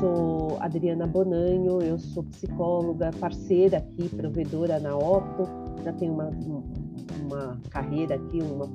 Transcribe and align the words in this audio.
sou 0.00 0.58
Adriana 0.60 1.06
Bonanho, 1.06 1.80
eu 1.80 1.98
sou 1.98 2.22
psicóloga, 2.24 3.10
parceira 3.20 3.78
aqui, 3.78 4.08
provedora 4.08 4.78
na 4.80 4.96
Opto, 4.96 5.48
já 5.84 5.92
tenho 5.92 6.14
uma, 6.14 6.30
uma 7.22 7.60
carreira 7.70 8.16
aqui, 8.16 8.40
uma, 8.40 8.66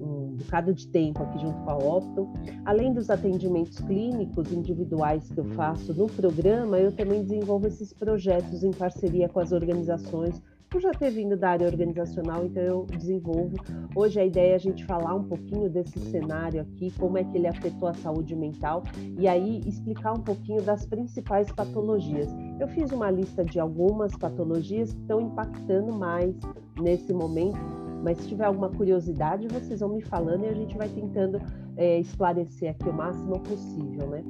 um 0.00 0.36
bocado 0.36 0.72
de 0.72 0.86
tempo 0.88 1.22
aqui 1.22 1.40
junto 1.40 1.58
com 1.62 1.70
a 1.70 1.76
Opto. 1.76 2.28
Além 2.64 2.92
dos 2.92 3.10
atendimentos 3.10 3.78
clínicos 3.78 4.52
individuais 4.52 5.28
que 5.28 5.38
eu 5.38 5.44
faço 5.52 5.92
no 5.94 6.06
programa, 6.06 6.78
eu 6.78 6.92
também 6.92 7.22
desenvolvo 7.22 7.66
esses 7.66 7.92
projetos 7.92 8.62
em 8.62 8.70
parceria 8.70 9.28
com 9.28 9.40
as 9.40 9.52
organizações 9.52 10.40
por 10.74 10.80
já 10.80 10.90
ter 10.90 11.08
vindo 11.10 11.36
da 11.36 11.50
área 11.50 11.68
organizacional, 11.68 12.44
então 12.44 12.60
eu 12.60 12.84
desenvolvo. 12.84 13.54
Hoje 13.94 14.18
a 14.18 14.24
ideia 14.24 14.54
é 14.54 14.54
a 14.56 14.58
gente 14.58 14.84
falar 14.84 15.14
um 15.14 15.22
pouquinho 15.22 15.70
desse 15.70 16.00
cenário 16.10 16.62
aqui, 16.62 16.92
como 16.98 17.16
é 17.16 17.22
que 17.22 17.38
ele 17.38 17.46
afetou 17.46 17.86
a 17.86 17.94
saúde 17.94 18.34
mental 18.34 18.82
e 19.16 19.28
aí 19.28 19.60
explicar 19.68 20.14
um 20.14 20.20
pouquinho 20.20 20.60
das 20.62 20.84
principais 20.84 21.48
patologias. 21.52 22.28
Eu 22.58 22.66
fiz 22.66 22.90
uma 22.90 23.08
lista 23.08 23.44
de 23.44 23.60
algumas 23.60 24.16
patologias 24.16 24.92
que 24.92 25.00
estão 25.00 25.20
impactando 25.20 25.92
mais 25.92 26.34
nesse 26.80 27.12
momento, 27.12 27.56
mas 28.02 28.18
se 28.18 28.30
tiver 28.30 28.46
alguma 28.46 28.68
curiosidade, 28.68 29.46
vocês 29.46 29.78
vão 29.78 29.90
me 29.90 30.02
falando 30.02 30.42
e 30.42 30.48
a 30.48 30.54
gente 30.54 30.76
vai 30.76 30.88
tentando 30.88 31.40
é, 31.76 32.00
esclarecer 32.00 32.72
aqui 32.72 32.88
o 32.88 32.92
máximo 32.92 33.38
possível, 33.38 34.08
né? 34.08 34.24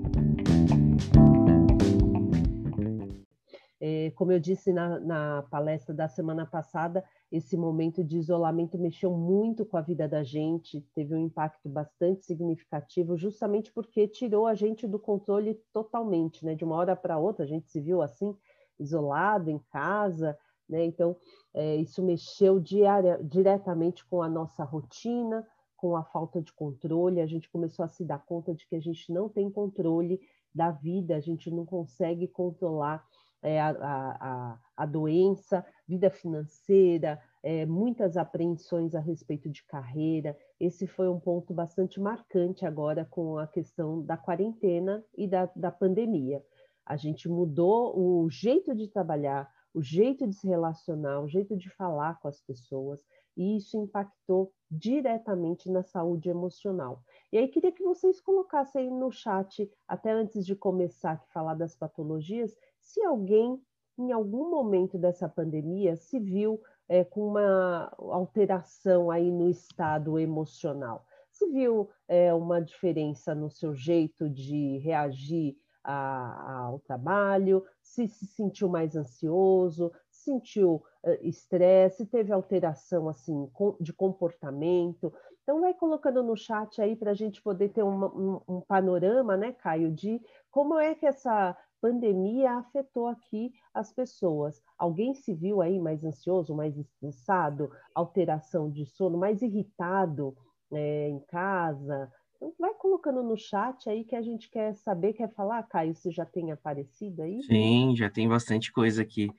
É, 3.86 4.10
como 4.12 4.32
eu 4.32 4.40
disse 4.40 4.72
na, 4.72 4.98
na, 4.98 5.42
palestra 5.50 5.94
da 5.94 6.08
semana 6.08 6.46
passada, 6.46 7.04
esse 7.30 7.54
momento 7.54 8.02
de 8.02 8.16
isolamento 8.16 8.78
mexeu 8.78 9.10
muito 9.10 9.66
com 9.66 9.76
a 9.76 9.82
vida 9.82 10.08
da 10.08 10.24
gente, 10.24 10.80
teve 10.94 11.14
um 11.14 11.18
impacto 11.18 11.68
bastante 11.68 12.24
significativo, 12.24 13.14
justamente 13.14 13.70
porque 13.70 14.08
tirou 14.08 14.46
a 14.46 14.54
gente 14.54 14.88
do 14.88 14.98
controle 14.98 15.60
totalmente, 15.70 16.46
né? 16.46 16.54
De 16.54 16.64
uma 16.64 16.76
hora 16.76 16.96
para 16.96 17.18
outra, 17.18 17.44
a 17.44 17.46
gente 17.46 17.68
se 17.68 17.78
viu 17.78 18.00
assim, 18.00 18.34
isolado 18.80 19.50
em 19.50 19.58
casa, 19.70 20.34
né? 20.66 20.82
Então, 20.86 21.14
é, 21.52 21.76
isso 21.76 22.02
mexeu 22.02 22.58
diária, 22.58 23.20
diretamente 23.22 24.02
com 24.06 24.22
a 24.22 24.30
nossa 24.30 24.64
rotina, 24.64 25.46
com 25.76 25.94
a 25.94 26.02
falta 26.04 26.40
de 26.40 26.54
controle, 26.54 27.20
a 27.20 27.26
gente 27.26 27.50
começou 27.50 27.84
a 27.84 27.88
se 27.88 28.02
dar 28.02 28.24
conta 28.24 28.54
de 28.54 28.66
que 28.66 28.76
a 28.76 28.80
gente 28.80 29.12
não 29.12 29.28
tem 29.28 29.50
controle 29.50 30.18
da 30.54 30.70
vida, 30.70 31.16
a 31.16 31.20
gente 31.20 31.50
não 31.50 31.66
consegue 31.66 32.26
controlar 32.26 33.04
é, 33.44 33.60
a, 33.60 33.70
a, 33.70 34.58
a, 34.74 34.86
doença, 34.86 35.64
vida 35.86 36.08
financeira, 36.08 37.20
é, 37.42 37.66
muitas 37.66 38.16
apreensões 38.16 38.94
a 38.94 39.00
respeito 39.00 39.50
de 39.50 39.62
carreira. 39.64 40.36
Esse 40.58 40.86
foi 40.86 41.08
um 41.10 41.20
ponto 41.20 41.52
bastante 41.52 42.00
marcante 42.00 42.64
agora 42.64 43.04
com 43.04 43.38
a 43.38 43.46
questão 43.46 44.02
da 44.02 44.16
quarentena 44.16 45.04
e 45.16 45.28
da, 45.28 45.48
da 45.54 45.70
pandemia. 45.70 46.42
A 46.86 46.96
gente 46.96 47.28
mudou 47.28 47.98
o 47.98 48.30
jeito 48.30 48.74
de 48.74 48.88
trabalhar, 48.88 49.48
o 49.74 49.82
jeito 49.82 50.26
de 50.26 50.34
se 50.34 50.48
relacionar, 50.48 51.20
o 51.20 51.28
jeito 51.28 51.54
de 51.54 51.68
falar 51.68 52.18
com 52.20 52.28
as 52.28 52.40
pessoas, 52.40 53.04
e 53.36 53.56
isso 53.56 53.76
impactou 53.76 54.52
diretamente 54.70 55.70
na 55.70 55.82
saúde 55.82 56.28
emocional. 56.28 57.02
E 57.32 57.38
aí 57.38 57.48
queria 57.48 57.72
que 57.72 57.82
vocês 57.82 58.20
colocassem 58.20 58.90
no 58.90 59.10
chat, 59.10 59.70
até 59.86 60.10
antes 60.10 60.44
de 60.44 60.54
começar 60.54 61.12
a 61.12 61.32
falar 61.32 61.54
das 61.54 61.76
patologias, 61.76 62.56
se 62.80 63.02
alguém, 63.02 63.60
em 63.98 64.12
algum 64.12 64.50
momento 64.50 64.98
dessa 64.98 65.28
pandemia, 65.28 65.96
se 65.96 66.18
viu 66.18 66.60
é, 66.88 67.04
com 67.04 67.28
uma 67.28 67.92
alteração 67.98 69.10
aí 69.10 69.30
no 69.30 69.48
estado 69.48 70.18
emocional, 70.18 71.04
se 71.30 71.46
viu 71.50 71.90
é, 72.06 72.32
uma 72.32 72.60
diferença 72.60 73.34
no 73.34 73.50
seu 73.50 73.74
jeito 73.74 74.28
de 74.28 74.78
reagir 74.78 75.56
a, 75.82 76.62
ao 76.66 76.78
trabalho, 76.80 77.64
se 77.82 78.08
se 78.08 78.26
sentiu 78.26 78.68
mais 78.68 78.96
ansioso, 78.96 79.92
sentiu 80.24 80.82
estresse, 81.22 82.06
teve 82.06 82.32
alteração 82.32 83.08
assim 83.08 83.48
de 83.80 83.92
comportamento. 83.92 85.12
Então 85.42 85.60
vai 85.60 85.74
colocando 85.74 86.22
no 86.22 86.36
chat 86.36 86.80
aí 86.80 86.96
para 86.96 87.10
a 87.10 87.14
gente 87.14 87.42
poder 87.42 87.68
ter 87.68 87.82
um, 87.82 88.04
um, 88.04 88.40
um, 88.48 88.60
panorama, 88.62 89.36
né, 89.36 89.52
Caio, 89.52 89.92
de 89.92 90.20
como 90.50 90.78
é 90.78 90.94
que 90.94 91.04
essa 91.04 91.56
pandemia 91.82 92.52
afetou 92.52 93.06
aqui 93.08 93.52
as 93.74 93.92
pessoas. 93.92 94.62
Alguém 94.78 95.14
se 95.14 95.34
viu 95.34 95.60
aí 95.60 95.78
mais 95.78 96.02
ansioso, 96.02 96.54
mais 96.54 96.78
estressado, 96.78 97.70
alteração 97.94 98.70
de 98.70 98.86
sono, 98.86 99.18
mais 99.18 99.42
irritado 99.42 100.34
é, 100.72 101.10
em 101.10 101.20
casa? 101.20 102.10
Então, 102.36 102.54
vai 102.58 102.72
colocando 102.74 103.22
no 103.22 103.36
chat 103.36 103.88
aí 103.90 104.02
que 104.02 104.16
a 104.16 104.22
gente 104.22 104.50
quer 104.50 104.74
saber, 104.76 105.12
quer 105.12 105.30
falar, 105.34 105.62
Caio, 105.64 105.94
se 105.94 106.10
já 106.10 106.24
tem 106.24 106.52
aparecido 106.52 107.20
aí? 107.20 107.42
Sim, 107.42 107.94
já 107.94 108.08
tem 108.08 108.26
bastante 108.26 108.72
coisa 108.72 109.02
aqui. 109.02 109.30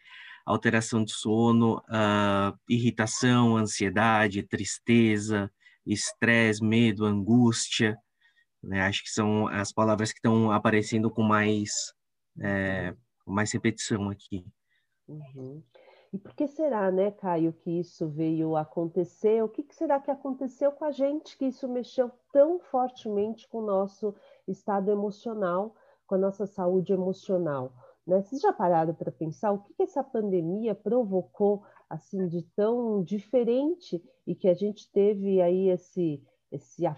Alteração 0.45 1.03
de 1.03 1.11
sono, 1.11 1.78
uh, 1.78 2.57
irritação, 2.69 3.57
ansiedade, 3.57 4.44
tristeza, 4.44 5.51
estresse, 5.85 6.63
medo, 6.63 7.06
angústia. 7.06 7.97
Né? 8.61 8.81
Acho 8.81 9.03
que 9.03 9.09
são 9.09 9.47
as 9.47 9.72
palavras 9.72 10.11
que 10.11 10.19
estão 10.19 10.51
aparecendo 10.51 11.09
com 11.09 11.23
mais 11.23 11.72
é, 12.41 12.94
mais 13.25 13.51
repetição 13.51 14.09
aqui. 14.09 14.45
Uhum. 15.07 15.63
E 16.13 16.17
por 16.17 16.34
que 16.34 16.47
será, 16.47 16.91
né, 16.91 17.11
Caio, 17.11 17.51
que 17.51 17.79
isso 17.79 18.07
veio 18.07 18.55
acontecer? 18.55 19.44
O 19.44 19.50
que, 19.50 19.63
que 19.63 19.75
será 19.75 20.00
que 20.00 20.09
aconteceu 20.09 20.72
com 20.72 20.85
a 20.85 20.91
gente 20.91 21.38
que 21.38 21.45
isso 21.45 21.67
mexeu 21.67 22.09
tão 22.31 22.59
fortemente 22.59 23.47
com 23.50 23.59
o 23.59 23.66
nosso 23.66 24.16
estado 24.47 24.89
emocional, 24.89 25.75
com 26.07 26.16
a 26.16 26.17
nossa 26.17 26.45
saúde 26.45 26.94
emocional? 26.94 27.73
Né? 28.05 28.21
Vocês 28.21 28.41
já 28.41 28.53
pararam 28.53 28.93
para 28.93 29.11
pensar 29.11 29.51
o 29.51 29.59
que, 29.59 29.73
que 29.73 29.83
essa 29.83 30.03
pandemia 30.03 30.75
provocou 30.75 31.63
assim 31.89 32.27
de 32.27 32.43
tão 32.55 33.03
diferente 33.03 34.03
e 34.25 34.35
que 34.35 34.47
a 34.47 34.53
gente 34.53 34.91
teve 34.91 35.41
aí 35.41 35.69
esse, 35.69 36.23
esse 36.51 36.85
é, 36.85 36.95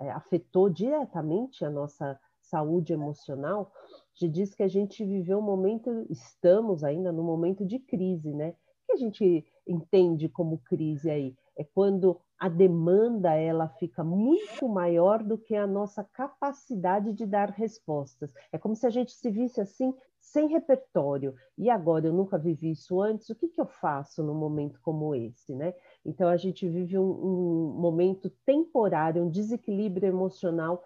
é, 0.00 0.10
afetou 0.10 0.68
diretamente 0.68 1.64
a 1.64 1.70
nossa 1.70 2.18
saúde 2.40 2.92
emocional? 2.92 3.72
te 4.20 4.28
diz 4.28 4.54
que 4.54 4.62
a 4.62 4.68
gente 4.68 5.02
viveu 5.02 5.38
um 5.38 5.42
momento, 5.42 6.04
estamos 6.10 6.84
ainda 6.84 7.10
no 7.10 7.22
momento 7.22 7.64
de 7.64 7.78
crise, 7.78 8.34
né? 8.34 8.50
O 8.50 8.86
que 8.86 8.92
a 8.92 8.96
gente 8.96 9.46
entende 9.66 10.28
como 10.28 10.58
crise 10.58 11.10
aí? 11.10 11.34
É 11.56 11.64
quando 11.64 12.20
a 12.38 12.46
demanda 12.46 13.34
ela 13.34 13.68
fica 13.68 14.04
muito 14.04 14.68
maior 14.68 15.22
do 15.22 15.38
que 15.38 15.56
a 15.56 15.66
nossa 15.66 16.04
capacidade 16.04 17.14
de 17.14 17.24
dar 17.24 17.48
respostas. 17.50 18.30
É 18.52 18.58
como 18.58 18.76
se 18.76 18.86
a 18.86 18.90
gente 18.90 19.12
se 19.12 19.30
visse 19.30 19.58
assim 19.58 19.94
sem 20.20 20.48
repertório. 20.48 21.34
E 21.56 21.70
agora 21.70 22.06
eu 22.06 22.12
nunca 22.12 22.38
vivi 22.38 22.70
isso 22.70 23.00
antes. 23.00 23.28
O 23.30 23.34
que, 23.34 23.48
que 23.48 23.60
eu 23.60 23.66
faço 23.66 24.22
num 24.22 24.34
momento 24.34 24.78
como 24.82 25.14
esse, 25.14 25.54
né? 25.54 25.74
Então 26.04 26.28
a 26.28 26.36
gente 26.36 26.68
vive 26.68 26.98
um, 26.98 27.10
um 27.10 27.74
momento 27.80 28.30
temporário, 28.44 29.22
um 29.22 29.30
desequilíbrio 29.30 30.08
emocional 30.08 30.82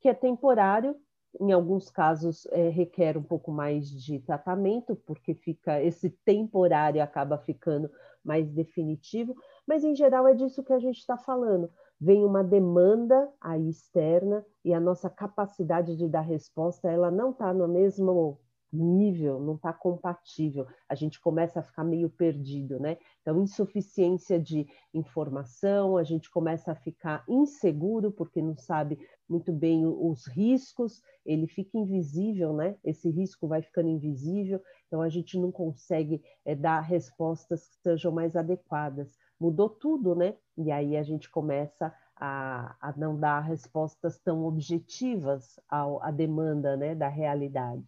que 0.00 0.08
é 0.08 0.14
temporário 0.14 0.96
em 1.40 1.52
alguns 1.52 1.90
casos 1.90 2.46
é, 2.46 2.68
requer 2.68 3.16
um 3.16 3.22
pouco 3.22 3.50
mais 3.50 3.90
de 3.90 4.18
tratamento, 4.20 4.96
porque 4.96 5.34
fica 5.34 5.82
esse 5.82 6.10
temporário 6.24 7.02
acaba 7.02 7.38
ficando 7.38 7.90
mais 8.24 8.50
definitivo, 8.50 9.34
mas 9.66 9.84
em 9.84 9.94
geral 9.94 10.26
é 10.26 10.34
disso 10.34 10.64
que 10.64 10.72
a 10.72 10.78
gente 10.78 10.98
está 10.98 11.16
falando. 11.16 11.70
Vem 12.00 12.24
uma 12.24 12.42
demanda 12.42 13.30
aí 13.40 13.68
externa 13.68 14.44
e 14.64 14.74
a 14.74 14.80
nossa 14.80 15.08
capacidade 15.08 15.96
de 15.96 16.08
dar 16.08 16.22
resposta 16.22 16.90
ela 16.90 17.10
não 17.10 17.30
está 17.30 17.52
no 17.54 17.68
mesmo 17.68 18.38
nível, 18.72 19.40
não 19.40 19.54
está 19.54 19.72
compatível, 19.72 20.66
a 20.88 20.94
gente 20.94 21.20
começa 21.20 21.60
a 21.60 21.62
ficar 21.62 21.84
meio 21.84 22.10
perdido, 22.10 22.78
né? 22.80 22.96
Então, 23.22 23.40
insuficiência 23.42 24.38
de 24.40 24.66
informação, 24.92 25.96
a 25.96 26.02
gente 26.02 26.30
começa 26.30 26.72
a 26.72 26.74
ficar 26.74 27.24
inseguro 27.28 28.10
porque 28.10 28.42
não 28.42 28.56
sabe 28.56 28.98
muito 29.28 29.52
bem 29.52 29.86
os 29.86 30.26
riscos, 30.26 31.02
ele 31.24 31.46
fica 31.46 31.76
invisível, 31.78 32.52
né? 32.52 32.76
Esse 32.84 33.10
risco 33.10 33.48
vai 33.48 33.62
ficando 33.62 33.88
invisível, 33.88 34.60
então 34.86 35.00
a 35.00 35.08
gente 35.08 35.38
não 35.38 35.50
consegue 35.50 36.22
é, 36.44 36.54
dar 36.54 36.80
respostas 36.80 37.68
que 37.68 37.76
sejam 37.82 38.12
mais 38.12 38.36
adequadas. 38.36 39.16
Mudou 39.38 39.68
tudo, 39.68 40.14
né? 40.14 40.34
E 40.56 40.70
aí 40.70 40.96
a 40.96 41.02
gente 41.02 41.28
começa 41.30 41.92
a, 42.16 42.74
a 42.80 42.94
não 42.96 43.18
dar 43.18 43.40
respostas 43.40 44.18
tão 44.18 44.44
objetivas 44.44 45.60
à 45.68 46.10
demanda 46.10 46.76
né, 46.76 46.94
da 46.94 47.08
realidade. 47.08 47.84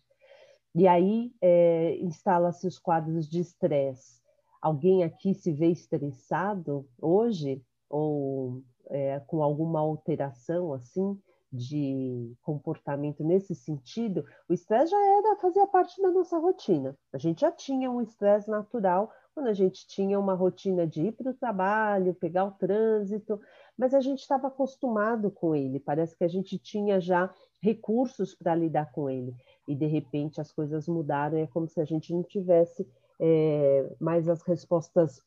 E 0.78 0.86
aí 0.86 1.32
é, 1.42 1.96
instala-se 1.96 2.64
os 2.64 2.78
quadros 2.78 3.28
de 3.28 3.40
estresse. 3.40 4.22
Alguém 4.62 5.02
aqui 5.02 5.34
se 5.34 5.52
vê 5.52 5.66
estressado 5.66 6.88
hoje 7.02 7.60
ou 7.90 8.62
é, 8.86 9.18
com 9.26 9.42
alguma 9.42 9.80
alteração 9.80 10.72
assim 10.72 11.20
de 11.52 12.32
comportamento 12.42 13.24
nesse 13.24 13.56
sentido? 13.56 14.24
O 14.48 14.52
estresse 14.52 14.92
já 14.92 15.04
era 15.18 15.36
fazia 15.40 15.66
parte 15.66 16.00
da 16.00 16.12
nossa 16.12 16.38
rotina. 16.38 16.96
A 17.12 17.18
gente 17.18 17.40
já 17.40 17.50
tinha 17.50 17.90
um 17.90 18.00
estresse 18.00 18.48
natural 18.48 19.10
quando 19.34 19.48
a 19.48 19.54
gente 19.54 19.84
tinha 19.84 20.16
uma 20.18 20.34
rotina 20.34 20.86
de 20.86 21.06
ir 21.06 21.12
para 21.12 21.32
o 21.32 21.34
trabalho, 21.34 22.14
pegar 22.14 22.44
o 22.44 22.52
trânsito, 22.52 23.40
mas 23.76 23.94
a 23.94 24.00
gente 24.00 24.20
estava 24.20 24.46
acostumado 24.46 25.28
com 25.28 25.56
ele, 25.56 25.80
parece 25.80 26.16
que 26.16 26.24
a 26.24 26.28
gente 26.28 26.56
tinha 26.56 27.00
já 27.00 27.32
recursos 27.60 28.34
para 28.34 28.54
lidar 28.54 28.92
com 28.92 29.10
ele, 29.10 29.34
e 29.66 29.74
de 29.74 29.86
repente 29.86 30.40
as 30.40 30.52
coisas 30.52 30.88
mudaram, 30.88 31.38
é 31.38 31.46
como 31.46 31.68
se 31.68 31.80
a 31.80 31.84
gente 31.84 32.12
não 32.12 32.22
tivesse 32.22 32.86
é, 33.20 33.90
mais 34.00 34.28
as 34.28 34.42
respostas 34.42 35.22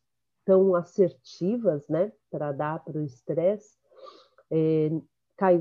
tão 0.45 0.75
assertivas, 0.75 1.87
né, 1.87 2.11
para 2.29 2.51
dar 2.51 2.83
para 2.83 2.97
o 2.97 3.03
estresse. 3.03 3.77
É, 4.49 4.89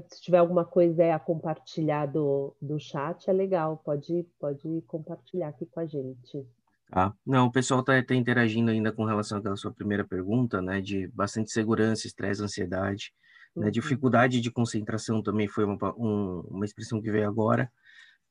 se 0.09 0.21
tiver 0.21 0.39
alguma 0.39 0.65
coisa 0.65 1.15
a 1.15 1.19
compartilhar 1.19 2.07
do, 2.07 2.55
do 2.61 2.79
chat, 2.79 3.29
é 3.29 3.33
legal, 3.33 3.81
pode, 3.83 4.27
pode 4.39 4.83
compartilhar 4.87 5.49
aqui 5.49 5.65
com 5.67 5.81
a 5.81 5.87
gente. 5.87 6.47
Ah, 6.93 7.13
não, 7.25 7.47
o 7.47 7.53
pessoal 7.53 7.81
está 7.81 8.03
tá 8.03 8.15
interagindo 8.15 8.71
ainda 8.71 8.93
com 8.93 9.05
relação 9.05 9.39
àquela 9.39 9.57
sua 9.57 9.73
primeira 9.73 10.05
pergunta, 10.05 10.61
né, 10.61 10.81
de 10.81 11.07
bastante 11.09 11.51
segurança, 11.51 12.07
estresse, 12.07 12.43
ansiedade, 12.43 13.15
né, 13.57 13.67
uhum. 13.67 13.71
dificuldade 13.71 14.41
de 14.41 14.51
concentração 14.51 15.23
também 15.23 15.49
foi 15.49 15.65
uma, 15.65 15.77
um, 15.97 16.41
uma 16.49 16.65
expressão 16.65 17.01
que 17.01 17.11
veio 17.11 17.29
agora, 17.29 17.71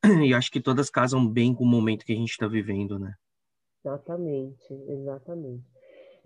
e 0.25 0.33
acho 0.33 0.51
que 0.51 0.62
todas 0.62 0.89
casam 0.89 1.27
bem 1.27 1.54
com 1.54 1.63
o 1.63 1.68
momento 1.68 2.06
que 2.06 2.13
a 2.13 2.16
gente 2.16 2.31
está 2.31 2.48
vivendo, 2.48 2.98
né? 2.98 3.13
Exatamente, 3.83 4.74
exatamente. 4.88 5.63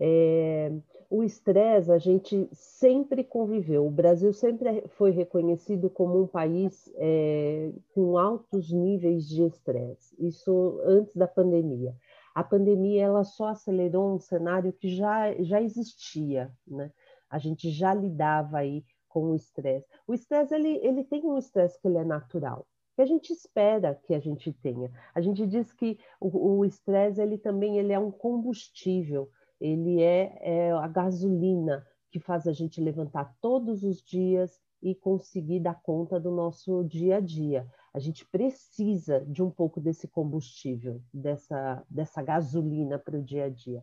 É, 0.00 0.72
o 1.08 1.22
estresse 1.22 1.90
a 1.92 1.98
gente 1.98 2.48
sempre 2.52 3.22
conviveu. 3.22 3.86
O 3.86 3.90
Brasil 3.90 4.32
sempre 4.32 4.82
foi 4.96 5.10
reconhecido 5.12 5.88
como 5.88 6.20
um 6.20 6.26
país 6.26 6.92
é, 6.96 7.70
com 7.94 8.18
altos 8.18 8.72
níveis 8.72 9.28
de 9.28 9.44
estresse. 9.44 10.14
Isso 10.18 10.80
antes 10.84 11.14
da 11.14 11.28
pandemia. 11.28 11.94
A 12.34 12.42
pandemia 12.42 13.04
ela 13.04 13.22
só 13.22 13.48
acelerou 13.48 14.16
um 14.16 14.18
cenário 14.18 14.72
que 14.72 14.88
já, 14.88 15.32
já 15.40 15.62
existia, 15.62 16.50
né? 16.66 16.90
A 17.28 17.38
gente 17.38 17.70
já 17.70 17.92
lidava 17.94 18.58
aí 18.58 18.84
com 19.08 19.30
o 19.30 19.34
estresse. 19.34 19.86
O 20.06 20.14
estresse 20.14 20.54
ele, 20.54 20.78
ele 20.82 21.04
tem 21.04 21.24
um 21.24 21.38
estresse 21.38 21.80
que 21.80 21.88
ele 21.88 21.98
é 21.98 22.04
natural 22.04 22.66
que 22.94 23.02
a 23.02 23.06
gente 23.06 23.32
espera 23.32 24.00
que 24.06 24.14
a 24.14 24.20
gente 24.20 24.52
tenha. 24.52 24.90
A 25.14 25.20
gente 25.20 25.44
diz 25.46 25.72
que 25.72 25.98
o 26.20 26.64
estresse 26.64 27.20
ele 27.20 27.36
também 27.36 27.78
ele 27.78 27.92
é 27.92 27.98
um 27.98 28.10
combustível, 28.10 29.28
ele 29.60 30.02
é, 30.02 30.38
é, 30.40 30.72
a 30.72 30.86
gasolina 30.86 31.84
que 32.10 32.20
faz 32.20 32.46
a 32.46 32.52
gente 32.52 32.80
levantar 32.80 33.34
todos 33.40 33.82
os 33.82 34.00
dias 34.02 34.60
e 34.80 34.94
conseguir 34.94 35.60
dar 35.60 35.80
conta 35.82 36.20
do 36.20 36.30
nosso 36.30 36.84
dia 36.84 37.16
a 37.16 37.20
dia. 37.20 37.66
A 37.92 37.98
gente 37.98 38.24
precisa 38.26 39.24
de 39.26 39.42
um 39.42 39.50
pouco 39.50 39.80
desse 39.80 40.06
combustível, 40.06 41.00
dessa, 41.12 41.82
dessa 41.88 42.22
gasolina 42.22 42.98
para 42.98 43.16
o 43.16 43.22
dia 43.22 43.46
a 43.46 43.48
dia. 43.48 43.82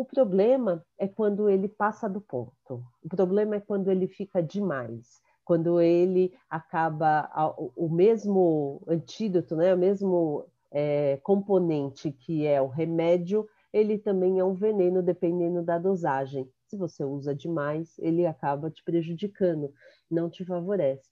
O 0.00 0.04
problema 0.06 0.82
é 0.98 1.06
quando 1.06 1.50
ele 1.50 1.68
passa 1.68 2.08
do 2.08 2.22
ponto. 2.22 2.82
O 3.04 3.08
problema 3.08 3.56
é 3.56 3.60
quando 3.60 3.90
ele 3.90 4.08
fica 4.08 4.42
demais 4.42 5.20
quando 5.44 5.80
ele 5.80 6.32
acaba 6.48 7.28
o 7.76 7.88
mesmo 7.88 8.80
antídoto, 8.86 9.56
né, 9.56 9.74
o 9.74 9.78
mesmo 9.78 10.46
é, 10.70 11.16
componente 11.24 12.12
que 12.12 12.46
é 12.46 12.62
o 12.62 12.68
remédio, 12.68 13.48
ele 13.72 13.98
também 13.98 14.38
é 14.38 14.44
um 14.44 14.54
veneno 14.54 15.02
dependendo 15.02 15.60
da 15.60 15.76
dosagem. 15.76 16.48
Se 16.68 16.76
você 16.76 17.02
usa 17.02 17.34
demais, 17.34 17.98
ele 17.98 18.24
acaba 18.26 18.70
te 18.70 18.84
prejudicando, 18.84 19.72
não 20.08 20.30
te 20.30 20.44
favorece. 20.44 21.10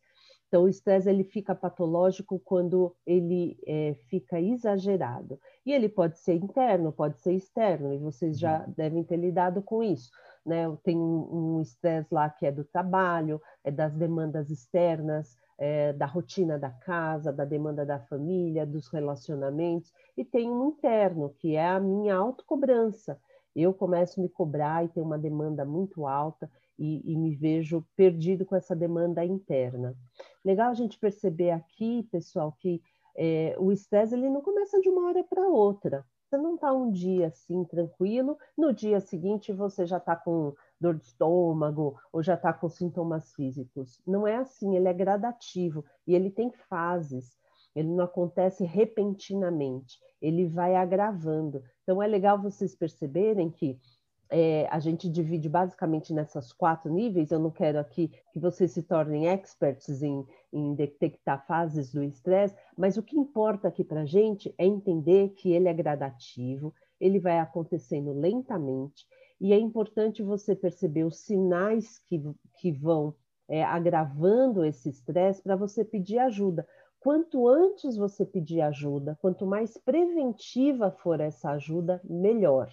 Então, 0.49 0.65
o 0.65 0.69
estresse 0.69 1.09
ele 1.09 1.25
fica 1.25 1.55
patológico 1.55 2.41
quando 2.43 2.97
ele 3.07 3.59
é, 3.67 3.95
fica 4.09 4.41
exagerado. 4.41 5.39
E 5.65 5.73
ele 5.73 5.89
pode 5.89 6.19
ser 6.19 6.35
interno, 6.35 6.91
pode 6.91 7.21
ser 7.21 7.35
externo, 7.35 7.93
e 7.93 7.99
vocês 7.99 8.39
já 8.39 8.65
uhum. 8.65 8.73
devem 8.77 9.05
ter 9.05 9.17
lidado 9.17 9.63
com 9.63 9.83
isso 9.83 10.11
né? 10.49 10.65
Tem 10.83 10.97
um 10.97 11.61
estresse 11.61 12.13
lá 12.13 12.29
que 12.31 12.47
é 12.47 12.51
do 12.51 12.65
trabalho, 12.65 13.41
é 13.63 13.71
das 13.71 13.95
demandas 13.95 14.51
externas, 14.51 15.37
é, 15.59 15.93
da 15.93 16.07
rotina 16.07 16.59
da 16.59 16.71
casa, 16.71 17.33
da 17.33 17.45
demanda 17.45 17.85
da 17.85 17.99
família, 18.01 18.65
dos 18.65 18.89
relacionamentos, 18.89 19.93
e 20.17 20.25
tem 20.25 20.51
um 20.51 20.69
interno, 20.69 21.35
que 21.39 21.55
é 21.55 21.69
a 21.69 21.79
minha 21.79 22.17
autocobrança. 22.17 23.21
Eu 23.55 23.75
começo 23.75 24.19
a 24.19 24.23
me 24.23 24.29
cobrar 24.29 24.85
e 24.85 24.89
tenho 24.89 25.05
uma 25.05 25.19
demanda 25.19 25.65
muito 25.65 26.07
alta 26.07 26.51
e, 26.79 27.13
e 27.13 27.17
me 27.17 27.35
vejo 27.35 27.85
perdido 27.97 28.47
com 28.47 28.55
essa 28.55 28.75
demanda 28.75 29.25
interna. 29.25 29.97
Legal 30.45 30.71
a 30.71 30.75
gente 30.75 30.99
perceber 30.99 31.51
aqui, 31.51 32.03
pessoal, 32.11 32.53
que 32.53 32.83
é, 33.17 33.57
o 33.59 33.73
estresse 33.73 34.15
ele 34.15 34.31
não 34.31 34.41
começa 34.41 34.81
de 34.81 34.89
uma 34.89 35.09
hora 35.09 35.25
para 35.25 35.49
outra. 35.49 36.07
Você 36.29 36.37
não 36.37 36.57
está 36.57 36.73
um 36.73 36.91
dia 36.91 37.29
assim 37.29 37.65
tranquilo, 37.65 38.37
no 38.57 38.73
dia 38.73 39.01
seguinte 39.01 39.51
você 39.51 39.87
já 39.87 39.97
está 39.97 40.15
com 40.15 40.55
dor 40.79 40.97
de 40.97 41.07
estômago 41.07 41.99
ou 42.13 42.23
já 42.23 42.35
está 42.35 42.53
com 42.53 42.69
sintomas 42.69 43.33
físicos. 43.35 44.01
Não 44.07 44.27
é 44.27 44.37
assim, 44.37 44.77
ele 44.77 44.89
é 44.89 44.93
gradativo 44.93 45.85
e 46.07 46.15
ele 46.15 46.31
tem 46.31 46.51
fases. 46.51 47.39
Ele 47.75 47.89
não 47.89 48.05
acontece 48.05 48.65
repentinamente, 48.65 49.99
ele 50.21 50.47
vai 50.47 50.75
agravando. 50.75 51.63
Então 51.83 52.03
é 52.03 52.07
legal 52.07 52.41
vocês 52.41 52.75
perceberem 52.75 53.51
que 53.51 53.79
é, 54.31 54.67
a 54.71 54.79
gente 54.79 55.09
divide 55.09 55.49
basicamente 55.49 56.13
nessas 56.13 56.53
quatro 56.53 56.93
níveis. 56.93 57.31
Eu 57.31 57.39
não 57.39 57.51
quero 57.51 57.79
aqui 57.79 58.11
que 58.33 58.39
vocês 58.39 58.73
se 58.73 58.83
tornem 58.83 59.27
experts 59.27 60.03
em, 60.03 60.27
em 60.53 60.75
detectar 60.75 61.47
fases 61.47 61.93
do 61.93 62.03
estresse, 62.03 62.55
mas 62.77 62.97
o 62.97 63.03
que 63.03 63.19
importa 63.19 63.69
aqui 63.69 63.83
para 63.83 64.03
a 64.03 64.07
gente 64.07 64.55
é 64.59 64.67
entender 64.67 65.31
que 65.31 65.53
ele 65.53 65.69
é 65.69 65.75
gradativo, 65.75 66.75
ele 67.01 67.19
vai 67.19 67.39
acontecendo 67.39 68.13
lentamente, 68.13 69.07
e 69.41 69.53
é 69.53 69.59
importante 69.59 70.23
você 70.23 70.55
perceber 70.55 71.05
os 71.05 71.19
sinais 71.21 71.99
que, 72.01 72.21
que 72.61 72.73
vão 72.73 73.15
é, 73.49 73.65
agravando 73.65 74.65
esse 74.65 74.89
estresse 74.89 75.43
para 75.43 75.57
você 75.57 75.85
pedir 75.85 76.19
ajuda. 76.19 76.67
Quanto 77.01 77.47
antes 77.47 77.97
você 77.97 78.27
pedir 78.27 78.61
ajuda, 78.61 79.17
quanto 79.23 79.47
mais 79.47 79.79
preventiva 79.79 80.91
for 80.91 81.21
essa 81.21 81.51
ajuda, 81.53 82.01
melhor. 82.05 82.69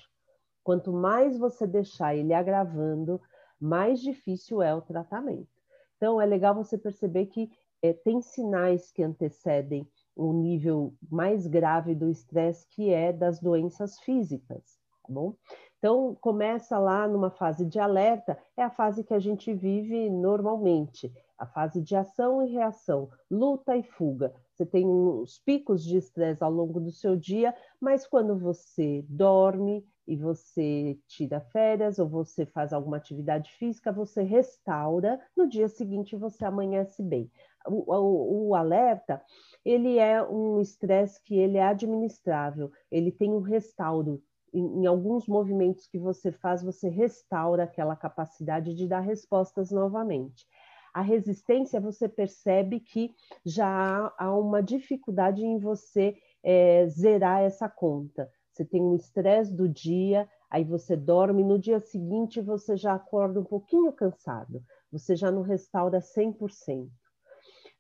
Quanto 0.65 0.91
mais 0.91 1.37
você 1.37 1.67
deixar 1.67 2.15
ele 2.15 2.33
agravando, 2.33 3.21
mais 3.61 4.01
difícil 4.01 4.63
é 4.63 4.73
o 4.73 4.81
tratamento. 4.81 5.47
Então, 5.95 6.19
é 6.19 6.25
legal 6.25 6.55
você 6.55 6.75
perceber 6.75 7.27
que 7.27 7.51
é, 7.83 7.93
tem 7.93 8.19
sinais 8.19 8.91
que 8.91 9.03
antecedem 9.03 9.87
o 10.15 10.33
nível 10.33 10.95
mais 11.07 11.45
grave 11.45 11.93
do 11.93 12.09
estresse, 12.09 12.67
que 12.67 12.89
é 12.91 13.13
das 13.13 13.39
doenças 13.39 13.99
físicas, 13.99 14.79
tá 15.03 15.13
bom? 15.13 15.35
Então, 15.77 16.17
começa 16.19 16.79
lá 16.79 17.07
numa 17.07 17.29
fase 17.29 17.63
de 17.63 17.79
alerta, 17.79 18.35
é 18.57 18.63
a 18.63 18.71
fase 18.71 19.03
que 19.03 19.13
a 19.13 19.19
gente 19.19 19.53
vive 19.53 20.09
normalmente, 20.09 21.13
a 21.37 21.45
fase 21.45 21.79
de 21.79 21.95
ação 21.95 22.41
e 22.41 22.51
reação, 22.51 23.07
luta 23.29 23.77
e 23.77 23.83
fuga. 23.83 24.33
Você 24.51 24.65
tem 24.65 24.87
uns 24.87 25.37
picos 25.37 25.83
de 25.83 25.97
estresse 25.97 26.43
ao 26.43 26.49
longo 26.49 26.79
do 26.79 26.91
seu 26.91 27.15
dia, 27.15 27.53
mas 27.79 28.07
quando 28.07 28.35
você 28.35 29.05
dorme, 29.07 29.85
e 30.07 30.15
você 30.15 30.97
tira 31.07 31.39
férias 31.39 31.99
ou 31.99 32.07
você 32.07 32.45
faz 32.45 32.71
alguma 32.71 32.97
atividade 32.97 33.51
física, 33.53 33.91
você 33.91 34.21
restaura, 34.21 35.19
no 35.35 35.47
dia 35.47 35.67
seguinte 35.67 36.15
você 36.15 36.45
amanhece 36.45 37.01
bem. 37.01 37.31
O, 37.67 37.93
o, 37.93 38.49
o 38.49 38.55
alerta, 38.55 39.21
ele 39.63 39.97
é 39.97 40.21
um 40.21 40.61
estresse 40.61 41.21
que 41.23 41.35
ele 41.35 41.57
é 41.57 41.63
administrável, 41.63 42.71
ele 42.91 43.11
tem 43.11 43.31
um 43.31 43.41
restauro. 43.41 44.21
Em, 44.53 44.83
em 44.83 44.85
alguns 44.85 45.27
movimentos 45.27 45.87
que 45.87 45.97
você 45.97 46.31
faz, 46.31 46.63
você 46.63 46.87
restaura 46.87 47.63
aquela 47.63 47.95
capacidade 47.95 48.73
de 48.73 48.87
dar 48.87 49.01
respostas 49.01 49.71
novamente. 49.71 50.45
A 50.93 51.01
resistência, 51.01 51.81
você 51.81 52.07
percebe 52.07 52.79
que 52.79 53.13
já 53.45 54.13
há, 54.17 54.33
uma 54.33 54.63
dificuldade 54.63 55.43
em 55.43 55.59
você 55.59 56.15
é, 56.41 56.87
zerar 56.87 57.41
essa 57.41 57.67
conta 57.67 58.31
você 58.55 58.63
tem 58.63 58.81
um 58.81 58.95
estresse 58.95 59.53
do 59.53 59.67
dia, 59.67 60.29
aí 60.49 60.63
você 60.63 60.95
dorme, 60.95 61.43
no 61.43 61.59
dia 61.59 61.79
seguinte 61.79 62.39
você 62.39 62.77
já 62.77 62.93
acorda 62.93 63.39
um 63.39 63.43
pouquinho 63.43 63.91
cansado, 63.91 64.63
você 64.89 65.13
já 65.13 65.29
não 65.29 65.41
restaura 65.41 65.99
100%. 65.99 66.89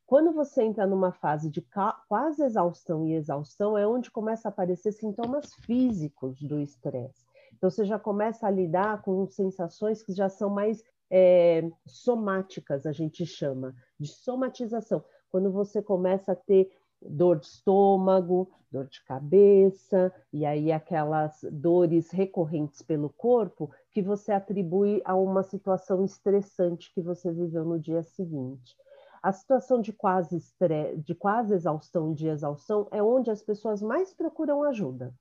Quando 0.05 0.33
você 0.33 0.63
entra 0.63 0.85
numa 0.85 1.13
fase 1.13 1.49
de 1.49 1.65
quase 2.07 2.43
exaustão 2.43 3.07
e 3.07 3.13
exaustão, 3.13 3.77
é 3.77 3.87
onde 3.87 4.11
começa 4.11 4.49
a 4.49 4.51
aparecer 4.51 4.91
sintomas 4.91 5.53
físicos 5.65 6.39
do 6.41 6.59
estresse. 6.59 7.25
Então, 7.53 7.69
você 7.69 7.85
já 7.85 7.97
começa 7.97 8.45
a 8.45 8.51
lidar 8.51 9.01
com 9.01 9.25
sensações 9.27 10.03
que 10.03 10.13
já 10.13 10.29
são 10.29 10.49
mais 10.49 10.83
é, 11.09 11.67
somáticas, 11.87 12.85
a 12.85 12.91
gente 12.91 13.25
chama, 13.25 13.73
de 13.99 14.07
somatização. 14.07 15.03
Quando 15.29 15.51
você 15.51 15.81
começa 15.81 16.33
a 16.33 16.35
ter 16.35 16.69
dor 17.09 17.39
de 17.39 17.47
estômago, 17.47 18.51
dor 18.71 18.87
de 18.87 19.03
cabeça, 19.05 20.13
e 20.33 20.45
aí 20.45 20.71
aquelas 20.71 21.45
dores 21.51 22.11
recorrentes 22.11 22.81
pelo 22.81 23.09
corpo 23.09 23.71
que 23.91 24.01
você 24.01 24.31
atribui 24.31 25.01
a 25.05 25.15
uma 25.15 25.43
situação 25.43 26.03
estressante 26.03 26.91
que 26.93 27.01
você 27.01 27.31
viveu 27.31 27.63
no 27.63 27.79
dia 27.79 28.03
seguinte. 28.03 28.75
A 29.23 29.31
situação 29.31 29.81
de 29.81 29.91
quase, 29.91 30.37
estresse, 30.37 30.97
de 30.97 31.15
quase 31.15 31.53
exaustão, 31.53 32.13
de 32.13 32.27
exaustão, 32.27 32.87
é 32.91 33.01
onde 33.01 33.31
as 33.31 33.41
pessoas 33.41 33.81
mais 33.81 34.13
procuram 34.13 34.63
ajuda. 34.63 35.13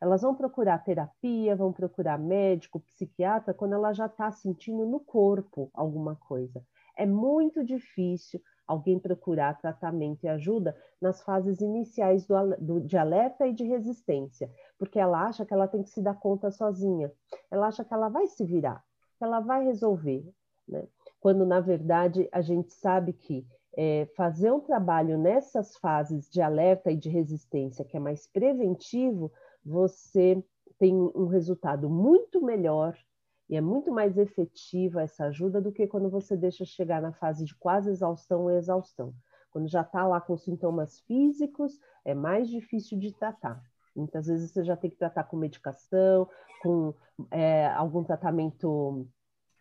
Elas 0.00 0.22
vão 0.22 0.34
procurar 0.34 0.78
terapia, 0.78 1.54
vão 1.54 1.70
procurar 1.70 2.18
médico, 2.18 2.80
psiquiatra, 2.80 3.52
quando 3.52 3.74
ela 3.74 3.92
já 3.92 4.06
está 4.06 4.30
sentindo 4.32 4.86
no 4.86 4.98
corpo 4.98 5.70
alguma 5.74 6.16
coisa. 6.16 6.64
É 6.96 7.04
muito 7.04 7.62
difícil 7.62 8.40
alguém 8.70 9.00
procurar 9.00 9.58
tratamento 9.58 10.22
e 10.24 10.28
ajuda 10.28 10.76
nas 11.00 11.20
fases 11.22 11.60
iniciais 11.60 12.24
do, 12.24 12.34
do, 12.58 12.80
de 12.80 12.96
alerta 12.96 13.46
e 13.46 13.52
de 13.52 13.64
resistência, 13.64 14.48
porque 14.78 14.98
ela 14.98 15.26
acha 15.26 15.44
que 15.44 15.52
ela 15.52 15.66
tem 15.66 15.82
que 15.82 15.90
se 15.90 16.00
dar 16.00 16.14
conta 16.14 16.52
sozinha, 16.52 17.12
ela 17.50 17.66
acha 17.66 17.84
que 17.84 17.92
ela 17.92 18.08
vai 18.08 18.28
se 18.28 18.44
virar, 18.44 18.84
que 19.18 19.24
ela 19.24 19.40
vai 19.40 19.64
resolver, 19.64 20.24
né? 20.68 20.86
quando 21.20 21.44
na 21.44 21.58
verdade 21.58 22.28
a 22.30 22.40
gente 22.40 22.72
sabe 22.72 23.12
que 23.12 23.44
é, 23.76 24.06
fazer 24.16 24.52
um 24.52 24.60
trabalho 24.60 25.18
nessas 25.18 25.76
fases 25.76 26.30
de 26.30 26.40
alerta 26.40 26.92
e 26.92 26.96
de 26.96 27.08
resistência, 27.08 27.84
que 27.84 27.96
é 27.96 28.00
mais 28.00 28.26
preventivo, 28.28 29.32
você 29.64 30.42
tem 30.78 30.94
um 30.94 31.26
resultado 31.26 31.90
muito 31.90 32.40
melhor 32.40 32.96
e 33.50 33.56
é 33.56 33.60
muito 33.60 33.90
mais 33.90 34.16
efetiva 34.16 35.02
essa 35.02 35.24
ajuda 35.24 35.60
do 35.60 35.72
que 35.72 35.88
quando 35.88 36.08
você 36.08 36.36
deixa 36.36 36.64
chegar 36.64 37.02
na 37.02 37.12
fase 37.12 37.44
de 37.44 37.52
quase 37.56 37.90
exaustão 37.90 38.42
ou 38.42 38.52
exaustão. 38.52 39.12
Quando 39.50 39.66
já 39.66 39.80
está 39.80 40.06
lá 40.06 40.20
com 40.20 40.36
sintomas 40.36 41.00
físicos, 41.00 41.80
é 42.04 42.14
mais 42.14 42.48
difícil 42.48 42.96
de 42.96 43.12
tratar. 43.12 43.60
Muitas 43.96 44.28
vezes 44.28 44.52
você 44.52 44.62
já 44.62 44.76
tem 44.76 44.88
que 44.88 44.96
tratar 44.96 45.24
com 45.24 45.36
medicação, 45.36 46.28
com 46.62 46.94
é, 47.28 47.66
algum 47.70 48.04
tratamento 48.04 49.08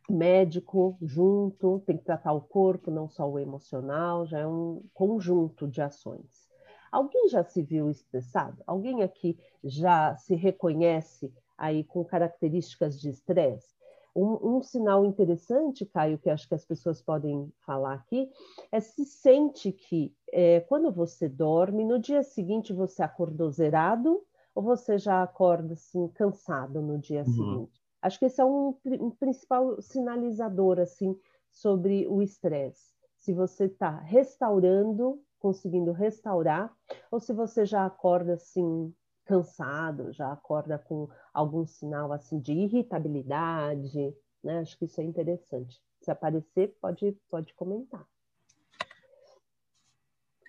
médico 0.07 0.95
junto, 1.01 1.81
tem 1.87 1.97
que 1.97 2.05
tratar 2.05 2.33
o 2.33 2.41
corpo, 2.41 2.91
não 2.91 3.09
só 3.09 3.27
o 3.27 3.39
emocional, 3.39 4.23
já 4.27 4.37
é 4.37 4.45
um 4.47 4.83
conjunto 4.93 5.67
de 5.67 5.81
ações. 5.81 6.47
Alguém 6.91 7.27
já 7.27 7.43
se 7.43 7.63
viu 7.63 7.89
estressado? 7.89 8.61
Alguém 8.67 9.01
aqui 9.01 9.35
já 9.63 10.15
se 10.15 10.35
reconhece 10.35 11.33
aí 11.57 11.83
com 11.83 12.05
características 12.05 12.99
de 12.99 13.09
estresse? 13.09 13.78
Um, 14.19 14.57
um, 14.57 14.61
sinal 14.61 15.05
interessante, 15.05 15.85
Caio, 15.85 16.17
que 16.17 16.29
acho 16.29 16.47
que 16.47 16.53
as 16.53 16.65
pessoas 16.65 17.01
podem 17.01 17.49
falar 17.65 17.93
aqui, 17.93 18.29
é 18.69 18.79
se 18.81 19.05
sente 19.05 19.71
que 19.71 20.13
é, 20.31 20.59
quando 20.61 20.91
você 20.91 21.29
dorme, 21.29 21.85
no 21.85 21.97
dia 21.97 22.21
seguinte 22.21 22.73
você 22.73 23.01
acordou 23.01 23.49
zerado 23.49 24.21
ou 24.53 24.61
você 24.61 24.97
já 24.97 25.23
acorda 25.23 25.73
assim 25.73 26.09
cansado 26.09 26.81
no 26.81 26.97
dia 26.97 27.19
uhum. 27.19 27.33
seguinte? 27.33 27.81
Acho 28.01 28.19
que 28.19 28.25
esse 28.25 28.41
é 28.41 28.45
um, 28.45 28.75
um 28.99 29.11
principal 29.11 29.81
sinalizador 29.81 30.79
assim 30.79 31.17
sobre 31.49 32.05
o 32.07 32.21
estresse. 32.21 32.93
Se 33.15 33.33
você 33.33 33.65
está 33.65 33.99
restaurando, 33.99 35.21
conseguindo 35.39 35.91
restaurar, 35.91 36.73
ou 37.09 37.19
se 37.19 37.31
você 37.31 37.65
já 37.65 37.85
acorda 37.85 38.33
assim 38.33 38.93
cansado, 39.29 40.11
já 40.11 40.31
acorda 40.31 40.79
com 40.79 41.07
algum 41.31 41.63
sinal 41.63 42.11
assim 42.11 42.39
de 42.39 42.51
irritabilidade, 42.51 44.11
né? 44.43 44.59
Acho 44.61 44.75
que 44.75 44.85
isso 44.85 44.99
é 44.99 45.03
interessante. 45.03 45.79
Se 46.01 46.09
aparecer, 46.09 46.75
pode 46.81 47.15
pode 47.29 47.53
comentar. 47.53 48.03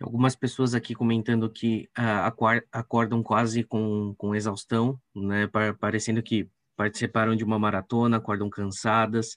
Algumas 0.00 0.34
pessoas 0.34 0.74
aqui 0.74 0.94
comentando 0.94 1.50
que 1.50 1.90
uh, 1.98 2.56
acordam 2.72 3.22
quase 3.22 3.62
com, 3.62 4.14
com 4.16 4.34
exaustão, 4.34 4.98
né? 5.14 5.46
Parecendo 5.78 6.22
que 6.22 6.50
participaram 6.74 7.36
de 7.36 7.44
uma 7.44 7.58
maratona, 7.58 8.16
acordam 8.16 8.48
cansadas. 8.48 9.36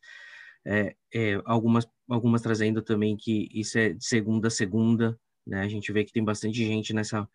É, 0.65 0.95
é, 1.13 1.41
algumas, 1.43 1.85
algumas 2.09 2.41
trazendo 2.41 2.81
também 2.81 3.17
que 3.17 3.50
isso 3.51 3.77
é 3.77 3.89
de 3.89 4.05
segunda 4.05 4.47
a 4.47 4.51
segunda, 4.51 5.19
né? 5.45 5.63
A 5.63 5.67
gente 5.67 5.91
vê 5.91 6.05
que 6.05 6.13
tem 6.13 6.23
bastante 6.23 6.65
gente 6.65 6.93
nessa, 6.93 7.27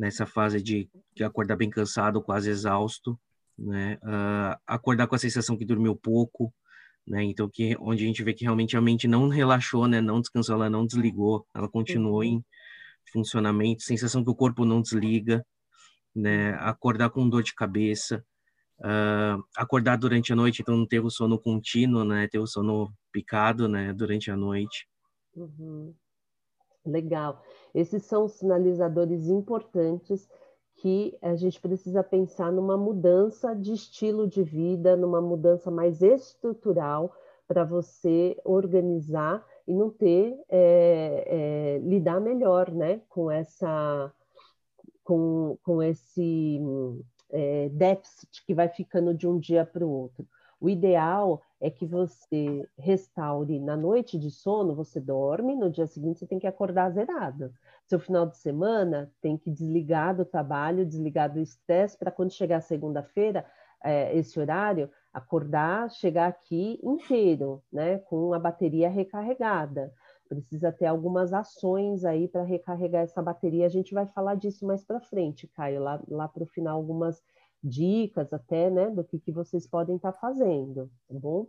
nessa 0.00 0.24
fase 0.24 0.62
de, 0.62 0.88
de 1.14 1.22
acordar 1.22 1.56
bem 1.56 1.68
cansado, 1.68 2.22
quase 2.22 2.48
exausto, 2.48 3.20
né? 3.58 3.98
Uh, 4.02 4.58
acordar 4.66 5.06
com 5.06 5.14
a 5.14 5.18
sensação 5.18 5.58
que 5.58 5.64
dormiu 5.66 5.94
pouco, 5.94 6.50
né? 7.06 7.22
Então, 7.22 7.46
que, 7.50 7.76
onde 7.78 8.02
a 8.02 8.06
gente 8.06 8.24
vê 8.24 8.32
que 8.32 8.44
realmente 8.44 8.74
a 8.78 8.80
mente 8.80 9.06
não 9.06 9.28
relaxou, 9.28 9.86
né? 9.86 10.00
Não 10.00 10.22
descansou, 10.22 10.54
ela 10.54 10.70
não 10.70 10.86
desligou, 10.86 11.46
ela 11.54 11.68
continuou 11.68 12.24
em 12.24 12.42
funcionamento, 13.12 13.82
sensação 13.82 14.24
que 14.24 14.30
o 14.30 14.34
corpo 14.34 14.64
não 14.64 14.80
desliga, 14.80 15.44
né? 16.16 16.54
Acordar 16.54 17.10
com 17.10 17.28
dor 17.28 17.42
de 17.42 17.54
cabeça, 17.54 18.24
uh, 18.78 19.44
acordar 19.54 19.96
durante 19.96 20.32
a 20.32 20.36
noite, 20.36 20.62
então 20.62 20.78
não 20.78 20.86
ter 20.86 21.00
o 21.00 21.10
sono 21.10 21.38
contínuo, 21.38 22.04
né? 22.04 22.26
Ter 22.26 22.38
o 22.38 22.46
sono 22.46 22.90
picado, 23.12 23.68
né? 23.68 23.92
Durante 23.92 24.30
a 24.30 24.36
noite. 24.36 24.88
Uhum. 25.36 25.94
Legal. 26.84 27.42
Esses 27.74 28.04
são 28.04 28.26
sinalizadores 28.26 29.28
importantes 29.28 30.28
que 30.76 31.16
a 31.20 31.36
gente 31.36 31.60
precisa 31.60 32.02
pensar 32.02 32.50
numa 32.50 32.76
mudança 32.76 33.54
de 33.54 33.72
estilo 33.72 34.26
de 34.26 34.42
vida, 34.42 34.96
numa 34.96 35.20
mudança 35.20 35.70
mais 35.70 36.00
estrutural 36.00 37.14
para 37.46 37.64
você 37.64 38.40
organizar 38.44 39.44
e 39.66 39.74
não 39.74 39.90
ter 39.90 40.38
é, 40.48 41.24
é, 41.26 41.78
lidar 41.78 42.20
melhor, 42.20 42.70
né, 42.70 43.02
com 43.08 43.30
essa 43.30 44.12
com, 45.04 45.58
com 45.62 45.82
esse 45.82 46.60
é, 47.30 47.68
déficit 47.70 48.44
que 48.46 48.54
vai 48.54 48.68
ficando 48.68 49.12
de 49.12 49.26
um 49.26 49.38
dia 49.38 49.66
para 49.66 49.84
o 49.84 49.90
outro. 49.90 50.26
O 50.60 50.70
ideal 50.70 51.42
é 51.60 51.70
que 51.70 51.84
você 51.84 52.66
restaure 52.78 53.60
na 53.60 53.76
noite 53.76 54.18
de 54.18 54.30
sono, 54.30 54.74
você 54.74 54.98
dorme, 54.98 55.54
no 55.54 55.70
dia 55.70 55.86
seguinte 55.86 56.18
você 56.18 56.26
tem 56.26 56.38
que 56.38 56.46
acordar 56.46 56.90
zerado. 56.90 57.52
Seu 57.86 57.98
final 57.98 58.26
de 58.26 58.38
semana 58.38 59.12
tem 59.20 59.36
que 59.36 59.50
desligar 59.50 60.16
do 60.16 60.24
trabalho, 60.24 60.86
desligar 60.86 61.30
do 61.30 61.38
estresse, 61.38 61.98
para 61.98 62.10
quando 62.10 62.32
chegar 62.32 62.62
segunda-feira, 62.62 63.44
é, 63.82 64.16
esse 64.16 64.40
horário, 64.40 64.90
acordar, 65.12 65.90
chegar 65.90 66.28
aqui 66.28 66.80
inteiro, 66.82 67.62
né, 67.70 67.98
com 67.98 68.32
a 68.32 68.38
bateria 68.38 68.88
recarregada. 68.88 69.92
Precisa 70.28 70.70
ter 70.70 70.86
algumas 70.86 71.32
ações 71.32 72.04
aí 72.04 72.28
para 72.28 72.44
recarregar 72.44 73.02
essa 73.02 73.20
bateria. 73.20 73.66
A 73.66 73.70
gente 73.70 73.92
vai 73.92 74.06
falar 74.06 74.36
disso 74.36 74.64
mais 74.64 74.84
para 74.84 75.00
frente, 75.00 75.48
Caio, 75.48 75.82
lá, 75.82 76.00
lá 76.08 76.28
para 76.28 76.44
o 76.44 76.46
final, 76.46 76.76
algumas 76.76 77.20
dicas 77.62 78.32
até, 78.32 78.70
né, 78.70 78.90
do 78.90 79.04
que, 79.04 79.18
que 79.18 79.32
vocês 79.32 79.66
podem 79.66 79.96
estar 79.96 80.12
tá 80.12 80.18
fazendo, 80.18 80.90
tá 81.08 81.18
bom? 81.18 81.46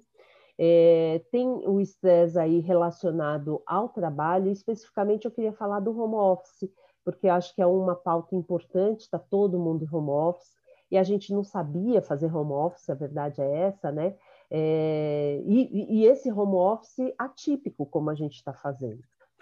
É, 0.58 1.22
tem 1.32 1.48
o 1.48 1.80
estresse 1.80 2.38
aí 2.38 2.60
relacionado 2.60 3.62
ao 3.66 3.90
trabalho, 3.90 4.52
especificamente 4.52 5.26
eu 5.26 5.32
queria 5.32 5.54
falar 5.54 5.80
do 5.80 5.98
home 5.98 6.16
office, 6.16 6.70
porque 7.04 7.28
acho 7.28 7.56
que 7.56 7.62
é 7.62 7.66
uma 7.66 7.96
pauta 7.96 8.36
importante, 8.36 9.02
está 9.02 9.18
todo 9.18 9.60
mundo 9.60 9.84
em 9.84 9.96
home 9.96 10.10
office, 10.10 10.52
e 10.92 10.98
a 10.98 11.04
gente 11.04 11.34
não 11.34 11.44
sabia 11.44 12.02
fazer 12.02 12.34
home 12.36 12.52
office, 12.52 12.90
a 12.90 12.94
verdade 12.94 13.42
é 13.42 13.60
essa, 13.62 13.92
né? 13.92 14.16
É, 14.52 15.42
e, 15.46 16.02
e, 16.02 16.06
esse 16.06 16.30
home 16.30 16.56
office 16.56 17.14
atípico, 17.18 17.86
como 17.86 18.10
a 18.10 18.14
gente 18.14 18.36
está 18.36 18.54
fazendo 18.54 19.02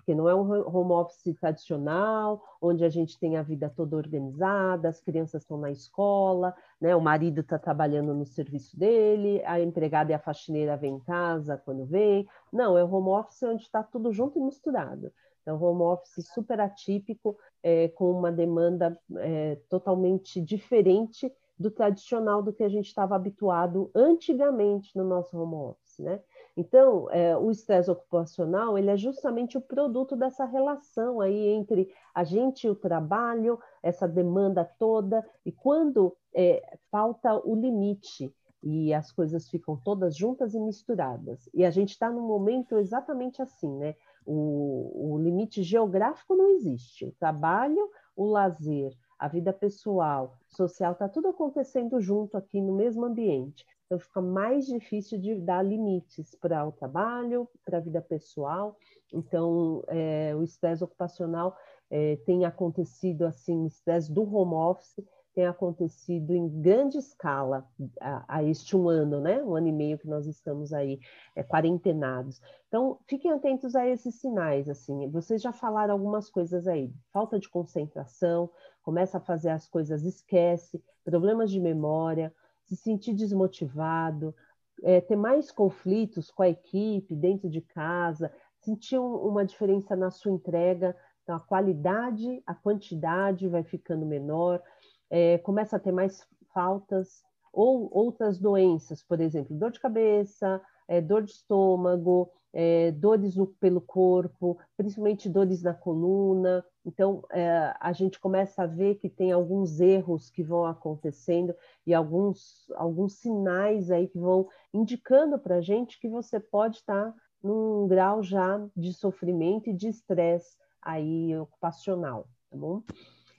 porque 0.10 0.16
não 0.16 0.28
é 0.28 0.34
um 0.34 0.76
home 0.76 0.92
office 0.94 1.36
tradicional, 1.40 2.44
onde 2.60 2.84
a 2.84 2.90
gente 2.90 3.20
tem 3.20 3.38
a 3.38 3.44
vida 3.44 3.70
toda 3.70 3.96
organizada, 3.96 4.90
as 4.90 5.00
crianças 5.00 5.44
estão 5.44 5.56
na 5.60 5.70
escola, 5.70 6.56
né? 6.82 6.96
o 6.96 7.02
marido 7.02 7.42
está 7.42 7.60
trabalhando 7.60 8.12
no 8.16 8.26
serviço 8.26 8.76
dele, 8.76 9.40
a 9.46 9.60
empregada 9.60 10.12
e 10.12 10.16
a 10.16 10.20
faxineira 10.20 10.76
vêm 10.76 10.96
em 10.96 11.00
casa 11.00 11.62
quando 11.64 11.86
vem. 11.86 12.28
Não, 12.52 12.76
é 12.76 12.84
um 12.84 12.92
home 12.92 13.10
office 13.10 13.44
onde 13.44 13.62
está 13.62 13.84
tudo 13.84 14.12
junto 14.12 14.40
e 14.40 14.42
misturado. 14.42 15.12
É 15.46 15.54
um 15.54 15.64
home 15.64 15.84
office 15.84 16.28
super 16.34 16.60
atípico, 16.60 17.38
é, 17.62 17.90
com 17.90 18.10
uma 18.10 18.32
demanda 18.32 19.00
é, 19.18 19.60
totalmente 19.70 20.42
diferente 20.42 21.32
do 21.60 21.70
tradicional 21.70 22.42
do 22.42 22.54
que 22.54 22.64
a 22.64 22.70
gente 22.70 22.88
estava 22.88 23.16
habituado 23.16 23.92
antigamente 23.94 24.96
no 24.98 25.04
nosso 25.04 25.38
home 25.38 25.56
office, 25.56 26.00
né? 26.00 26.22
Então, 26.56 27.10
é, 27.12 27.38
o 27.38 27.52
estresse 27.52 27.92
ocupacional 27.92 28.78
ele 28.78 28.90
é 28.90 28.98
justamente 28.98 29.58
o 29.58 29.62
produto 29.62 30.16
dessa 30.16 30.46
relação 30.46 31.22
aí 31.22 31.48
entre 31.48 31.94
a 32.14 32.24
gente 32.24 32.66
e 32.66 32.70
o 32.70 32.76
trabalho, 32.76 33.60
essa 33.84 34.08
demanda 34.08 34.64
toda, 34.78 35.26
e 35.46 35.52
quando 35.52 36.16
é, 36.34 36.78
falta 36.90 37.36
o 37.46 37.56
limite 37.56 38.34
e 38.62 38.94
as 38.94 39.12
coisas 39.12 39.50
ficam 39.50 39.78
todas 39.78 40.16
juntas 40.16 40.54
e 40.54 40.60
misturadas. 40.60 41.50
E 41.54 41.64
a 41.64 41.72
gente 41.72 41.92
está 41.92 42.10
num 42.12 42.28
momento 42.28 42.78
exatamente 42.78 43.42
assim, 43.42 43.74
né? 43.78 43.96
O, 44.26 45.14
o 45.14 45.18
limite 45.18 45.64
geográfico 45.64 46.36
não 46.36 46.50
existe. 46.50 47.06
O 47.06 47.12
trabalho, 47.14 47.90
o 48.16 48.26
lazer, 48.26 48.94
a 49.20 49.28
vida 49.28 49.52
pessoal, 49.52 50.38
social, 50.48 50.94
está 50.94 51.10
tudo 51.10 51.28
acontecendo 51.28 52.00
junto 52.00 52.38
aqui 52.38 52.62
no 52.62 52.74
mesmo 52.74 53.06
ambiente. 53.06 53.66
Então 53.86 54.00
fica 54.00 54.22
mais 54.22 54.66
difícil 54.66 55.20
de 55.20 55.36
dar 55.36 55.62
limites 55.62 56.36
para 56.36 56.66
o 56.66 56.72
trabalho, 56.72 57.50
para 57.66 57.80
a 57.80 57.82
vida 57.82 58.02
pessoal. 58.02 58.78
Então 59.12 59.84
é, 59.88 60.34
o 60.36 60.44
estresse 60.44 60.84
ocupacional 60.84 61.58
é, 61.90 62.16
tem 62.18 62.46
acontecido 62.46 63.26
assim, 63.26 63.64
o 63.64 63.68
estresse 63.68 64.12
do 64.12 64.24
home 64.24 64.54
office 64.54 65.04
tem 65.40 65.48
acontecido 65.48 66.36
em 66.36 66.50
grande 66.62 66.98
escala 66.98 67.66
a, 68.02 68.26
a, 68.28 68.44
este 68.44 68.76
um 68.76 68.90
ano, 68.90 69.22
né? 69.22 69.42
Um 69.42 69.56
ano 69.56 69.70
e 69.70 69.72
meio 69.72 69.98
que 69.98 70.06
nós 70.06 70.28
estamos 70.28 70.74
aí 70.74 71.00
é, 71.34 71.42
quarentenados. 71.42 72.42
Então, 72.68 73.00
fiquem 73.08 73.32
atentos 73.32 73.74
a 73.74 73.88
esses 73.88 74.16
sinais, 74.16 74.68
assim. 74.68 75.10
Vocês 75.10 75.42
já 75.42 75.54
falaram 75.54 75.94
algumas 75.94 76.30
coisas 76.30 76.68
aí. 76.68 76.94
Falta 77.14 77.40
de 77.40 77.48
concentração, 77.48 78.50
começa 78.84 79.18
a 79.18 79.22
fazer 79.22 79.52
as 79.52 79.66
coisas, 79.66 80.04
esquece, 80.04 80.84
problemas 81.06 81.50
de 81.50 81.62
memória, 81.62 82.36
se 82.66 82.76
sentir 82.76 83.14
desmotivado, 83.14 84.36
é, 84.84 85.00
ter 85.00 85.16
mais 85.16 85.54
conflitos 85.54 86.30
com 86.30 86.44
a 86.44 86.50
equipe 86.50 87.16
dentro 87.16 87.50
de 87.50 87.62
casa, 87.62 88.30
sentir 88.58 89.00
um, 89.00 89.16
uma 89.16 89.46
diferença 89.46 89.96
na 89.96 90.12
sua 90.12 90.34
entrega, 90.34 90.94
então 91.24 91.38
a 91.38 91.40
qualidade, 91.40 92.44
a 92.46 92.54
quantidade 92.54 93.48
vai 93.48 93.64
ficando 93.64 94.06
menor, 94.06 94.62
é, 95.10 95.38
começa 95.40 95.76
a 95.76 95.80
ter 95.80 95.92
mais 95.92 96.26
faltas 96.54 97.24
ou 97.52 97.90
outras 97.92 98.40
doenças, 98.40 99.04
por 99.04 99.20
exemplo, 99.20 99.56
dor 99.56 99.72
de 99.72 99.80
cabeça, 99.80 100.62
é, 100.88 101.02
dor 101.02 101.24
de 101.24 101.32
estômago, 101.32 102.32
é, 102.54 102.92
dores 102.92 103.36
no, 103.36 103.48
pelo 103.48 103.82
corpo, 103.82 104.58
principalmente 104.76 105.30
dores 105.30 105.62
na 105.62 105.74
coluna. 105.74 106.64
Então, 106.86 107.24
é, 107.32 107.74
a 107.80 107.92
gente 107.92 108.20
começa 108.20 108.64
a 108.64 108.68
ver 108.68 108.96
que 108.96 109.10
tem 109.10 109.32
alguns 109.32 109.80
erros 109.80 110.30
que 110.30 110.44
vão 110.44 110.66
acontecendo 110.66 111.54
e 111.86 111.94
alguns, 111.94 112.72
alguns 112.76 113.14
sinais 113.14 113.92
aí 113.92 114.08
que 114.08 114.18
vão 114.18 114.48
indicando 114.74 115.38
para 115.38 115.58
a 115.58 115.62
gente 115.62 116.00
que 116.00 116.10
você 116.10 116.40
pode 116.40 116.78
estar 116.78 117.12
tá 117.12 117.14
num 117.42 117.88
grau 117.88 118.22
já 118.22 118.60
de 118.76 118.94
sofrimento 118.94 119.70
e 119.70 119.74
de 119.74 119.88
estresse 119.88 120.58
aí 120.82 121.38
ocupacional, 121.38 122.28
tá 122.50 122.58
bom? 122.58 122.82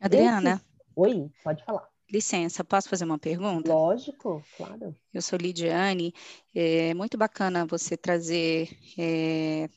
Adriana. 0.00 0.54
Esse... 0.54 0.69
Oi, 0.96 1.30
pode 1.42 1.64
falar. 1.64 1.88
Licença, 2.10 2.64
posso 2.64 2.88
fazer 2.88 3.04
uma 3.04 3.18
pergunta? 3.18 3.72
Lógico, 3.72 4.44
claro. 4.56 4.94
Eu 5.14 5.22
sou 5.22 5.38
Lidiane. 5.38 6.12
É 6.54 6.92
muito 6.94 7.16
bacana 7.16 7.64
você 7.64 7.96
trazer 7.96 8.68
é, 8.98 9.68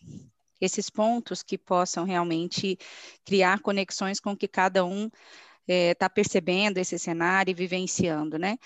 esses 0.60 0.89
pontos 0.89 1.43
que 1.43 1.58
possam 1.58 2.03
realmente 2.03 2.77
criar 3.24 3.60
conexões 3.60 4.20
com 4.20 4.36
que 4.36 4.48
cada 4.48 4.84
um 4.84 5.10
está 5.67 6.05
é, 6.08 6.10
percebendo 6.10 6.79
esse 6.79 6.98
cenário 6.98 7.51
e 7.51 7.55
vivenciando, 7.55 8.39
né? 8.39 8.58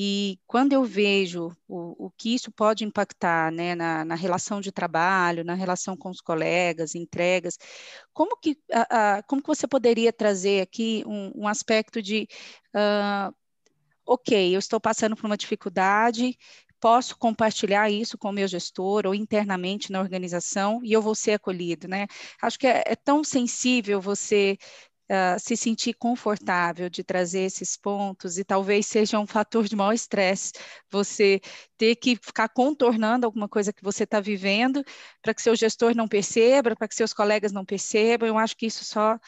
E 0.00 0.38
quando 0.46 0.72
eu 0.72 0.84
vejo 0.84 1.50
o, 1.66 2.06
o 2.06 2.10
que 2.12 2.32
isso 2.32 2.52
pode 2.52 2.84
impactar 2.84 3.50
né, 3.50 3.74
na, 3.74 4.04
na, 4.04 4.14
relação 4.14 4.60
de 4.60 4.70
trabalho, 4.70 5.42
na 5.42 5.54
relação 5.54 5.96
com 5.96 6.08
os 6.08 6.20
colegas, 6.20 6.94
entregas, 6.94 7.58
como 8.12 8.36
que, 8.36 8.56
a, 8.72 9.16
a, 9.16 9.22
como 9.24 9.42
que 9.42 9.48
você 9.48 9.66
poderia 9.66 10.12
trazer 10.12 10.60
aqui 10.60 11.02
um, 11.04 11.42
um 11.42 11.48
aspecto 11.48 12.00
de, 12.00 12.28
uh, 12.76 13.34
ok, 14.06 14.54
eu 14.54 14.60
estou 14.60 14.80
passando 14.80 15.16
por 15.16 15.26
uma 15.26 15.36
dificuldade, 15.36 16.38
posso 16.78 17.18
compartilhar 17.18 17.90
isso 17.90 18.16
com 18.16 18.28
o 18.30 18.32
meu 18.32 18.46
gestor 18.46 19.04
ou 19.04 19.16
internamente 19.16 19.90
na 19.90 20.00
organização 20.00 20.80
e 20.84 20.92
eu 20.92 21.02
vou 21.02 21.16
ser 21.16 21.32
acolhido, 21.32 21.88
né? 21.88 22.06
Acho 22.40 22.56
que 22.56 22.68
é, 22.68 22.84
é 22.86 22.94
tão 22.94 23.24
sensível 23.24 24.00
você 24.00 24.56
uh, 25.10 25.38
se 25.38 25.56
sentir 25.56 25.94
confortável 25.94 26.88
de 26.88 27.02
trazer 27.02 27.40
esses 27.40 27.76
pontos 27.76 28.38
e 28.38 28.44
talvez 28.44 28.86
seja 28.86 29.18
um 29.18 29.26
fator 29.26 29.64
de 29.64 29.74
maior 29.74 29.92
estresse 29.92 30.52
você 30.90 31.40
ter 31.76 31.96
que 31.96 32.16
ficar 32.16 32.48
contornando 32.48 33.26
alguma 33.26 33.48
coisa 33.48 33.72
que 33.72 33.82
você 33.82 34.04
está 34.04 34.20
vivendo 34.20 34.84
para 35.22 35.34
que 35.34 35.42
seu 35.42 35.56
gestor 35.56 35.94
não 35.94 36.08
perceba, 36.08 36.76
para 36.76 36.88
que 36.88 36.94
seus 36.94 37.12
colegas 37.12 37.52
não 37.52 37.64
percebam. 37.64 38.28
Eu 38.28 38.38
acho 38.38 38.56
que 38.56 38.66
isso 38.66 38.84
só, 38.84 39.18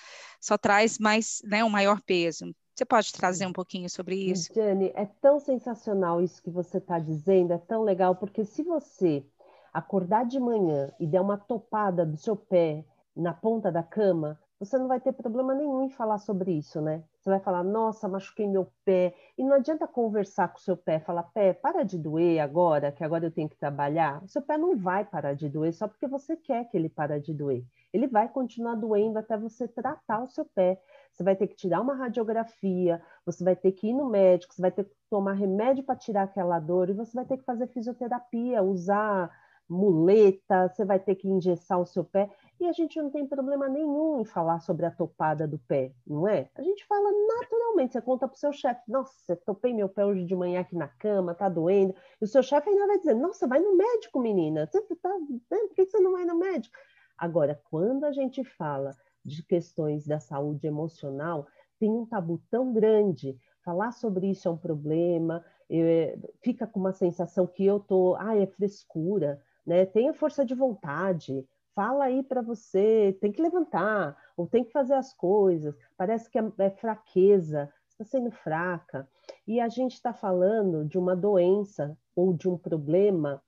só 0.41 0.59
traz 0.59 0.99
mais 0.99 1.41
né, 1.45 1.65
um 1.65 1.71
maior 1.71 2.01
peso. 2.03 2.55
Você 2.75 2.85
pode 2.85 3.13
trazer 3.13 3.47
um 3.47 3.53
pouquinho 3.53 3.91
sobre 3.91 4.17
isso? 4.17 4.53
Jane, 4.55 4.91
é 4.95 5.05
tão 5.21 5.39
sensacional 5.39 6.23
isso 6.23 6.43
que 6.43 6.51
você 6.51 6.79
está 6.79 6.99
dizendo, 6.99 7.53
é 7.53 7.59
tão 7.59 7.83
legal, 7.83 8.17
porque 8.17 8.45
se 8.45 8.63
você 8.63 9.23
acordar 9.73 10.25
de 10.25 10.41
manhã 10.41 10.91
e 10.99 11.07
der 11.07 11.21
uma 11.21 11.37
topada 11.37 12.07
do 12.07 12.17
seu 12.17 12.35
pé 12.35 12.85
na 13.15 13.35
ponta 13.35 13.71
da 13.71 13.83
cama, 13.83 14.41
você 14.61 14.77
não 14.77 14.87
vai 14.87 15.01
ter 15.01 15.13
problema 15.13 15.55
nenhum 15.55 15.87
em 15.87 15.89
falar 15.89 16.19
sobre 16.19 16.53
isso, 16.53 16.83
né? 16.83 17.03
Você 17.19 17.31
vai 17.31 17.41
falar, 17.41 17.65
nossa, 17.65 18.07
machuquei 18.07 18.47
meu 18.47 18.71
pé. 18.85 19.15
E 19.39 19.43
não 19.43 19.55
adianta 19.55 19.89
conversar 19.89 20.49
com 20.49 20.59
o 20.59 20.61
seu 20.61 20.77
pé, 20.77 21.01
falar, 21.01 21.23
pé, 21.23 21.55
para 21.55 21.83
de 21.83 21.99
doer 21.99 22.41
agora, 22.41 22.93
que 22.93 23.03
agora 23.03 23.25
eu 23.25 23.31
tenho 23.31 23.49
que 23.49 23.57
trabalhar. 23.57 24.23
O 24.23 24.29
seu 24.29 24.43
pé 24.43 24.59
não 24.59 24.77
vai 24.77 25.03
parar 25.03 25.33
de 25.33 25.49
doer 25.49 25.73
só 25.73 25.89
porque 25.89 26.07
você 26.07 26.37
quer 26.37 26.65
que 26.67 26.77
ele 26.77 26.91
pare 26.91 27.19
de 27.21 27.33
doer. 27.33 27.65
Ele 27.91 28.07
vai 28.07 28.29
continuar 28.29 28.75
doendo 28.75 29.19
até 29.19 29.35
você 29.39 29.67
tratar 29.67 30.23
o 30.23 30.29
seu 30.29 30.45
pé. 30.45 30.79
Você 31.11 31.25
vai 31.25 31.35
ter 31.35 31.47
que 31.47 31.57
tirar 31.57 31.81
uma 31.81 31.95
radiografia, 31.95 33.03
você 33.25 33.43
vai 33.43 33.57
ter 33.57 33.73
que 33.73 33.89
ir 33.89 33.95
no 33.95 34.11
médico, 34.11 34.53
você 34.53 34.61
vai 34.61 34.71
ter 34.71 34.85
que 34.85 34.95
tomar 35.09 35.33
remédio 35.33 35.85
para 35.85 35.97
tirar 35.97 36.25
aquela 36.25 36.61
dor, 36.61 36.91
e 36.91 36.93
você 36.93 37.15
vai 37.15 37.25
ter 37.25 37.39
que 37.39 37.45
fazer 37.45 37.67
fisioterapia, 37.69 38.63
usar 38.63 39.31
muleta, 39.71 40.69
você 40.69 40.85
vai 40.85 40.99
ter 40.99 41.15
que 41.15 41.29
engessar 41.29 41.81
o 41.81 41.87
seu 41.87 42.05
pé. 42.05 42.29
E 42.59 42.67
a 42.67 42.73
gente 42.73 43.01
não 43.01 43.09
tem 43.09 43.27
problema 43.27 43.69
nenhum 43.69 44.21
em 44.21 44.25
falar 44.25 44.61
sobre 44.61 44.85
a 44.85 44.91
topada 44.91 45.47
do 45.47 45.59
pé, 45.59 45.95
não 46.07 46.29
é? 46.29 46.51
A 46.57 46.63
gente 46.63 46.85
fala 46.87 47.11
naturalmente, 47.39 47.93
você 47.93 48.03
conta 48.03 48.27
para 48.29 48.35
o 48.35 48.39
seu 48.39 48.53
chefe, 48.53 48.83
nossa, 48.89 49.37
topei 49.37 49.73
meu 49.73 49.89
pé 49.89 50.05
hoje 50.05 50.25
de 50.25 50.35
manhã 50.35 50.61
aqui 50.61 50.77
na 50.77 50.89
cama, 50.89 51.35
tá 51.35 51.49
doendo. 51.49 51.95
E 52.21 52.25
o 52.25 52.29
seu 52.29 52.43
chefe 52.43 52.69
ainda 52.69 52.87
vai 52.87 52.99
dizer, 52.99 53.15
nossa, 53.15 53.47
vai 53.47 53.61
no 53.61 53.77
médico, 53.77 54.21
menina. 54.21 54.67
Você 54.67 54.83
tá, 54.97 55.09
né? 55.09 55.41
Por 55.49 55.75
que 55.75 55.87
você 55.87 56.01
não 56.01 56.13
vai 56.13 56.25
no 56.25 56.37
médico? 56.39 56.77
Agora, 57.17 57.61
quando 57.71 58.05
a 58.05 58.13
gente 58.13 58.43
fala 58.43 58.97
de 59.25 59.43
questões 59.43 60.07
da 60.07 60.19
saúde 60.19 60.67
emocional, 60.67 61.47
tem 61.79 61.91
um 61.91 62.05
tabu 62.05 62.43
tão 62.51 62.73
grande. 62.73 63.39
Falar 63.65 63.93
sobre 63.93 64.31
isso 64.31 64.49
é 64.49 64.51
um 64.51 64.57
problema, 64.57 65.45
é, 65.71 66.19
fica 66.43 66.67
com 66.67 66.81
uma 66.81 66.93
sensação 66.93 67.47
que 67.47 67.65
eu 67.65 67.79
tô, 67.79 68.17
ah, 68.17 68.37
é 68.37 68.47
frescura, 68.47 69.41
né? 69.67 69.87
Tenha 69.87 70.13
força 70.13 70.45
de 70.45 70.55
vontade, 70.55 71.47
fala 71.75 72.05
aí 72.05 72.23
para 72.23 72.43
você, 72.43 73.17
tem 73.21 73.33
que 73.33 73.43
levantar, 73.43 74.17
ou 74.37 74.47
tem 74.47 74.65
que 74.65 74.73
fazer 74.73 74.95
as 74.95 75.13
coisas, 75.15 75.75
parece 75.97 76.29
que 76.31 76.39
é, 76.39 76.53
é 76.59 76.71
fraqueza, 76.71 77.73
está 77.89 78.05
sendo 78.05 78.31
fraca. 78.31 79.09
E 79.47 79.61
a 79.61 79.69
gente 79.69 79.95
está 79.95 80.13
falando 80.13 80.85
de 80.85 80.99
uma 80.99 81.15
doença 81.15 81.97
ou 82.17 82.33
de 82.33 82.49
um 82.49 82.57
problema 82.57 83.43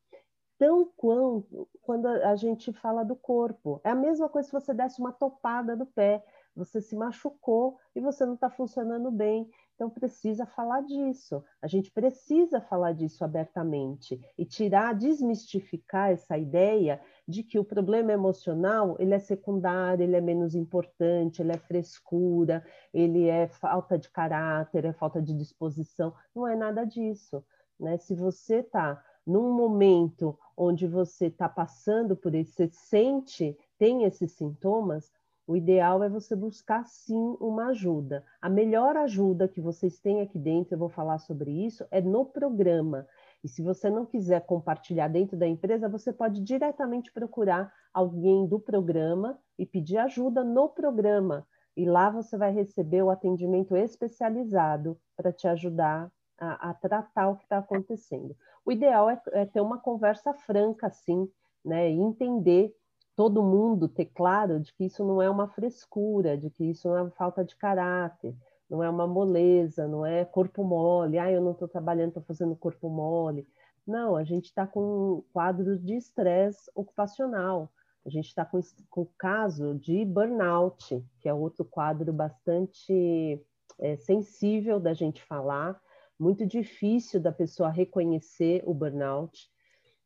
tão 0.59 0.89
quanto 0.97 1.69
quando 1.83 2.07
a 2.07 2.37
gente 2.37 2.73
fala 2.73 3.03
do 3.03 3.17
corpo. 3.17 3.81
É 3.83 3.91
a 3.91 3.95
mesma 3.95 4.29
coisa 4.29 4.47
se 4.47 4.53
você 4.53 4.73
desse 4.73 5.01
uma 5.01 5.13
topada 5.13 5.75
no 5.75 5.85
pé, 5.85 6.25
você 6.55 6.81
se 6.81 6.95
machucou 6.95 7.79
e 7.95 8.01
você 8.01 8.25
não 8.25 8.35
está 8.35 8.49
funcionando 8.49 9.11
bem. 9.11 9.51
Então 9.83 9.91
precisa 9.91 10.47
falar 10.47 10.83
disso. 10.83 11.43
A 11.61 11.67
gente 11.67 11.91
precisa 11.91 12.61
falar 12.61 12.93
disso 12.93 13.25
abertamente 13.25 14.21
e 14.39 14.45
tirar, 14.45 14.95
desmistificar 14.95 16.13
essa 16.13 16.39
ideia 16.39 17.01
de 17.27 17.43
que 17.43 17.59
o 17.59 17.65
problema 17.65 18.13
emocional 18.13 18.95
ele 19.01 19.13
é 19.13 19.19
secundário, 19.19 20.05
ele 20.05 20.15
é 20.15 20.21
menos 20.21 20.55
importante, 20.55 21.43
ele 21.43 21.51
é 21.51 21.59
frescura, 21.59 22.65
ele 22.95 23.27
é 23.27 23.49
falta 23.49 23.99
de 23.99 24.09
caráter, 24.09 24.85
é 24.85 24.93
falta 24.93 25.21
de 25.21 25.35
disposição. 25.35 26.15
Não 26.33 26.47
é 26.47 26.55
nada 26.55 26.85
disso. 26.85 27.45
Né? 27.77 27.99
Se 27.99 28.15
você 28.15 28.59
está 28.59 29.03
num 29.27 29.53
momento 29.53 30.39
onde 30.57 30.87
você 30.87 31.27
está 31.27 31.49
passando 31.49 32.17
por 32.17 32.37
isso, 32.37 32.53
você 32.53 32.69
sente, 32.71 33.59
tem 33.77 34.05
esses 34.05 34.31
sintomas, 34.31 35.11
o 35.53 35.57
ideal 35.57 36.03
é 36.03 36.09
você 36.09 36.35
buscar 36.35 36.83
sim 36.87 37.37
uma 37.39 37.67
ajuda. 37.67 38.25
A 38.41 38.49
melhor 38.49 38.97
ajuda 38.97 39.47
que 39.47 39.61
vocês 39.61 40.01
têm 40.01 40.23
aqui 40.23 40.39
dentro, 40.39 40.73
eu 40.73 40.79
vou 40.79 40.89
falar 40.89 41.19
sobre 41.19 41.51
isso, 41.51 41.85
é 41.91 42.01
no 42.01 42.25
programa. 42.25 43.07
E 43.45 43.49
se 43.49 43.61
você 43.61 43.91
não 43.91 44.07
quiser 44.07 44.47
compartilhar 44.47 45.09
dentro 45.09 45.37
da 45.37 45.47
empresa, 45.47 45.91
você 45.91 46.11
pode 46.11 46.41
diretamente 46.41 47.13
procurar 47.13 47.71
alguém 47.93 48.47
do 48.47 48.59
programa 48.59 49.39
e 49.59 49.67
pedir 49.67 49.99
ajuda 49.99 50.43
no 50.43 50.71
programa. 50.71 51.47
E 51.77 51.85
lá 51.85 52.09
você 52.09 52.35
vai 52.35 52.51
receber 52.51 53.03
o 53.03 53.11
atendimento 53.11 53.77
especializado 53.77 54.99
para 55.15 55.31
te 55.31 55.47
ajudar 55.47 56.11
a, 56.41 56.71
a, 56.71 56.75
tratar 56.75 57.29
o 57.29 57.37
que 57.37 57.45
está 57.45 57.59
acontecendo. 57.59 58.35
O 58.65 58.73
ideal 58.73 59.11
é, 59.11 59.21
é 59.33 59.45
ter 59.45 59.61
uma 59.61 59.79
conversa 59.79 60.33
franca, 60.33 60.87
assim, 60.87 61.29
né? 61.63 61.91
E 61.91 62.01
entender 62.01 62.75
todo 63.17 63.43
mundo 63.43 63.89
ter 63.89 64.07
claro 64.07 64.61
de 64.61 64.73
que 64.73 64.85
isso 64.85 65.05
não 65.05 65.21
é 65.21 65.29
uma 65.29 65.49
frescura, 65.49 66.37
de 66.37 66.51
que 66.51 66.65
isso 66.65 66.89
não 66.89 66.97
é 66.97 67.03
uma 67.03 67.11
falta 67.11 67.45
de 67.45 67.55
caráter, 67.57 68.35
não 68.69 68.83
é 68.83 68.89
uma 68.89 69.07
moleza, 69.07 69.87
não 69.87 70.05
é 70.05 70.25
corpo 70.25 70.65
mole, 70.65 71.19
ah, 71.19 71.31
eu 71.31 71.43
não 71.43 71.53
estou 71.53 71.69
trabalhando, 71.69 72.09
estou 72.09 72.23
fazendo 72.23 72.57
corpo 72.57 72.89
mole. 72.89 73.47
Não, 73.87 74.17
a 74.17 74.25
gente 74.25 74.47
está 74.47 74.67
com 74.67 75.23
quadros 75.33 75.83
de 75.85 75.95
estresse 75.95 76.71
ocupacional, 76.75 77.71
a 78.05 78.09
gente 78.09 78.29
está 78.29 78.45
com, 78.45 78.61
com 78.89 79.07
caso 79.19 79.75
de 79.75 80.05
burnout, 80.05 81.05
que 81.21 81.29
é 81.29 81.35
outro 81.35 81.65
quadro 81.65 82.13
bastante 82.13 83.41
é, 83.79 83.97
sensível 83.97 84.81
da 84.81 84.95
gente 84.95 85.23
falar, 85.23 85.81
muito 86.19 86.47
difícil 86.47 87.21
da 87.21 87.33
pessoa 87.33 87.69
reconhecer 87.69 88.63
o 88.65 88.73
burnout. 88.73 89.51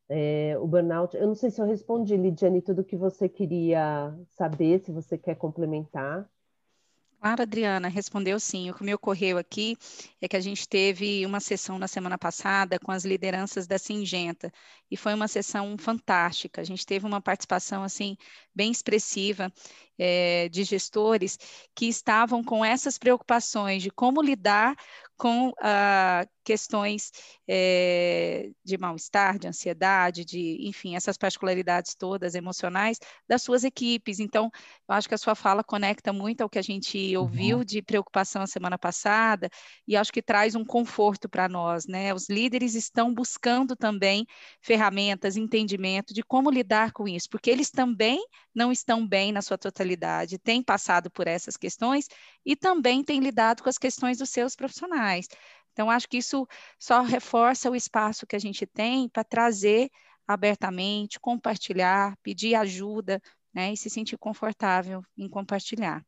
É, 0.09 0.57
o 0.59 0.67
burnout, 0.67 1.15
eu 1.17 1.27
não 1.27 1.35
sei 1.35 1.51
se 1.51 1.61
eu 1.61 1.65
respondi, 1.65 2.15
Lidiane, 2.15 2.61
tudo 2.61 2.83
que 2.83 2.95
você 2.95 3.27
queria 3.27 4.17
saber, 4.29 4.79
se 4.79 4.91
você 4.91 5.17
quer 5.17 5.35
complementar. 5.35 6.29
Claro, 7.19 7.41
Adriana, 7.41 7.87
respondeu 7.87 8.39
sim. 8.39 8.69
O 8.69 8.75
que 8.75 8.83
me 8.83 8.93
ocorreu 8.93 9.39
aqui 9.39 9.75
é 10.21 10.27
que 10.27 10.37
a 10.37 10.39
gente 10.39 10.69
teve 10.69 11.25
uma 11.25 11.39
sessão 11.39 11.79
na 11.79 11.87
semana 11.87 12.15
passada 12.17 12.77
com 12.79 12.91
as 12.91 13.03
lideranças 13.03 13.65
da 13.65 13.79
Singenta 13.79 14.51
e 14.89 14.95
foi 14.95 15.15
uma 15.15 15.27
sessão 15.27 15.75
fantástica. 15.79 16.61
A 16.61 16.63
gente 16.63 16.85
teve 16.85 17.07
uma 17.07 17.19
participação 17.19 17.83
assim 17.83 18.15
bem 18.53 18.71
expressiva 18.71 19.51
é, 19.97 20.47
de 20.49 20.63
gestores 20.63 21.39
que 21.73 21.87
estavam 21.87 22.43
com 22.43 22.63
essas 22.63 22.99
preocupações 22.99 23.81
de 23.81 23.89
como 23.89 24.21
lidar 24.21 24.75
com 25.17 25.51
ah, 25.59 26.23
questões 26.47 27.11
é, 27.45 28.51
de 28.63 28.77
mal-estar, 28.77 29.37
de 29.37 29.49
ansiedade, 29.49 30.23
de, 30.23 30.65
enfim, 30.65 30.95
essas 30.95 31.17
particularidades 31.17 31.93
todas 31.93 32.35
emocionais 32.35 32.99
das 33.27 33.41
suas 33.41 33.65
equipes. 33.65 34.21
Então, 34.21 34.49
eu 34.87 34.95
acho 34.95 35.09
que 35.09 35.13
a 35.13 35.17
sua 35.17 35.35
fala 35.35 35.61
conecta 35.61 36.13
muito 36.13 36.39
ao 36.39 36.49
que 36.49 36.57
a 36.57 36.61
gente 36.61 37.17
ouviu 37.17 37.57
uhum. 37.57 37.65
de 37.65 37.81
preocupação 37.81 38.41
a 38.41 38.47
semana 38.47 38.77
passada 38.77 39.49
e 39.85 39.97
acho 39.97 40.13
que 40.13 40.21
traz 40.21 40.55
um 40.55 40.63
conforto 40.63 41.27
para 41.27 41.49
nós, 41.49 41.85
né? 41.85 42.13
Os 42.13 42.29
líderes 42.29 42.75
estão 42.75 43.13
buscando 43.13 43.75
também 43.75 44.25
ferramentas, 44.61 45.35
entendimento 45.35 46.13
de 46.13 46.23
como 46.23 46.49
lidar 46.49 46.93
com 46.93 47.09
isso, 47.09 47.29
porque 47.29 47.49
eles 47.49 47.69
também 47.69 48.25
não 48.55 48.71
estão 48.71 49.05
bem 49.05 49.33
na 49.33 49.41
sua 49.41 49.57
totalidade, 49.57 50.39
têm 50.39 50.63
passado 50.63 51.11
por 51.11 51.27
essas 51.27 51.57
questões 51.57 52.07
e 52.45 52.55
também 52.55 53.03
têm 53.03 53.19
lidado 53.19 53.61
com 53.61 53.67
as 53.69 53.77
questões 53.77 54.17
dos 54.17 54.29
seus 54.29 54.55
profissionais. 54.55 55.27
Então, 55.77 55.91
acho 55.91 56.09
que 56.09 56.17
isso 56.17 56.47
só 56.79 57.03
reforça 57.03 57.69
o 57.69 57.75
espaço 57.75 58.25
que 58.25 58.35
a 58.35 58.39
gente 58.39 58.65
tem 58.65 59.07
para 59.07 59.23
trazer 59.23 59.91
abertamente, 60.27 61.19
compartilhar, 61.19 62.17
pedir 62.23 62.55
ajuda, 62.55 63.21
né, 63.53 63.73
e 63.73 63.77
se 63.77 63.87
sentir 63.87 64.17
confortável 64.17 65.03
em 65.15 65.29
compartilhar. 65.29 66.03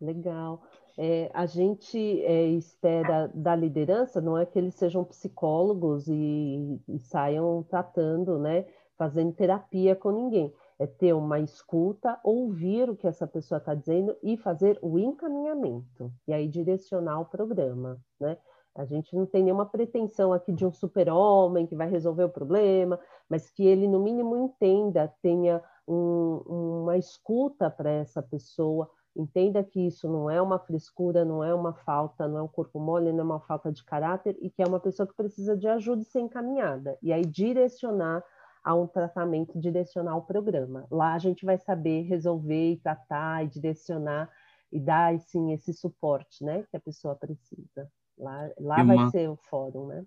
Legal. 0.00 0.64
É, 0.98 1.30
a 1.32 1.46
gente 1.46 1.96
é, 2.22 2.48
espera 2.48 3.30
da 3.32 3.54
liderança, 3.54 4.20
não 4.20 4.36
é 4.36 4.44
que 4.44 4.58
eles 4.58 4.74
sejam 4.74 5.04
psicólogos 5.04 6.08
e, 6.08 6.80
e 6.88 6.98
saiam 6.98 7.62
tratando, 7.62 8.40
né, 8.40 8.66
fazendo 8.98 9.32
terapia 9.32 9.94
com 9.94 10.10
ninguém. 10.10 10.52
É 10.80 10.86
ter 10.86 11.12
uma 11.12 11.38
escuta, 11.38 12.18
ouvir 12.24 12.90
o 12.90 12.96
que 12.96 13.06
essa 13.06 13.26
pessoa 13.26 13.58
está 13.58 13.72
dizendo 13.72 14.16
e 14.20 14.36
fazer 14.36 14.80
o 14.82 14.98
encaminhamento, 14.98 16.12
e 16.26 16.32
aí 16.32 16.48
direcionar 16.48 17.20
o 17.20 17.26
programa, 17.26 18.00
né? 18.18 18.36
A 18.80 18.84
gente 18.86 19.14
não 19.14 19.26
tem 19.26 19.42
nenhuma 19.42 19.66
pretensão 19.66 20.32
aqui 20.32 20.52
de 20.52 20.64
um 20.64 20.72
super-homem 20.72 21.66
que 21.66 21.76
vai 21.76 21.88
resolver 21.88 22.24
o 22.24 22.30
problema, 22.30 22.98
mas 23.28 23.50
que 23.50 23.66
ele, 23.66 23.86
no 23.86 24.00
mínimo, 24.00 24.36
entenda, 24.36 25.12
tenha 25.22 25.62
um, 25.86 26.82
uma 26.82 26.96
escuta 26.96 27.70
para 27.70 27.90
essa 27.90 28.22
pessoa, 28.22 28.90
entenda 29.14 29.62
que 29.62 29.86
isso 29.86 30.08
não 30.08 30.30
é 30.30 30.40
uma 30.40 30.58
frescura, 30.58 31.26
não 31.26 31.44
é 31.44 31.52
uma 31.52 31.74
falta, 31.74 32.26
não 32.26 32.38
é 32.38 32.42
um 32.42 32.48
corpo 32.48 32.80
mole, 32.80 33.12
não 33.12 33.20
é 33.20 33.24
uma 33.24 33.40
falta 33.40 33.70
de 33.70 33.84
caráter, 33.84 34.34
e 34.40 34.48
que 34.48 34.62
é 34.62 34.66
uma 34.66 34.80
pessoa 34.80 35.06
que 35.06 35.14
precisa 35.14 35.54
de 35.54 35.68
ajuda 35.68 36.00
e 36.00 36.06
ser 36.06 36.20
encaminhada. 36.20 36.96
E 37.02 37.12
aí 37.12 37.22
direcionar 37.22 38.24
a 38.64 38.74
um 38.74 38.86
tratamento, 38.86 39.60
direcionar 39.60 40.16
o 40.16 40.22
programa. 40.22 40.86
Lá 40.90 41.12
a 41.14 41.18
gente 41.18 41.44
vai 41.44 41.58
saber 41.58 42.02
resolver 42.02 42.72
e 42.72 42.76
tratar 42.78 43.44
e 43.44 43.48
direcionar 43.48 44.30
e 44.72 44.78
dar, 44.78 45.18
sim, 45.18 45.52
esse 45.52 45.72
suporte 45.74 46.44
né, 46.44 46.64
que 46.70 46.76
a 46.76 46.80
pessoa 46.80 47.14
precisa. 47.14 47.90
Lá, 48.20 48.50
lá 48.58 48.82
uma... 48.82 48.96
vai 48.96 49.10
ser 49.10 49.28
o 49.28 49.36
fórum, 49.36 49.86
né? 49.86 50.04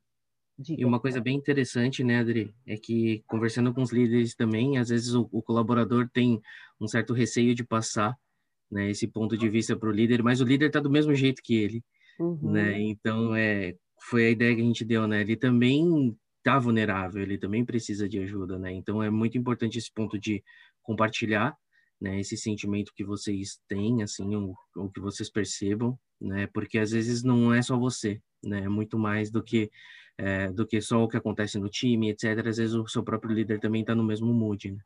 Diga. 0.58 0.82
E 0.82 0.86
uma 0.86 1.00
coisa 1.00 1.20
bem 1.20 1.36
interessante, 1.36 2.04
né, 2.04 2.20
Adri, 2.20 2.54
é 2.68 2.78
que 2.78 3.24
conversando 3.28 3.74
com 3.74 3.82
os 3.82 3.92
líderes 3.92 4.36
também, 4.36 4.78
às 4.78 4.90
vezes 4.90 5.16
o, 5.16 5.28
o 5.32 5.42
colaborador 5.42 6.08
tem 6.14 6.40
um 6.80 6.88
certo 6.88 7.12
receio 7.12 7.56
de 7.56 7.64
passar 7.64 8.16
né, 8.72 8.90
esse 8.92 9.08
ponto 9.08 9.36
de 9.36 9.50
vista 9.50 9.76
para 9.76 9.90
o 9.90 9.92
líder, 9.92 10.22
mas 10.22 10.42
o 10.42 10.46
líder 10.46 10.68
está 10.68 10.80
do 10.80 10.92
mesmo 10.92 11.14
jeito 11.16 11.42
que 11.44 11.56
ele, 11.56 11.84
uhum. 12.20 12.52
né? 12.52 12.80
Então, 12.82 13.36
é, 13.36 13.76
foi 14.00 14.28
a 14.28 14.30
ideia 14.30 14.56
que 14.56 14.62
a 14.62 14.66
gente 14.66 14.86
deu, 14.86 15.08
né? 15.08 15.22
Ele 15.22 15.36
também 15.36 16.16
está 16.38 16.60
vulnerável, 16.60 17.22
ele 17.22 17.38
também 17.38 17.66
precisa 17.66 18.08
de 18.08 18.20
ajuda, 18.20 18.60
né? 18.60 18.72
Então, 18.74 19.02
é 19.02 19.10
muito 19.10 19.38
importante 19.38 19.78
esse 19.78 19.92
ponto 19.92 20.20
de 20.20 20.44
compartilhar, 20.84 21.58
né, 22.04 22.20
esse 22.20 22.36
sentimento 22.36 22.92
que 22.94 23.06
vocês 23.06 23.62
têm, 23.66 24.04
assim, 24.04 24.36
o, 24.36 24.54
o 24.76 24.90
que 24.90 25.00
vocês 25.00 25.32
percebam, 25.32 25.98
né? 26.20 26.48
Porque 26.54 26.78
às 26.78 26.92
vezes 26.92 27.24
não 27.24 27.54
é 27.54 27.62
só 27.62 27.80
você, 27.80 28.22
né? 28.44 28.66
É 28.66 28.68
muito 28.68 29.00
mais 29.00 29.32
do 29.32 29.42
que 29.42 29.72
é, 30.18 30.52
do 30.52 30.68
que 30.68 30.82
só 30.82 31.02
o 31.02 31.08
que 31.08 31.16
acontece 31.16 31.58
no 31.58 31.70
time, 31.70 32.10
etc. 32.10 32.46
Às 32.46 32.58
vezes 32.58 32.76
o 32.76 32.86
seu 32.90 33.04
próprio 33.04 33.34
líder 33.34 33.58
também 33.62 33.82
está 33.82 33.96
no 33.96 34.04
mesmo 34.04 34.34
mood, 34.34 34.74
né? 34.74 34.80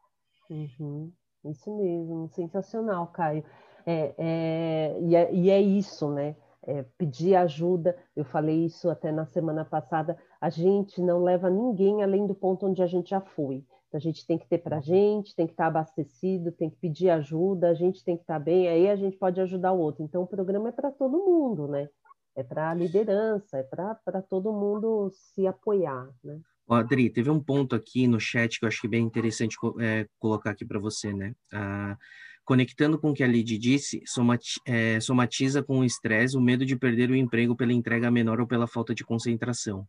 Uhum, 0.47 1.11
isso 1.43 1.75
mesmo, 1.75 2.29
sensacional, 2.35 3.07
Caio. 3.07 3.43
É, 3.83 4.13
é, 4.15 4.99
e, 5.01 5.15
é, 5.15 5.33
e 5.33 5.49
é 5.49 5.59
isso, 5.59 6.11
né? 6.11 6.35
É, 6.61 6.85
pedir 6.99 7.35
ajuda, 7.35 7.97
eu 8.15 8.25
falei 8.25 8.65
isso 8.65 8.91
até 8.91 9.11
na 9.11 9.25
semana 9.25 9.65
passada, 9.65 10.17
a 10.39 10.51
gente 10.51 11.01
não 11.01 11.23
leva 11.23 11.49
ninguém 11.49 12.03
além 12.03 12.27
do 12.27 12.35
ponto 12.35 12.67
onde 12.67 12.83
a 12.83 12.87
gente 12.87 13.09
já 13.09 13.21
foi. 13.21 13.65
Então, 13.87 13.97
a 13.97 14.01
gente 14.01 14.25
tem 14.25 14.37
que 14.37 14.47
ter 14.47 14.57
para 14.57 14.77
a 14.77 14.81
gente, 14.81 15.35
tem 15.35 15.47
que 15.47 15.53
estar 15.53 15.63
tá 15.63 15.69
abastecido, 15.69 16.51
tem 16.51 16.69
que 16.69 16.77
pedir 16.77 17.09
ajuda, 17.09 17.69
a 17.69 17.73
gente 17.73 18.03
tem 18.03 18.17
que 18.17 18.23
estar 18.23 18.37
tá 18.37 18.39
bem, 18.39 18.67
aí 18.67 18.89
a 18.89 18.95
gente 18.95 19.17
pode 19.17 19.39
ajudar 19.39 19.71
o 19.71 19.79
outro. 19.79 20.03
Então, 20.03 20.23
o 20.23 20.27
programa 20.27 20.69
é 20.69 20.71
para 20.73 20.91
todo 20.91 21.17
mundo, 21.17 21.67
né? 21.67 21.87
É 22.35 22.43
para 22.43 22.69
a 22.69 22.73
liderança, 22.73 23.57
é 23.57 23.63
para 23.63 24.21
todo 24.29 24.53
mundo 24.53 25.09
se 25.13 25.47
apoiar, 25.47 26.09
né? 26.23 26.39
Adri, 26.69 27.09
teve 27.09 27.29
um 27.29 27.41
ponto 27.41 27.75
aqui 27.75 28.07
no 28.07 28.19
chat 28.19 28.59
que 28.59 28.65
eu 28.65 28.67
acho 28.67 28.81
que 28.81 28.87
é 28.87 28.89
bem 28.89 29.05
interessante 29.05 29.55
é, 29.79 30.05
colocar 30.19 30.51
aqui 30.51 30.65
para 30.65 30.77
você, 30.77 31.13
né? 31.13 31.33
Ah, 31.53 31.97
conectando 32.43 32.99
com 32.99 33.11
o 33.11 33.13
que 33.13 33.23
a 33.23 33.27
Lid 33.27 33.57
disse, 33.57 34.01
somati 34.05 34.59
é, 34.65 34.99
somatiza 34.99 35.63
com 35.63 35.79
o 35.79 35.83
estresse 35.85 36.37
o 36.37 36.41
medo 36.41 36.65
de 36.65 36.75
perder 36.75 37.09
o 37.09 37.15
emprego 37.15 37.55
pela 37.55 37.71
entrega 37.71 38.11
menor 38.11 38.41
ou 38.41 38.47
pela 38.47 38.67
falta 38.67 38.93
de 38.93 39.05
concentração. 39.05 39.87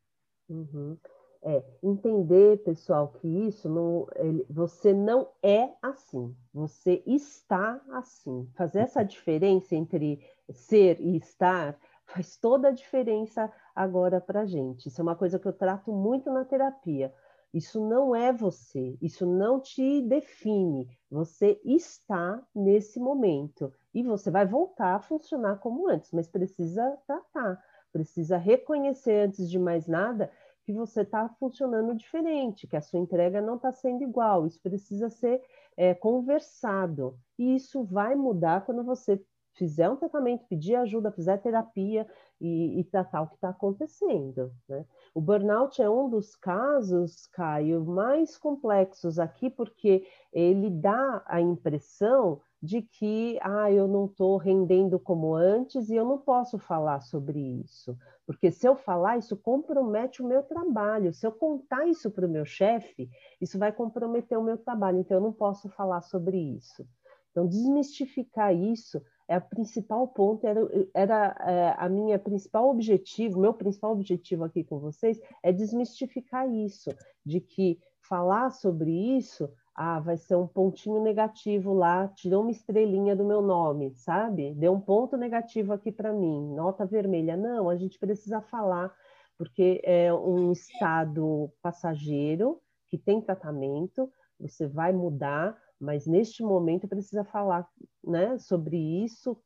Uhum. 0.48 0.96
É, 1.40 1.62
entender, 1.82 2.64
pessoal, 2.64 3.08
que 3.08 3.28
isso 3.28 3.68
não, 3.68 4.08
ele, 4.16 4.44
você 4.50 4.92
não 4.92 5.28
é 5.40 5.72
assim, 5.80 6.34
você 6.52 7.00
está 7.06 7.80
assim. 7.90 8.50
Fazer 8.56 8.80
essa 8.80 9.04
diferença 9.04 9.76
entre 9.76 10.20
ser 10.50 11.00
e 11.00 11.16
estar 11.16 11.78
faz 12.04 12.36
toda 12.36 12.68
a 12.68 12.72
diferença 12.72 13.52
agora 13.74 14.20
para 14.20 14.46
gente. 14.46 14.88
Isso 14.88 15.00
é 15.00 15.02
uma 15.02 15.14
coisa 15.14 15.38
que 15.38 15.46
eu 15.46 15.52
trato 15.52 15.92
muito 15.92 16.28
na 16.32 16.44
terapia. 16.44 17.14
Isso 17.52 17.80
não 17.80 18.14
é 18.14 18.32
você, 18.32 18.98
isso 19.00 19.24
não 19.24 19.60
te 19.60 20.02
define. 20.02 20.88
Você 21.10 21.60
está 21.64 22.42
nesse 22.54 23.00
momento 23.00 23.72
e 23.94 24.02
você 24.02 24.30
vai 24.30 24.46
voltar 24.46 24.96
a 24.96 25.00
funcionar 25.00 25.58
como 25.58 25.88
antes, 25.88 26.10
mas 26.12 26.28
precisa 26.28 26.98
tratar, 27.06 27.62
precisa 27.90 28.36
reconhecer 28.36 29.26
antes 29.26 29.48
de 29.48 29.58
mais 29.58 29.86
nada 29.86 30.30
que 30.68 30.72
você 30.74 31.00
está 31.00 31.26
funcionando 31.40 31.94
diferente, 31.94 32.66
que 32.66 32.76
a 32.76 32.82
sua 32.82 32.98
entrega 32.98 33.40
não 33.40 33.56
está 33.56 33.72
sendo 33.72 34.02
igual. 34.02 34.46
Isso 34.46 34.60
precisa 34.60 35.08
ser 35.08 35.42
é, 35.74 35.94
conversado. 35.94 37.18
E 37.38 37.54
isso 37.54 37.82
vai 37.84 38.14
mudar 38.14 38.66
quando 38.66 38.84
você 38.84 39.18
fizer 39.54 39.88
um 39.88 39.96
tratamento, 39.96 40.44
pedir 40.46 40.74
ajuda, 40.74 41.10
fizer 41.10 41.38
terapia 41.38 42.06
e, 42.38 42.78
e 42.78 42.84
tratar 42.84 43.22
o 43.22 43.28
que 43.28 43.36
está 43.36 43.48
acontecendo. 43.48 44.52
Né? 44.68 44.84
O 45.14 45.22
burnout 45.22 45.80
é 45.80 45.88
um 45.88 46.10
dos 46.10 46.36
casos, 46.36 47.26
Caio, 47.28 47.82
mais 47.82 48.36
complexos 48.36 49.18
aqui, 49.18 49.48
porque 49.48 50.06
ele 50.30 50.68
dá 50.68 51.22
a 51.24 51.40
impressão 51.40 52.42
de 52.60 52.82
que 52.82 53.38
ah, 53.42 53.70
eu 53.70 53.86
não 53.86 54.06
estou 54.06 54.36
rendendo 54.36 54.98
como 54.98 55.34
antes 55.34 55.88
e 55.88 55.94
eu 55.94 56.04
não 56.04 56.18
posso 56.18 56.58
falar 56.58 57.00
sobre 57.00 57.38
isso. 57.38 57.96
Porque 58.26 58.50
se 58.50 58.66
eu 58.66 58.74
falar, 58.74 59.16
isso 59.16 59.36
compromete 59.36 60.22
o 60.22 60.26
meu 60.26 60.42
trabalho. 60.42 61.14
Se 61.14 61.26
eu 61.26 61.32
contar 61.32 61.86
isso 61.86 62.10
para 62.10 62.26
o 62.26 62.30
meu 62.30 62.44
chefe, 62.44 63.08
isso 63.40 63.58
vai 63.58 63.72
comprometer 63.72 64.36
o 64.36 64.42
meu 64.42 64.58
trabalho. 64.58 64.98
Então, 64.98 65.16
eu 65.16 65.22
não 65.22 65.32
posso 65.32 65.68
falar 65.68 66.02
sobre 66.02 66.36
isso. 66.36 66.86
Então, 67.30 67.46
desmistificar 67.46 68.54
isso 68.54 69.00
é 69.28 69.38
o 69.38 69.42
principal 69.42 70.08
ponto, 70.08 70.46
era, 70.46 70.60
era 70.94 71.36
é, 71.40 71.74
a 71.78 71.88
minha 71.88 72.18
principal 72.18 72.70
objetivo, 72.70 73.38
meu 73.38 73.52
principal 73.52 73.92
objetivo 73.92 74.44
aqui 74.44 74.64
com 74.64 74.78
vocês 74.80 75.20
é 75.42 75.52
desmistificar 75.52 76.50
isso, 76.50 76.90
de 77.24 77.40
que 77.40 77.78
falar 78.00 78.50
sobre 78.50 78.90
isso 78.90 79.48
ah, 79.80 80.00
vai 80.00 80.16
ser 80.16 80.34
um 80.34 80.44
pontinho 80.44 81.00
negativo 81.00 81.72
lá, 81.72 82.08
tirou 82.08 82.42
uma 82.42 82.50
estrelinha 82.50 83.14
do 83.14 83.24
meu 83.24 83.40
nome, 83.40 83.94
sabe? 83.94 84.52
Deu 84.54 84.72
um 84.72 84.80
ponto 84.80 85.16
negativo 85.16 85.72
aqui 85.72 85.92
para 85.92 86.12
mim, 86.12 86.52
nota 86.52 86.84
vermelha. 86.84 87.36
Não, 87.36 87.70
a 87.70 87.76
gente 87.76 87.96
precisa 87.96 88.40
falar, 88.40 88.92
porque 89.36 89.80
é 89.84 90.12
um 90.12 90.50
estado 90.50 91.48
passageiro 91.62 92.60
que 92.88 92.98
tem 92.98 93.20
tratamento, 93.20 94.12
você 94.40 94.66
vai 94.66 94.92
mudar, 94.92 95.56
mas 95.80 96.08
neste 96.08 96.42
momento 96.42 96.88
precisa 96.88 97.22
falar 97.22 97.64
né, 98.02 98.36
sobre 98.36 98.76
isso 98.76 99.40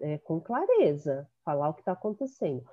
é, 0.00 0.18
com 0.18 0.40
clareza, 0.40 1.28
falar 1.44 1.68
o 1.68 1.74
que 1.74 1.80
está 1.80 1.92
acontecendo. 1.92 2.64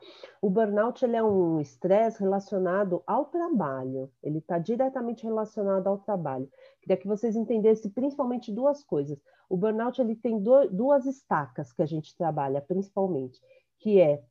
O 0.42 0.50
burnout 0.50 1.04
ele 1.04 1.16
é 1.16 1.24
um 1.24 1.60
estresse 1.60 2.20
relacionado 2.20 3.02
ao 3.08 3.26
trabalho, 3.26 4.12
ele 4.22 4.40
está 4.40 4.60
diretamente 4.60 5.24
relacionado 5.24 5.88
ao 5.88 5.98
trabalho. 5.98 6.50
Queria 6.82 6.98
que 6.98 7.08
vocês 7.08 7.36
entendessem 7.36 7.92
principalmente 7.92 8.52
duas 8.52 8.84
coisas. 8.84 9.20
O 9.50 9.58
burnout 9.58 10.00
ele 10.00 10.16
tem 10.16 10.40
do, 10.40 10.68
duas 10.70 11.06
estacas 11.06 11.72
que 11.72 11.82
a 11.82 11.86
gente 11.86 12.16
trabalha, 12.16 12.62
principalmente, 12.62 13.40
que 13.80 14.00
é 14.00 14.22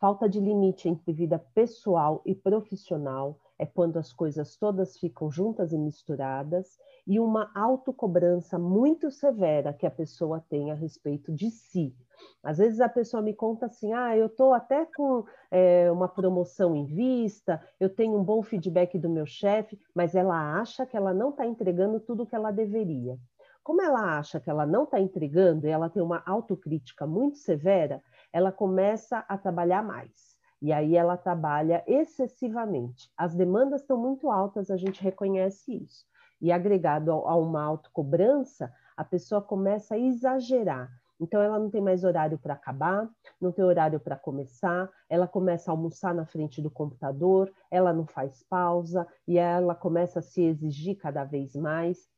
falta 0.00 0.28
de 0.28 0.40
limite 0.40 0.88
entre 0.88 1.12
vida 1.12 1.38
pessoal 1.54 2.22
e 2.26 2.34
profissional, 2.34 3.38
é 3.62 3.66
quando 3.66 3.96
as 3.96 4.12
coisas 4.12 4.56
todas 4.56 4.98
ficam 4.98 5.30
juntas 5.30 5.72
e 5.72 5.78
misturadas, 5.78 6.76
e 7.06 7.20
uma 7.20 7.48
autocobrança 7.54 8.58
muito 8.58 9.08
severa 9.08 9.72
que 9.72 9.86
a 9.86 9.90
pessoa 9.90 10.44
tem 10.48 10.72
a 10.72 10.74
respeito 10.74 11.32
de 11.32 11.48
si. 11.48 11.94
Às 12.42 12.58
vezes 12.58 12.80
a 12.80 12.88
pessoa 12.88 13.22
me 13.22 13.32
conta 13.32 13.66
assim: 13.66 13.92
ah, 13.92 14.16
eu 14.16 14.26
estou 14.26 14.52
até 14.52 14.84
com 14.84 15.24
é, 15.48 15.90
uma 15.92 16.08
promoção 16.08 16.74
em 16.74 16.84
vista, 16.84 17.62
eu 17.78 17.88
tenho 17.88 18.18
um 18.18 18.24
bom 18.24 18.42
feedback 18.42 18.98
do 18.98 19.08
meu 19.08 19.26
chefe, 19.26 19.78
mas 19.94 20.16
ela 20.16 20.60
acha 20.60 20.84
que 20.84 20.96
ela 20.96 21.14
não 21.14 21.30
está 21.30 21.46
entregando 21.46 22.00
tudo 22.00 22.24
o 22.24 22.26
que 22.26 22.34
ela 22.34 22.50
deveria. 22.50 23.16
Como 23.62 23.80
ela 23.80 24.18
acha 24.18 24.40
que 24.40 24.50
ela 24.50 24.66
não 24.66 24.82
está 24.82 24.98
entregando 24.98 25.68
e 25.68 25.70
ela 25.70 25.88
tem 25.88 26.02
uma 26.02 26.20
autocrítica 26.26 27.06
muito 27.06 27.38
severa, 27.38 28.02
ela 28.32 28.50
começa 28.50 29.18
a 29.28 29.38
trabalhar 29.38 29.84
mais. 29.84 30.31
E 30.62 30.72
aí 30.72 30.96
ela 30.96 31.16
trabalha 31.16 31.82
excessivamente. 31.88 33.10
As 33.16 33.34
demandas 33.34 33.80
estão 33.80 33.98
muito 33.98 34.30
altas, 34.30 34.70
a 34.70 34.76
gente 34.76 35.02
reconhece 35.02 35.74
isso. 35.74 36.06
E 36.40 36.52
agregado 36.52 37.10
a 37.10 37.36
uma 37.36 37.60
autocobrança, 37.60 38.72
a 38.96 39.04
pessoa 39.04 39.42
começa 39.42 39.96
a 39.96 39.98
exagerar. 39.98 40.88
Então, 41.20 41.42
ela 41.42 41.58
não 41.58 41.68
tem 41.68 41.80
mais 41.80 42.04
horário 42.04 42.38
para 42.38 42.54
acabar, 42.54 43.10
não 43.40 43.50
tem 43.50 43.64
horário 43.64 43.98
para 43.98 44.16
começar, 44.16 44.88
ela 45.08 45.26
começa 45.26 45.68
a 45.70 45.74
almoçar 45.74 46.14
na 46.14 46.26
frente 46.26 46.62
do 46.62 46.70
computador, 46.70 47.52
ela 47.68 47.92
não 47.92 48.06
faz 48.06 48.44
pausa, 48.48 49.06
e 49.26 49.38
ela 49.38 49.74
começa 49.74 50.20
a 50.20 50.22
se 50.22 50.42
exigir 50.42 50.96
cada 50.96 51.24
vez 51.24 51.56
mais, 51.56 52.08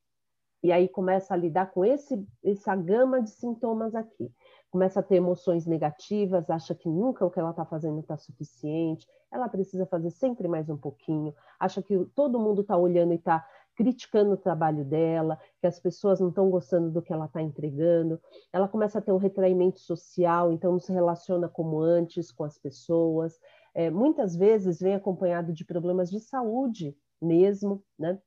e 0.63 0.73
aí 0.73 0.89
começa 0.89 1.35
a 1.35 1.37
lidar 1.37 1.71
com 1.73 1.85
esse, 1.85 2.27
essa 2.43 2.75
gama 2.75 3.21
de 3.21 3.29
sintomas 3.29 3.95
aqui. 3.95 4.33
Começa 4.75 4.99
a 4.99 5.03
ter 5.05 5.15
emoções 5.15 5.67
negativas, 5.67 6.51
acha 6.51 6.75
que 6.75 6.89
nunca 6.89 7.25
o 7.25 7.31
que 7.31 7.39
ela 7.39 7.51
está 7.51 7.65
fazendo 7.65 8.01
está 8.01 8.17
suficiente, 8.17 9.07
ela 9.31 9.49
precisa 9.49 9.87
fazer 9.87 10.11
sempre 10.11 10.49
mais 10.49 10.69
um 10.69 10.77
pouquinho, 10.77 11.33
acha 11.61 11.81
que 11.81 11.97
todo 12.07 12.41
mundo 12.41 12.63
está 12.63 12.77
olhando 12.77 13.13
e 13.13 13.15
está 13.15 13.47
criticando 13.77 14.33
o 14.33 14.37
trabalho 14.37 14.85
dela, 14.85 15.39
que 15.61 15.69
as 15.69 15.79
pessoas 15.79 16.19
não 16.19 16.31
estão 16.31 16.51
gostando 16.51 16.91
do 16.91 17.01
que 17.01 17.13
ela 17.13 17.27
está 17.27 17.41
entregando. 17.41 18.21
Ela 18.53 18.67
começa 18.67 18.99
a 18.99 19.01
ter 19.01 19.13
um 19.13 19.17
retraimento 19.17 19.79
social, 19.79 20.51
então 20.51 20.73
não 20.73 20.81
se 20.81 20.93
relaciona 20.93 21.49
como 21.49 21.79
antes 21.81 22.33
com 22.33 22.43
as 22.43 22.59
pessoas. 22.59 23.39
É, 23.77 23.91
muitas 23.91 24.35
vezes 24.35 24.81
vem 24.81 24.97
acompanhado 24.97 25.53
de 25.53 25.65
problemas 25.65 26.11
de 26.11 26.19
saúde 26.19 26.97
mesmo, 27.23 27.81
né? 27.97 28.21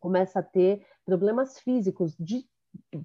Começa 0.00 0.38
a 0.38 0.42
ter 0.42 0.86
problemas 1.04 1.58
físicos 1.58 2.16
de 2.18 2.50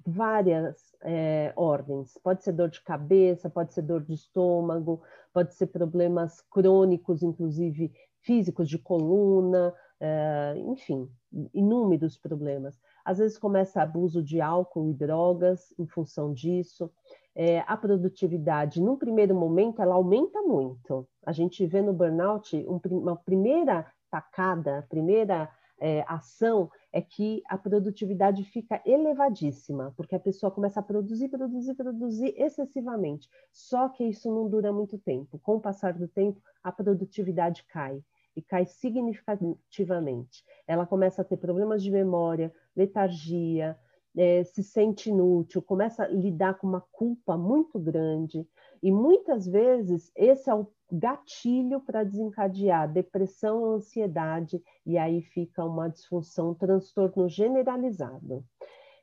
várias 0.06 0.94
é, 1.02 1.52
ordens. 1.56 2.18
Pode 2.22 2.42
ser 2.42 2.52
dor 2.52 2.68
de 2.68 2.82
cabeça, 2.82 3.50
pode 3.50 3.72
ser 3.72 3.82
dor 3.82 4.02
de 4.02 4.14
estômago, 4.14 5.02
pode 5.32 5.54
ser 5.54 5.68
problemas 5.68 6.40
crônicos, 6.50 7.22
inclusive 7.22 7.92
físicos 8.20 8.68
de 8.68 8.78
coluna, 8.78 9.74
é, 10.00 10.54
enfim, 10.66 11.08
inúmeros 11.54 12.16
problemas. 12.16 12.78
Às 13.04 13.18
vezes 13.18 13.38
começa 13.38 13.82
abuso 13.82 14.22
de 14.22 14.40
álcool 14.40 14.90
e 14.90 14.94
drogas 14.94 15.72
em 15.78 15.86
função 15.86 16.32
disso. 16.32 16.90
É, 17.34 17.60
a 17.60 17.76
produtividade, 17.76 18.82
num 18.82 18.96
primeiro 18.96 19.34
momento, 19.34 19.80
ela 19.80 19.94
aumenta 19.94 20.42
muito. 20.42 21.08
A 21.24 21.32
gente 21.32 21.64
vê 21.66 21.80
no 21.80 21.92
burnout 21.92 22.56
um, 22.66 22.80
uma 22.98 23.16
primeira 23.16 23.86
tacada, 24.10 24.86
primeira 24.88 25.48
é, 25.80 26.04
ação 26.08 26.70
é 26.92 27.00
que 27.00 27.42
a 27.46 27.58
produtividade 27.58 28.44
fica 28.44 28.80
elevadíssima, 28.84 29.92
porque 29.96 30.14
a 30.14 30.20
pessoa 30.20 30.50
começa 30.50 30.80
a 30.80 30.82
produzir, 30.82 31.28
produzir, 31.28 31.74
produzir 31.74 32.34
excessivamente. 32.36 33.28
Só 33.52 33.88
que 33.88 34.04
isso 34.04 34.30
não 34.30 34.48
dura 34.48 34.72
muito 34.72 34.98
tempo. 34.98 35.38
Com 35.38 35.56
o 35.56 35.60
passar 35.60 35.94
do 35.94 36.08
tempo, 36.08 36.40
a 36.62 36.72
produtividade 36.72 37.64
cai 37.64 38.02
e 38.34 38.42
cai 38.42 38.66
significativamente. 38.66 40.44
Ela 40.66 40.86
começa 40.86 41.22
a 41.22 41.24
ter 41.24 41.36
problemas 41.36 41.82
de 41.82 41.90
memória, 41.90 42.52
letargia, 42.74 43.78
é, 44.16 44.42
se 44.44 44.62
sente 44.62 45.10
inútil, 45.10 45.62
começa 45.62 46.04
a 46.04 46.08
lidar 46.08 46.54
com 46.58 46.66
uma 46.66 46.80
culpa 46.92 47.36
muito 47.36 47.78
grande, 47.78 48.46
e 48.82 48.90
muitas 48.90 49.46
vezes 49.46 50.10
esse 50.16 50.48
é 50.48 50.54
o 50.54 50.66
gatilho 50.90 51.80
para 51.80 52.04
desencadear 52.04 52.90
depressão, 52.90 53.64
ansiedade, 53.74 54.62
e 54.86 54.96
aí 54.96 55.22
fica 55.22 55.64
uma 55.64 55.88
disfunção, 55.88 56.50
um 56.50 56.54
transtorno 56.54 57.28
generalizado. 57.28 58.44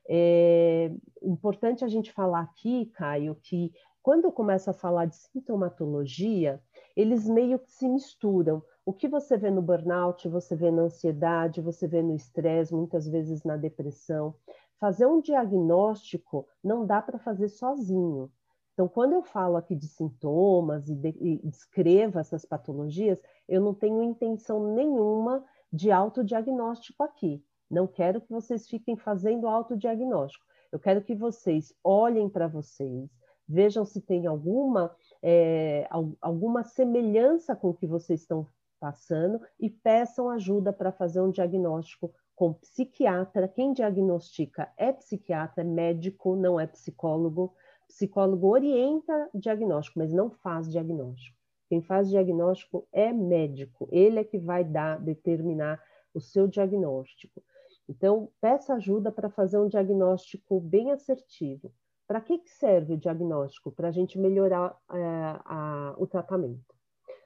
É 0.08 0.92
importante 1.22 1.84
a 1.84 1.88
gente 1.88 2.12
falar 2.12 2.40
aqui, 2.42 2.86
Caio, 2.94 3.34
que 3.42 3.72
quando 4.02 4.26
eu 4.26 4.32
começo 4.32 4.70
a 4.70 4.72
falar 4.72 5.06
de 5.06 5.16
sintomatologia, 5.16 6.62
eles 6.96 7.28
meio 7.28 7.58
que 7.58 7.70
se 7.72 7.88
misturam. 7.88 8.62
O 8.84 8.92
que 8.92 9.08
você 9.08 9.36
vê 9.36 9.50
no 9.50 9.60
burnout, 9.60 10.28
você 10.28 10.54
vê 10.54 10.70
na 10.70 10.82
ansiedade, 10.82 11.60
você 11.60 11.88
vê 11.88 12.02
no 12.02 12.14
estresse, 12.14 12.72
muitas 12.72 13.08
vezes 13.08 13.42
na 13.42 13.56
depressão. 13.56 14.36
Fazer 14.78 15.06
um 15.06 15.20
diagnóstico 15.20 16.46
não 16.62 16.86
dá 16.86 17.02
para 17.02 17.18
fazer 17.18 17.48
sozinho. 17.48 18.30
Então, 18.76 18.86
quando 18.86 19.14
eu 19.14 19.22
falo 19.22 19.56
aqui 19.56 19.74
de 19.74 19.88
sintomas 19.88 20.86
e, 20.86 20.94
de, 20.94 21.08
e 21.18 21.40
descrevo 21.48 22.18
essas 22.18 22.44
patologias, 22.44 23.18
eu 23.48 23.58
não 23.58 23.72
tenho 23.72 24.02
intenção 24.02 24.74
nenhuma 24.74 25.42
de 25.72 25.90
autodiagnóstico 25.90 27.02
aqui. 27.02 27.42
Não 27.70 27.86
quero 27.86 28.20
que 28.20 28.30
vocês 28.30 28.68
fiquem 28.68 28.94
fazendo 28.94 29.48
autodiagnóstico. 29.48 30.44
Eu 30.70 30.78
quero 30.78 31.02
que 31.02 31.14
vocês 31.14 31.72
olhem 31.82 32.28
para 32.28 32.48
vocês, 32.48 33.08
vejam 33.48 33.82
se 33.82 33.98
tem 33.98 34.26
alguma, 34.26 34.94
é, 35.22 35.88
alguma 36.20 36.62
semelhança 36.62 37.56
com 37.56 37.70
o 37.70 37.74
que 37.74 37.86
vocês 37.86 38.20
estão 38.20 38.46
passando 38.78 39.40
e 39.58 39.70
peçam 39.70 40.28
ajuda 40.28 40.70
para 40.70 40.92
fazer 40.92 41.22
um 41.22 41.30
diagnóstico 41.30 42.12
com 42.34 42.52
psiquiatra. 42.52 43.48
Quem 43.48 43.72
diagnostica 43.72 44.70
é 44.76 44.92
psiquiatra, 44.92 45.62
é 45.62 45.64
médico, 45.64 46.36
não 46.36 46.60
é 46.60 46.66
psicólogo. 46.66 47.54
Psicólogo 47.88 48.48
orienta 48.48 49.30
diagnóstico, 49.34 49.98
mas 49.98 50.12
não 50.12 50.30
faz 50.30 50.70
diagnóstico. 50.70 51.36
Quem 51.68 51.82
faz 51.82 52.08
diagnóstico 52.08 52.86
é 52.92 53.12
médico, 53.12 53.88
ele 53.90 54.20
é 54.20 54.24
que 54.24 54.38
vai 54.38 54.64
dar, 54.64 55.00
determinar 55.00 55.82
o 56.14 56.20
seu 56.20 56.46
diagnóstico. 56.46 57.42
Então, 57.88 58.30
peça 58.40 58.74
ajuda 58.74 59.12
para 59.12 59.30
fazer 59.30 59.58
um 59.58 59.68
diagnóstico 59.68 60.60
bem 60.60 60.90
assertivo. 60.90 61.72
Para 62.06 62.20
que, 62.20 62.38
que 62.38 62.50
serve 62.50 62.94
o 62.94 62.96
diagnóstico? 62.96 63.72
Para 63.72 63.88
a 63.88 63.90
gente 63.90 64.18
melhorar 64.18 64.76
é, 64.92 64.96
a, 65.44 65.94
o 65.98 66.06
tratamento. 66.06 66.74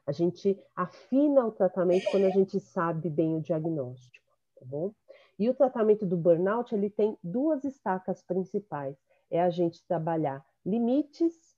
A 0.06 0.12
gente 0.12 0.58
afina 0.74 1.46
o 1.46 1.52
tratamento 1.52 2.10
quando 2.10 2.24
a 2.24 2.30
gente 2.30 2.58
sabe 2.58 3.08
bem 3.08 3.36
o 3.36 3.40
diagnóstico, 3.40 4.26
tá 4.58 4.64
bom? 4.64 4.92
E 5.38 5.48
o 5.48 5.54
tratamento 5.54 6.04
do 6.04 6.16
burnout, 6.16 6.74
ele 6.74 6.90
tem 6.90 7.16
duas 7.22 7.64
estacas 7.64 8.22
principais. 8.22 8.96
É 9.30 9.40
a 9.40 9.50
gente 9.50 9.86
trabalhar 9.86 10.44
limites 10.64 11.56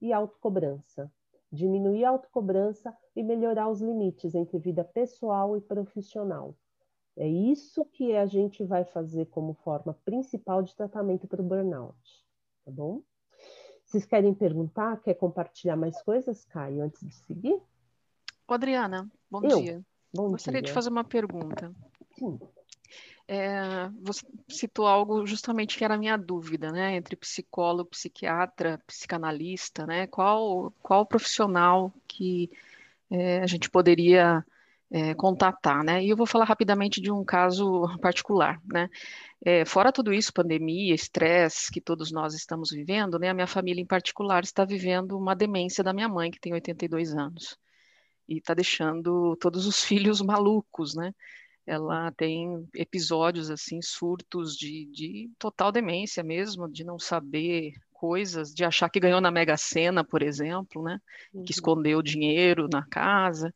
e 0.00 0.12
autocobrança. 0.12 1.10
Diminuir 1.50 2.04
a 2.04 2.10
autocobrança 2.10 2.96
e 3.14 3.22
melhorar 3.22 3.68
os 3.68 3.80
limites 3.80 4.34
entre 4.34 4.58
vida 4.58 4.84
pessoal 4.84 5.56
e 5.56 5.60
profissional. 5.60 6.54
É 7.16 7.28
isso 7.28 7.84
que 7.84 8.16
a 8.16 8.24
gente 8.24 8.64
vai 8.64 8.84
fazer 8.84 9.26
como 9.26 9.52
forma 9.52 9.92
principal 10.04 10.62
de 10.62 10.74
tratamento 10.74 11.26
para 11.26 11.42
o 11.42 11.44
burnout, 11.44 12.24
tá 12.64 12.70
bom? 12.70 13.02
Vocês 13.84 14.06
querem 14.06 14.32
perguntar? 14.32 15.02
Quer 15.02 15.14
compartilhar 15.14 15.76
mais 15.76 16.00
coisas, 16.00 16.46
Caio, 16.46 16.82
antes 16.82 17.06
de 17.06 17.14
seguir? 17.14 17.60
Adriana, 18.48 19.10
bom 19.30 19.42
Eu? 19.42 19.60
dia. 19.60 19.82
Bom 20.14 20.30
Gostaria 20.30 20.60
dia. 20.60 20.68
de 20.68 20.72
fazer 20.72 20.90
uma 20.90 21.04
pergunta. 21.04 21.74
Sim. 22.18 22.38
É, 23.28 23.88
você 24.02 24.26
citou 24.48 24.86
algo 24.86 25.26
justamente 25.26 25.78
que 25.78 25.84
era 25.84 25.94
a 25.94 25.98
minha 25.98 26.16
dúvida, 26.16 26.70
né? 26.70 26.96
Entre 26.96 27.16
psicólogo, 27.16 27.90
psiquiatra, 27.90 28.80
psicanalista, 28.86 29.86
né? 29.86 30.06
Qual, 30.06 30.72
qual 30.82 31.06
profissional 31.06 31.92
que 32.06 32.50
é, 33.10 33.40
a 33.40 33.46
gente 33.46 33.70
poderia 33.70 34.44
é, 34.90 35.14
contatar, 35.14 35.82
né? 35.82 36.04
E 36.04 36.10
eu 36.10 36.16
vou 36.16 36.26
falar 36.26 36.44
rapidamente 36.44 37.00
de 37.00 37.10
um 37.10 37.24
caso 37.24 37.88
particular, 38.00 38.60
né? 38.66 38.90
É, 39.44 39.64
fora 39.64 39.90
tudo 39.90 40.12
isso, 40.12 40.32
pandemia, 40.32 40.94
estresse 40.94 41.72
que 41.72 41.80
todos 41.80 42.12
nós 42.12 42.34
estamos 42.34 42.70
vivendo, 42.70 43.18
né? 43.18 43.30
A 43.30 43.34
minha 43.34 43.46
família 43.46 43.82
em 43.82 43.86
particular 43.86 44.44
está 44.44 44.64
vivendo 44.64 45.18
uma 45.18 45.34
demência 45.34 45.82
da 45.82 45.92
minha 45.92 46.08
mãe, 46.08 46.30
que 46.30 46.40
tem 46.40 46.52
82 46.52 47.14
anos. 47.14 47.58
E 48.28 48.38
está 48.38 48.54
deixando 48.54 49.36
todos 49.36 49.66
os 49.66 49.82
filhos 49.84 50.20
malucos, 50.20 50.94
né? 50.94 51.14
Ela 51.66 52.10
tem 52.12 52.68
episódios 52.74 53.50
assim, 53.50 53.80
surtos 53.80 54.56
de, 54.56 54.86
de 54.86 55.30
total 55.38 55.70
demência 55.70 56.22
mesmo, 56.22 56.68
de 56.68 56.84
não 56.84 56.98
saber 56.98 57.72
coisas, 57.92 58.52
de 58.52 58.64
achar 58.64 58.88
que 58.88 58.98
ganhou 58.98 59.20
na 59.20 59.30
Mega 59.30 59.56
Sena, 59.56 60.04
por 60.04 60.22
exemplo, 60.22 60.82
né? 60.82 60.98
Uhum. 61.32 61.44
Que 61.44 61.52
escondeu 61.52 62.02
dinheiro 62.02 62.68
na 62.70 62.84
casa. 62.84 63.54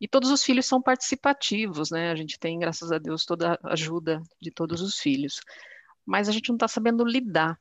E 0.00 0.08
todos 0.08 0.30
os 0.30 0.42
filhos 0.42 0.66
são 0.66 0.80
participativos, 0.80 1.90
né? 1.90 2.10
A 2.10 2.14
gente 2.14 2.38
tem, 2.38 2.58
graças 2.58 2.90
a 2.90 2.98
Deus, 2.98 3.26
toda 3.26 3.58
a 3.62 3.72
ajuda 3.74 4.22
de 4.40 4.50
todos 4.50 4.80
os 4.80 4.98
filhos. 4.98 5.40
Mas 6.04 6.28
a 6.28 6.32
gente 6.32 6.48
não 6.48 6.56
está 6.56 6.66
sabendo 6.66 7.04
lidar. 7.04 7.60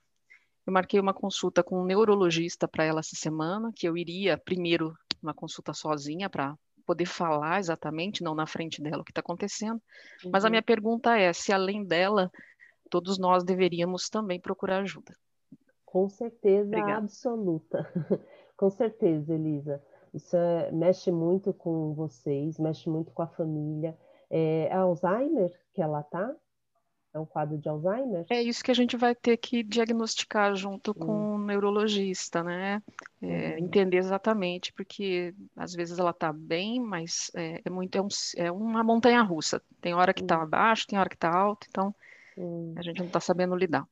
Eu 0.65 0.71
marquei 0.71 0.99
uma 0.99 1.13
consulta 1.13 1.61
com 1.61 1.81
um 1.81 1.85
neurologista 1.85 2.67
para 2.69 2.85
ela 2.85 3.01
essa 3.01 3.17
semana, 3.17 3.71
que 3.75 3.87
eu 3.87 3.97
iria 3.97 4.37
primeiro 4.37 4.93
uma 5.21 5.33
consulta 5.33 5.73
sozinha 5.73 6.29
para 6.29 6.55
poder 6.85 7.05
falar 7.05 7.59
exatamente, 7.59 8.23
não 8.23 8.35
na 8.35 8.45
frente 8.45 8.81
dela, 8.81 9.01
o 9.01 9.03
que 9.03 9.11
está 9.11 9.21
acontecendo. 9.21 9.81
Uhum. 10.23 10.31
Mas 10.31 10.43
a 10.43 10.47
uhum. 10.47 10.51
minha 10.51 10.63
pergunta 10.63 11.17
é 11.17 11.31
se 11.33 11.51
além 11.51 11.83
dela, 11.83 12.31
todos 12.89 13.17
nós 13.17 13.43
deveríamos 13.43 14.09
também 14.09 14.39
procurar 14.39 14.79
ajuda. 14.81 15.15
Com 15.85 16.09
certeza 16.09 16.67
Obrigada. 16.67 16.97
absoluta. 16.97 17.91
com 18.57 18.69
certeza, 18.69 19.33
Elisa. 19.33 19.81
Isso 20.13 20.35
é, 20.35 20.71
mexe 20.71 21.11
muito 21.11 21.53
com 21.53 21.93
vocês, 21.93 22.59
mexe 22.59 22.89
muito 22.89 23.11
com 23.11 23.21
a 23.21 23.27
família. 23.27 23.97
É, 24.29 24.67
é 24.69 24.73
Alzheimer 24.73 25.51
que 25.73 25.81
ela 25.81 26.03
tá? 26.03 26.35
É 27.13 27.19
um 27.19 27.25
quadro 27.25 27.59
de 27.59 27.69
Alzheimer? 27.69 28.25
É 28.27 28.41
isso 28.41 28.63
que 28.63 28.71
a 28.71 28.73
gente 28.73 28.97
vai 28.97 29.13
ter 29.13 29.37
que 29.37 29.61
diagnosticar 29.61 30.55
junto 30.55 30.95
com 30.95 31.35
o 31.35 31.37
neurologista, 31.37 32.43
né? 32.43 32.81
É, 33.21 33.55
hum. 33.55 33.65
Entender 33.65 33.97
exatamente, 33.97 34.73
porque 34.73 35.31
às 35.55 35.73
vezes 35.73 35.99
ela 35.99 36.09
está 36.09 36.33
bem, 36.33 36.79
mas 36.79 37.29
é, 37.35 37.61
é 37.63 37.69
muito 37.69 37.95
é, 37.95 38.01
um, 38.01 38.07
é, 38.37 38.51
uma 38.51 38.83
montanha 38.83 39.21
russa. 39.21 39.61
Tem 39.79 39.93
hora 39.93 40.11
que 40.11 40.23
está 40.23 40.43
hum. 40.43 40.49
baixo, 40.49 40.87
tem 40.87 40.97
hora 40.97 41.09
que 41.09 41.15
está 41.15 41.31
alto, 41.31 41.67
então 41.69 41.93
a 42.75 42.81
gente 42.81 42.97
não 42.97 43.05
está 43.05 43.19
sabendo 43.19 43.55
lidar. 43.55 43.87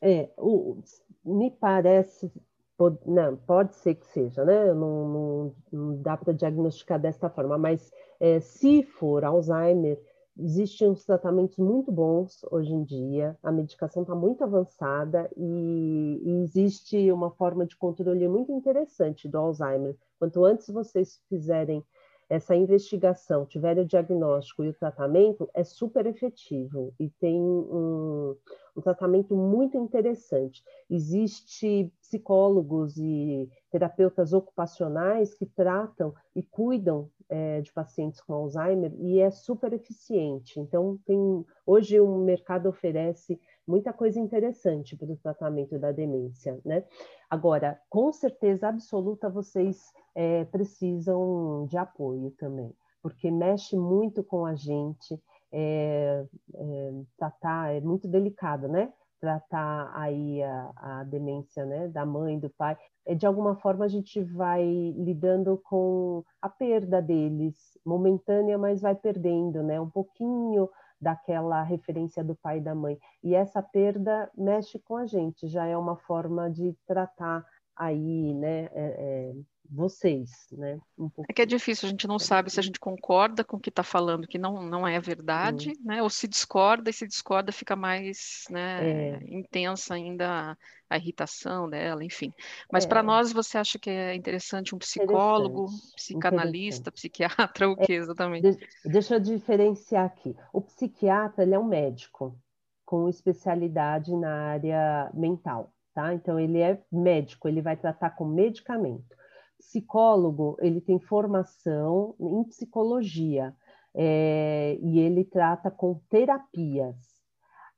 É, 0.00 0.28
o, 0.36 0.78
me 1.24 1.50
parece, 1.50 2.32
pode, 2.76 2.98
não, 3.04 3.36
pode 3.36 3.74
ser 3.74 3.96
que 3.96 4.06
seja, 4.06 4.44
né? 4.44 4.72
Não, 4.72 5.08
não, 5.08 5.54
não 5.72 6.02
dá 6.02 6.16
para 6.16 6.32
diagnosticar 6.32 7.00
desta 7.00 7.28
forma, 7.28 7.58
mas 7.58 7.92
é, 8.20 8.38
se 8.38 8.84
for 8.84 9.24
Alzheimer, 9.24 9.98
Existem 10.38 10.88
uns 10.88 11.04
tratamentos 11.04 11.58
muito 11.58 11.92
bons 11.92 12.42
hoje 12.50 12.72
em 12.72 12.82
dia, 12.82 13.36
a 13.42 13.52
medicação 13.52 14.02
está 14.02 14.14
muito 14.14 14.42
avançada 14.42 15.30
e, 15.36 16.22
e, 16.24 16.42
existe 16.42 17.12
uma 17.12 17.30
forma 17.30 17.66
de 17.66 17.76
controle 17.76 18.26
muito 18.28 18.50
interessante 18.50 19.28
do 19.28 19.36
Alzheimer. 19.36 19.94
Quanto 20.18 20.42
antes 20.44 20.68
vocês 20.68 21.20
fizerem 21.28 21.84
essa 22.30 22.56
investigação, 22.56 23.44
tiverem 23.44 23.84
o 23.84 23.86
diagnóstico 23.86 24.64
e 24.64 24.70
o 24.70 24.74
tratamento, 24.74 25.50
é 25.52 25.62
super 25.62 26.06
efetivo 26.06 26.94
e 26.98 27.10
tem 27.10 27.38
um, 27.38 28.34
um 28.76 28.80
tratamento 28.80 29.36
muito 29.36 29.76
interessante. 29.76 30.62
Existe 30.88 31.92
psicólogos 32.00 32.96
e 32.96 33.50
terapeutas 33.70 34.32
ocupacionais 34.32 35.34
que 35.34 35.46
tratam 35.46 36.14
e 36.34 36.42
cuidam 36.42 37.10
é, 37.28 37.62
de 37.62 37.72
pacientes 37.72 38.20
com 38.20 38.34
Alzheimer 38.34 38.92
e 38.98 39.18
é 39.18 39.30
super 39.30 39.72
eficiente. 39.72 40.60
Então, 40.60 40.98
tem, 41.06 41.44
hoje 41.64 41.98
o 41.98 42.18
mercado 42.18 42.68
oferece 42.68 43.40
muita 43.66 43.92
coisa 43.92 44.20
interessante 44.20 44.96
para 44.96 45.10
o 45.10 45.16
tratamento 45.16 45.78
da 45.78 45.92
demência, 45.92 46.60
né? 46.64 46.84
Agora, 47.30 47.80
com 47.88 48.12
certeza 48.12 48.68
absoluta, 48.68 49.30
vocês 49.30 49.92
é, 50.14 50.44
precisam 50.44 51.66
de 51.66 51.78
apoio 51.78 52.30
também, 52.32 52.74
porque 53.02 53.30
mexe 53.30 53.76
muito 53.76 54.22
com 54.22 54.44
a 54.44 54.54
gente, 54.54 55.18
é, 55.52 56.24
é, 56.54 56.92
tratar, 57.16 57.74
é 57.74 57.80
muito 57.80 58.08
delicado, 58.08 58.68
né? 58.68 58.92
Tratar 59.20 59.92
aí 59.94 60.42
a, 60.42 60.72
a 60.76 61.04
demência, 61.04 61.64
né? 61.64 61.88
Da 61.88 62.04
mãe, 62.06 62.38
do 62.38 62.50
pai. 62.50 62.76
É, 63.06 63.14
de 63.14 63.26
alguma 63.26 63.56
forma 63.56 63.84
a 63.84 63.88
gente 63.88 64.22
vai 64.22 64.64
lidando 64.96 65.60
com 65.64 66.24
a 66.40 66.48
perda 66.48 67.02
deles, 67.02 67.78
momentânea, 67.84 68.56
mas 68.56 68.80
vai 68.80 68.94
perdendo, 68.94 69.62
né? 69.62 69.80
Um 69.80 69.90
pouquinho 69.90 70.68
daquela 71.00 71.62
referência 71.62 72.22
do 72.22 72.36
pai 72.36 72.58
e 72.58 72.60
da 72.60 72.74
mãe. 72.74 72.98
E 73.22 73.34
essa 73.34 73.60
perda 73.60 74.30
mexe 74.36 74.78
com 74.78 74.96
a 74.96 75.04
gente, 75.04 75.48
já 75.48 75.66
é 75.66 75.76
uma 75.76 75.96
forma 75.96 76.48
de 76.48 76.76
tratar 76.86 77.44
aí, 77.82 78.34
né, 78.34 78.68
é, 78.72 78.72
é, 78.74 79.32
vocês, 79.68 80.30
né? 80.52 80.78
Um 80.98 81.10
é 81.28 81.32
que 81.32 81.42
é 81.42 81.46
difícil, 81.46 81.86
a 81.86 81.90
gente 81.90 82.06
não 82.06 82.18
sabe 82.18 82.50
se 82.50 82.60
a 82.60 82.62
gente 82.62 82.78
concorda 82.78 83.42
com 83.42 83.56
o 83.56 83.60
que 83.60 83.70
está 83.70 83.82
falando, 83.82 84.28
que 84.28 84.38
não, 84.38 84.62
não 84.62 84.86
é 84.86 85.00
verdade, 85.00 85.70
hum. 85.70 85.82
né? 85.84 86.02
Ou 86.02 86.10
se 86.10 86.28
discorda, 86.28 86.90
e 86.90 86.92
se 86.92 87.06
discorda 87.06 87.50
fica 87.50 87.74
mais 87.74 88.44
né, 88.50 88.80
é. 88.82 89.20
intensa 89.26 89.94
ainda 89.94 90.56
a 90.88 90.96
irritação 90.96 91.68
dela, 91.68 92.04
enfim. 92.04 92.32
Mas 92.70 92.84
é. 92.84 92.88
para 92.88 93.02
nós, 93.02 93.32
você 93.32 93.56
acha 93.56 93.78
que 93.78 93.88
é 93.88 94.14
interessante 94.14 94.74
um 94.74 94.78
psicólogo, 94.78 95.64
interessante. 95.64 95.94
psicanalista, 95.96 96.90
interessante. 96.90 96.94
psiquiatra, 96.94 97.70
o 97.70 97.76
que 97.76 97.92
exatamente? 97.94 98.58
Deixa 98.84 99.14
eu 99.14 99.20
diferenciar 99.20 100.04
aqui. 100.04 100.36
O 100.52 100.60
psiquiatra, 100.60 101.42
ele 101.42 101.54
é 101.54 101.58
um 101.58 101.64
médico 101.64 102.38
com 102.84 103.08
especialidade 103.08 104.14
na 104.14 104.50
área 104.50 105.10
mental, 105.14 105.71
tá? 105.94 106.14
Então, 106.14 106.38
ele 106.38 106.58
é 106.58 106.82
médico, 106.90 107.48
ele 107.48 107.62
vai 107.62 107.76
tratar 107.76 108.10
com 108.10 108.24
medicamento 108.24 109.16
psicólogo, 109.62 110.56
ele 110.60 110.80
tem 110.80 110.98
formação 110.98 112.14
em 112.20 112.44
psicologia 112.44 113.54
é, 113.94 114.76
e 114.82 114.98
ele 114.98 115.24
trata 115.24 115.70
com 115.70 116.00
terapias. 116.10 116.96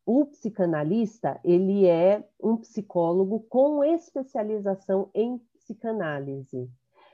O 0.07 0.27
psicanalista, 0.27 1.40
ele 1.44 1.87
é 1.87 2.27
um 2.42 2.57
psicólogo 2.57 3.40
com 3.48 3.83
especialização 3.85 5.11
em 5.14 5.38
psicanálise. 5.55 6.70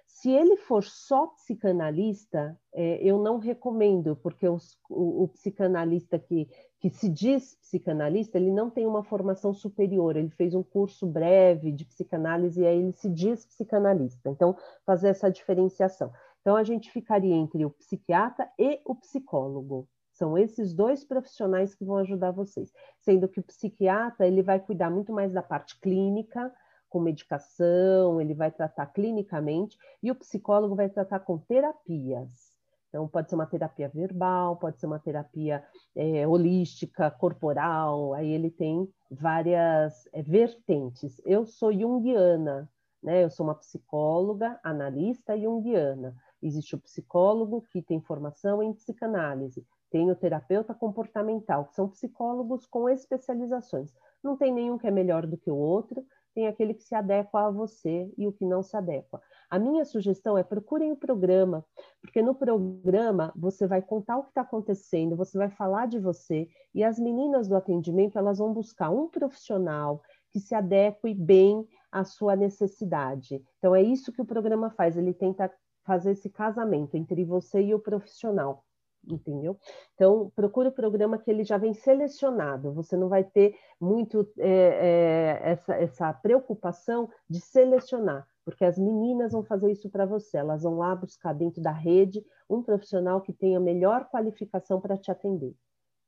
Se 0.07 0.31
ele 0.31 0.57
for 0.57 0.83
só 0.83 1.29
psicanalista, 1.29 2.59
é, 2.73 3.01
eu 3.03 3.23
não 3.23 3.39
recomendo, 3.39 4.17
porque 4.17 4.49
os, 4.49 4.77
o, 4.89 5.25
o, 5.25 5.29
psicanalista 5.29 6.19
que 6.19 6.49
que 6.81 6.89
se 6.89 7.11
diz 7.11 7.55
psicanalista, 7.57 8.39
ele 8.39 8.51
não 8.51 8.71
tem 8.71 8.87
uma 8.87 9.05
formação 9.05 9.53
superior, 9.53 10.17
ele 10.17 10.31
fez 10.31 10.55
um 10.55 10.63
curso 10.63 11.07
breve 11.07 11.71
de 11.71 11.85
psicanálise 11.85 12.63
e 12.63 12.67
aí 12.67 12.79
ele 12.79 12.93
se 12.93 13.09
diz 13.09 13.45
psicanalista. 13.45 14.31
Então, 14.31 14.57
fazer 14.87 15.09
essa 15.09 15.31
diferenciação. 15.31 16.11
Então, 16.41 16.57
a 16.57 16.65
gente 16.65 16.91
ficaria 16.91 17.35
entre 17.35 17.67
o 17.67 17.71
psiquiatra 17.71 18.51
e 18.59 18.81
o 18.87 18.95
psicólogo. 18.95 19.87
São 20.11 20.39
esses 20.39 20.73
dois 20.73 21.05
profissionais 21.05 21.75
que 21.75 21.85
vão 21.85 21.99
ajudar 21.99 22.31
vocês. 22.31 22.73
Sendo 22.99 23.29
que 23.29 23.41
o 23.41 23.43
psiquiatra, 23.43 24.27
ele 24.27 24.43
vai 24.43 24.59
cuidar 24.59 24.91
muito 24.91 25.13
mais 25.13 25.33
da 25.33 25.43
parte 25.43 25.79
clínica, 25.81 26.51
com 26.89 26.99
medicação, 26.99 28.21
ele 28.21 28.35
vai 28.35 28.51
tratar 28.51 28.87
clinicamente, 28.87 29.79
e 30.03 30.11
o 30.11 30.15
psicólogo 30.15 30.75
vai 30.75 30.89
tratar 30.89 31.21
com 31.21 31.39
terapias. 31.39 32.50
Então, 32.91 33.07
pode 33.07 33.31
ser 33.31 33.37
uma 33.37 33.47
terapia 33.47 33.89
verbal, 33.89 34.57
pode 34.57 34.79
ser 34.79 34.87
uma 34.87 34.99
terapia 34.99 35.65
é, 35.95 36.27
holística, 36.27 37.09
corporal, 37.11 38.13
aí 38.13 38.29
ele 38.29 38.51
tem 38.51 38.87
várias 39.09 40.09
é, 40.13 40.23
vertentes. 40.23 41.23
Eu 41.25 41.47
sou 41.47 41.73
junguiana, 41.73 42.69
né? 43.01 43.25
Eu 43.25 43.31
sou 43.31 43.47
uma 43.47 43.55
psicóloga, 43.55 44.59
analista 44.63 45.39
junguiana. 45.39 46.17
Existe 46.43 46.75
o 46.75 46.81
psicólogo 46.81 47.65
que 47.71 47.81
tem 47.81 48.01
formação 48.01 48.61
em 48.61 48.73
psicanálise, 48.73 49.65
tem 49.91 50.11
o 50.11 50.17
terapeuta 50.17 50.75
comportamental, 50.75 51.67
que 51.67 51.75
são 51.75 51.89
psicólogos 51.89 52.67
com 52.67 52.89
especializações. 52.89 53.95
Não 54.23 54.37
tem 54.37 54.53
nenhum 54.53 54.79
que 54.79 54.87
é 54.87 54.91
melhor 54.91 55.27
do 55.27 55.37
que 55.37 55.51
o 55.51 55.57
outro, 55.57 56.05
tem 56.35 56.47
aquele 56.47 56.75
que 56.75 56.83
se 56.83 56.95
adequa 56.95 57.47
a 57.47 57.51
você 57.51 58.13
e 58.17 58.27
o 58.27 58.33
que 58.33 58.45
não 58.45 58.63
se 58.63 58.77
adequa. 58.77 59.21
A 59.49 59.59
minha 59.59 59.85
sugestão 59.85 60.39
é 60.39 60.43
procurem 60.43 60.93
o 60.93 60.97
programa, 60.97 61.65
porque 62.01 62.23
no 62.23 62.35
programa 62.35 63.33
você 63.37 63.67
vai 63.67 63.83
contar 63.83 64.19
o 64.19 64.23
que 64.23 64.31
está 64.31 64.43
acontecendo, 64.43 65.17
você 65.17 65.37
vai 65.37 65.51
falar 65.51 65.87
de 65.87 65.99
você, 65.99 66.49
e 66.75 66.85
as 66.85 66.99
meninas 66.99 67.49
do 67.49 67.57
atendimento 67.57 68.19
elas 68.19 68.39
vão 68.39 68.53
buscar 68.53 68.91
um 68.91 69.09
profissional 69.09 70.03
que 70.31 70.39
se 70.39 70.55
adeque 70.55 71.13
bem 71.15 71.67
à 71.91 72.05
sua 72.05 72.37
necessidade. 72.37 73.43
Então 73.59 73.75
é 73.75 73.83
isso 73.83 74.13
que 74.13 74.23
o 74.23 74.27
programa 74.27 74.71
faz, 74.71 74.97
ele 74.97 75.13
tenta 75.13 75.53
fazer 75.85 76.13
esse 76.13 76.31
casamento 76.31 76.97
entre 76.97 77.25
você 77.25 77.61
e 77.61 77.75
o 77.75 77.81
profissional 77.81 78.65
entendeu? 79.07 79.59
Então, 79.95 80.31
procure 80.35 80.69
o 80.69 80.73
programa 80.73 81.19
que 81.19 81.31
ele 81.31 81.45
já 81.45 81.57
vem 81.57 81.75
selecionado, 81.75 82.73
você 82.73 82.97
não 82.97 83.09
vai 83.09 83.25
ter 83.25 83.55
muito 83.81 84.29
é, 84.39 84.49
é, 84.49 85.51
essa, 85.51 85.75
essa 85.75 86.13
preocupação 86.13 87.09
de 87.29 87.41
selecionar 87.41 88.27
porque 88.45 88.65
as 88.65 88.79
meninas 88.79 89.33
vão 89.33 89.45
fazer 89.45 89.71
isso 89.71 89.89
para 89.91 90.07
você, 90.07 90.39
elas 90.39 90.63
vão 90.63 90.79
lá 90.79 90.95
buscar 90.95 91.33
dentro 91.33 91.63
da 91.63 91.71
rede 91.71 92.25
um 92.49 92.63
profissional 92.63 93.21
que 93.21 93.33
tenha 93.33 93.61
melhor 93.61 94.09
qualificação 94.11 94.81
para 94.81 94.97
te 94.97 95.11
atender. 95.11 95.55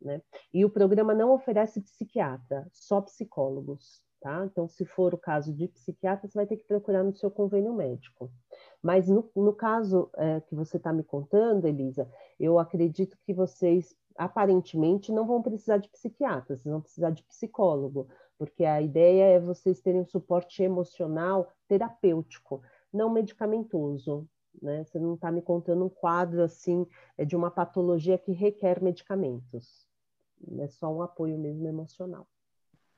Né? 0.01 0.21
E 0.53 0.65
o 0.65 0.71
programa 0.71 1.15
não 1.15 1.31
oferece 1.33 1.81
psiquiatra, 1.81 2.67
só 2.73 3.01
psicólogos. 3.01 4.03
Tá? 4.23 4.45
Então, 4.45 4.69
se 4.69 4.85
for 4.85 5.13
o 5.13 5.19
caso 5.19 5.53
de 5.53 5.67
psiquiatra, 5.67 6.29
você 6.29 6.39
vai 6.39 6.47
ter 6.47 6.57
que 6.57 6.65
procurar 6.65 7.03
no 7.03 7.13
seu 7.13 7.29
convênio 7.29 7.75
médico. 7.75 8.31
Mas 8.81 9.09
no, 9.09 9.29
no 9.35 9.53
caso 9.53 10.09
é, 10.17 10.41
que 10.43 10.55
você 10.55 10.77
está 10.77 10.93
me 10.93 11.03
contando, 11.03 11.67
Elisa, 11.67 12.09
eu 12.39 12.57
acredito 12.57 13.19
que 13.27 13.35
vocês 13.35 13.97
aparentemente 14.17 15.11
não 15.11 15.27
vão 15.27 15.43
precisar 15.43 15.79
de 15.79 15.89
psiquiatra, 15.89 16.57
vocês 16.57 16.71
vão 16.71 16.81
precisar 16.81 17.11
de 17.11 17.25
psicólogo, 17.25 18.07
porque 18.39 18.65
a 18.65 18.81
ideia 18.81 19.25
é 19.25 19.41
vocês 19.41 19.81
terem 19.81 20.03
um 20.03 20.07
suporte 20.07 20.63
emocional 20.63 21.53
terapêutico, 21.67 22.63
não 22.93 23.11
medicamentoso. 23.11 24.29
Né? 24.61 24.85
Você 24.85 25.01
não 25.01 25.15
está 25.15 25.33
me 25.33 25.43
contando 25.43 25.85
um 25.85 25.89
quadro 25.89 26.43
assim 26.43 26.87
é 27.19 27.25
de 27.25 27.35
uma 27.35 27.51
patologia 27.51 28.17
que 28.17 28.31
requer 28.31 28.81
medicamentos. 28.81 29.85
É 30.59 30.69
só 30.69 30.93
um 30.95 31.03
apoio 31.03 31.37
mesmo 31.37 31.67
emocional. 31.67 32.29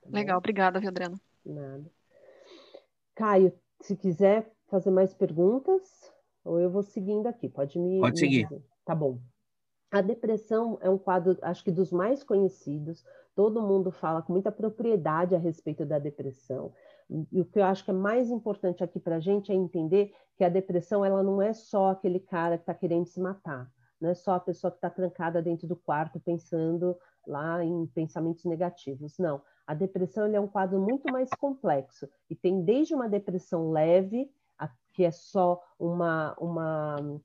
Tá 0.04 0.10
Legal, 0.10 0.38
obrigada, 0.38 0.80
Viadrena. 0.80 1.18
Nada. 1.44 1.90
Caio, 3.14 3.52
se 3.80 3.96
quiser 3.96 4.50
fazer 4.68 4.90
mais 4.90 5.14
perguntas, 5.14 6.12
ou 6.44 6.60
eu 6.60 6.70
vou 6.70 6.82
seguindo 6.82 7.26
aqui, 7.26 7.48
pode 7.48 7.78
me. 7.78 8.00
Pode 8.00 8.18
seguir. 8.18 8.50
Me 8.50 8.62
tá 8.84 8.94
bom. 8.94 9.18
A 9.90 10.00
depressão 10.00 10.78
é 10.80 10.90
um 10.90 10.98
quadro, 10.98 11.38
acho 11.42 11.62
que 11.62 11.70
dos 11.70 11.92
mais 11.92 12.22
conhecidos. 12.22 13.04
Todo 13.34 13.62
mundo 13.62 13.90
fala 13.90 14.22
com 14.22 14.32
muita 14.32 14.50
propriedade 14.50 15.34
a 15.34 15.38
respeito 15.38 15.84
da 15.84 15.98
depressão. 15.98 16.72
E 17.32 17.40
o 17.40 17.44
que 17.44 17.58
eu 17.58 17.64
acho 17.64 17.84
que 17.84 17.90
é 17.90 17.94
mais 17.94 18.30
importante 18.30 18.82
aqui 18.82 18.98
para 18.98 19.16
a 19.16 19.20
gente 19.20 19.52
é 19.52 19.54
entender 19.54 20.12
que 20.36 20.44
a 20.44 20.48
depressão 20.48 21.04
ela 21.04 21.22
não 21.22 21.40
é 21.40 21.52
só 21.52 21.90
aquele 21.90 22.18
cara 22.18 22.56
que 22.56 22.62
está 22.62 22.74
querendo 22.74 23.06
se 23.06 23.20
matar, 23.20 23.70
não 24.00 24.10
é 24.10 24.14
só 24.14 24.34
a 24.34 24.40
pessoa 24.40 24.70
que 24.70 24.78
está 24.78 24.90
trancada 24.90 25.40
dentro 25.40 25.66
do 25.66 25.76
quarto 25.76 26.18
pensando 26.18 26.96
lá 27.26 27.64
em 27.64 27.86
pensamentos 27.86 28.44
negativos. 28.44 29.18
Não, 29.18 29.42
a 29.66 29.74
depressão 29.74 30.26
é 30.26 30.40
um 30.40 30.48
quadro 30.48 30.80
muito 30.80 31.10
mais 31.12 31.30
complexo 31.30 32.08
e 32.28 32.34
tem 32.34 32.62
desde 32.62 32.94
uma 32.94 33.08
depressão 33.08 33.70
leve, 33.70 34.30
que 34.94 35.04
é 35.04 35.10
só 35.10 35.60
uma, 35.78 36.34
uma 36.38 37.20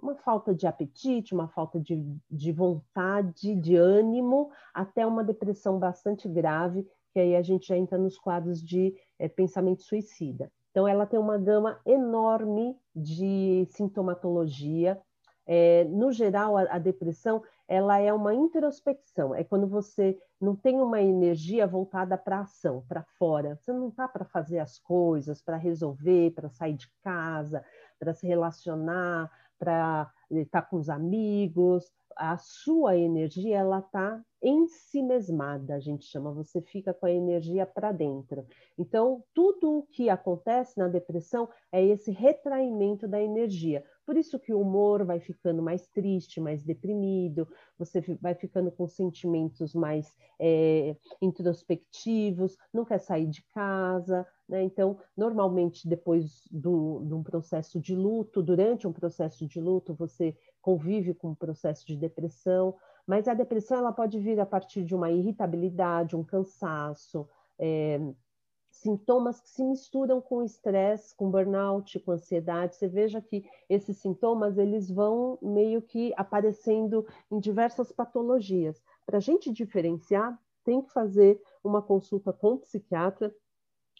uma 0.00 0.16
falta 0.16 0.54
de 0.54 0.66
apetite, 0.66 1.34
uma 1.34 1.48
falta 1.48 1.80
de, 1.80 2.04
de 2.30 2.52
vontade, 2.52 3.54
de 3.54 3.74
ânimo, 3.74 4.50
até 4.74 5.06
uma 5.06 5.24
depressão 5.24 5.78
bastante 5.78 6.28
grave, 6.28 6.86
que 7.10 7.18
aí 7.18 7.34
a 7.34 7.40
gente 7.40 7.68
já 7.68 7.76
entra 7.76 7.96
nos 7.96 8.18
quadros 8.18 8.62
de 8.62 8.94
é, 9.18 9.28
pensamento 9.28 9.82
suicida. 9.82 10.52
Então, 10.70 10.86
ela 10.86 11.06
tem 11.06 11.18
uma 11.18 11.38
gama 11.38 11.80
enorme 11.86 12.76
de 12.94 13.66
sintomatologia. 13.70 15.00
É, 15.46 15.84
no 15.84 16.12
geral, 16.12 16.56
a, 16.56 16.62
a, 16.62 16.78
depressão 16.78 17.42
ela 17.68 17.98
é 17.98 18.12
uma 18.12 18.34
introspecção, 18.34 19.34
é 19.34 19.44
quando 19.44 19.66
você 19.66 20.18
não 20.40 20.56
tem 20.56 20.80
uma 20.80 21.00
energia 21.00 21.66
voltada 21.66 22.16
para 22.16 22.40
ação, 22.40 22.84
para 22.88 23.02
fora. 23.18 23.56
Você 23.56 23.72
não 23.72 23.88
está 23.88 24.06
para 24.06 24.24
fazer 24.24 24.58
as 24.58 24.78
coisas, 24.78 25.42
para 25.42 25.56
resolver, 25.56 26.32
para 26.32 26.48
sair 26.50 26.74
de 26.74 26.90
casa, 27.02 27.64
para 27.98 28.14
se 28.14 28.26
relacionar, 28.26 29.30
para 29.58 30.10
estar 30.30 30.62
com 30.62 30.76
os 30.76 30.90
amigos, 30.90 31.90
a 32.16 32.36
sua 32.36 32.96
energia 32.96 33.58
ela 33.58 33.78
está 33.80 34.22
em 34.42 34.66
si 34.66 35.02
mesmada, 35.02 35.74
a 35.74 35.80
gente 35.80 36.04
chama, 36.04 36.32
você 36.32 36.60
fica 36.60 36.92
com 36.92 37.06
a 37.06 37.10
energia 37.10 37.66
para 37.66 37.92
dentro. 37.92 38.46
Então, 38.78 39.24
tudo 39.32 39.78
o 39.78 39.82
que 39.82 40.10
acontece 40.10 40.78
na 40.78 40.86
depressão 40.86 41.48
é 41.72 41.82
esse 41.82 42.10
retraimento 42.10 43.08
da 43.08 43.20
energia. 43.20 43.84
Por 44.06 44.16
isso 44.16 44.38
que 44.38 44.52
o 44.52 44.60
humor 44.60 45.04
vai 45.04 45.18
ficando 45.20 45.62
mais 45.62 45.86
triste, 45.88 46.40
mais 46.40 46.62
deprimido, 46.62 47.48
você 47.78 48.00
vai 48.20 48.34
ficando 48.34 48.70
com 48.70 48.86
sentimentos 48.86 49.74
mais 49.74 50.16
é, 50.38 50.96
introspectivos, 51.22 52.56
não 52.72 52.84
quer 52.84 52.98
sair 52.98 53.26
de 53.26 53.42
casa, 53.54 54.26
né? 54.48 54.62
Então, 54.62 54.98
normalmente, 55.16 55.88
depois 55.88 56.46
de 56.50 56.68
um 56.68 57.22
processo 57.22 57.80
de 57.80 57.94
luto, 57.94 58.42
durante 58.42 58.86
um 58.86 58.92
processo 58.92 59.46
de 59.46 59.60
luto, 59.60 59.94
você 59.94 60.36
convive 60.60 61.14
com 61.14 61.30
um 61.30 61.34
processo 61.34 61.86
de 61.86 61.96
depressão, 61.96 62.74
mas 63.06 63.28
a 63.28 63.34
depressão 63.34 63.78
ela 63.78 63.92
pode 63.92 64.18
vir 64.18 64.38
a 64.40 64.46
partir 64.46 64.84
de 64.84 64.94
uma 64.94 65.10
irritabilidade, 65.10 66.16
um 66.16 66.24
cansaço, 66.24 67.28
é, 67.58 68.00
sintomas 68.84 69.40
que 69.40 69.48
se 69.48 69.64
misturam 69.64 70.20
com 70.20 70.42
estresse, 70.42 71.16
com 71.16 71.30
burnout, 71.30 71.98
com 72.00 72.12
ansiedade. 72.12 72.76
Você 72.76 72.86
veja 72.86 73.18
que 73.18 73.42
esses 73.68 73.96
sintomas 73.96 74.58
eles 74.58 74.90
vão 74.90 75.38
meio 75.40 75.80
que 75.80 76.12
aparecendo 76.18 77.06
em 77.30 77.40
diversas 77.40 77.90
patologias. 77.90 78.82
Para 79.06 79.16
a 79.16 79.20
gente 79.20 79.50
diferenciar, 79.50 80.38
tem 80.62 80.82
que 80.82 80.92
fazer 80.92 81.40
uma 81.62 81.80
consulta 81.80 82.30
com 82.30 82.52
o 82.52 82.58
psiquiatra 82.58 83.34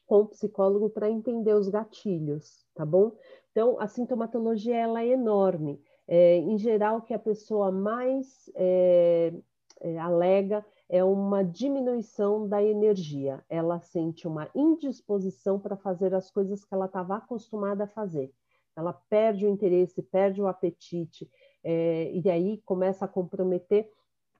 com 0.07 0.21
o 0.21 0.27
psicólogo 0.27 0.91
para 0.91 1.09
entender 1.09 1.55
os 1.55 1.67
gatilhos, 1.69 2.67
tá 2.75 2.85
bom? 2.85 3.13
Então, 3.51 3.81
a 3.81 3.89
sintomatologia 3.89 4.77
ela 4.77 5.03
é 5.03 5.09
enorme. 5.09 5.81
É, 6.07 6.37
em 6.37 6.59
geral, 6.59 6.99
o 6.99 7.01
que 7.01 7.15
a 7.15 7.19
pessoa 7.19 7.73
mais 7.73 8.51
é, 8.55 9.33
é, 9.81 9.99
alega 9.99 10.63
é 10.89 11.03
uma 11.03 11.43
diminuição 11.43 12.49
da 12.49 12.63
energia. 12.63 13.45
Ela 13.49 13.81
sente 13.81 14.29
uma 14.29 14.49
indisposição 14.55 15.59
para 15.59 15.77
fazer 15.77 16.15
as 16.15 16.31
coisas 16.31 16.65
que 16.65 16.75
ela 16.75 16.87
estava 16.87 17.17
acostumada 17.17 17.85
a 17.85 17.89
fazer. 17.89 18.33
Ela 18.77 18.93
perde 18.93 19.47
o 19.47 19.49
interesse, 19.49 20.03
perde 20.03 20.43
o 20.43 20.49
apetite, 20.49 21.31
é, 21.63 22.11
e 22.13 22.29
aí 22.29 22.61
começa 22.65 23.05
a 23.05 23.09
comprometer 23.09 23.89